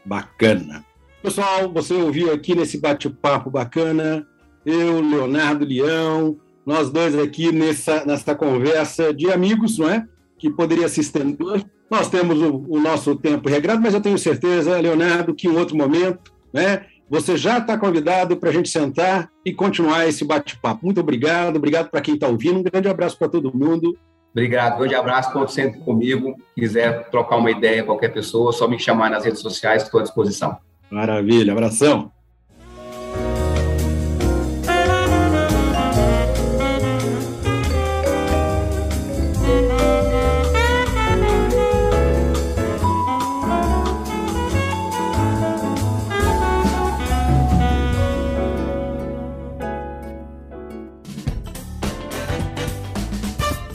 Bacana. 0.06 0.86
Pessoal, 1.22 1.70
você 1.70 1.94
ouviu 1.94 2.34
aqui 2.34 2.56
nesse 2.56 2.80
bate-papo 2.80 3.50
bacana, 3.50 4.26
eu, 4.66 5.02
Leonardo 5.02 5.66
Leão, 5.66 6.38
nós 6.66 6.90
dois 6.90 7.18
aqui 7.18 7.52
nessa, 7.52 8.06
nessa 8.06 8.36
conversa 8.36 9.14
de 9.14 9.32
amigos, 9.32 9.78
não 9.78 9.90
é? 9.90 10.06
Que 10.38 10.50
poderia 10.50 10.88
se 10.88 11.02
estender 11.02 11.66
nós 11.94 12.10
temos 12.10 12.42
o, 12.42 12.66
o 12.70 12.80
nosso 12.80 13.16
tempo 13.16 13.48
regrado, 13.48 13.80
mas 13.80 13.94
eu 13.94 14.02
tenho 14.02 14.18
certeza, 14.18 14.80
Leonardo, 14.80 15.36
que 15.36 15.48
em 15.48 15.56
outro 15.56 15.78
momento, 15.78 16.34
né, 16.52 16.86
você 17.08 17.38
já 17.38 17.60
está 17.60 17.78
convidado 17.78 18.36
para 18.36 18.50
a 18.50 18.52
gente 18.52 18.68
sentar 18.68 19.30
e 19.46 19.54
continuar 19.54 20.08
esse 20.08 20.26
bate-papo. 20.26 20.84
Muito 20.84 21.00
obrigado, 21.00 21.58
obrigado 21.58 21.92
para 21.92 22.02
quem 22.02 22.16
está 22.16 22.28
ouvindo. 22.28 22.58
Um 22.58 22.64
grande 22.64 22.90
abraço 22.90 23.16
para 23.20 23.30
todo 23.30 23.56
mundo. 23.56 23.96
Obrigado, 24.32 24.80
grande 24.80 24.96
abraço, 24.96 25.32
conto 25.32 25.52
sempre 25.52 25.82
comigo. 25.82 26.36
Quiser 26.56 27.08
trocar 27.12 27.36
uma 27.36 27.52
ideia, 27.52 27.84
qualquer 27.84 28.12
pessoa, 28.12 28.52
só 28.52 28.68
me 28.68 28.80
chamar 28.80 29.12
nas 29.12 29.24
redes 29.24 29.42
sociais, 29.42 29.84
estou 29.84 30.00
à 30.00 30.04
disposição. 30.04 30.58
Maravilha, 30.90 31.52
abração. 31.52 32.12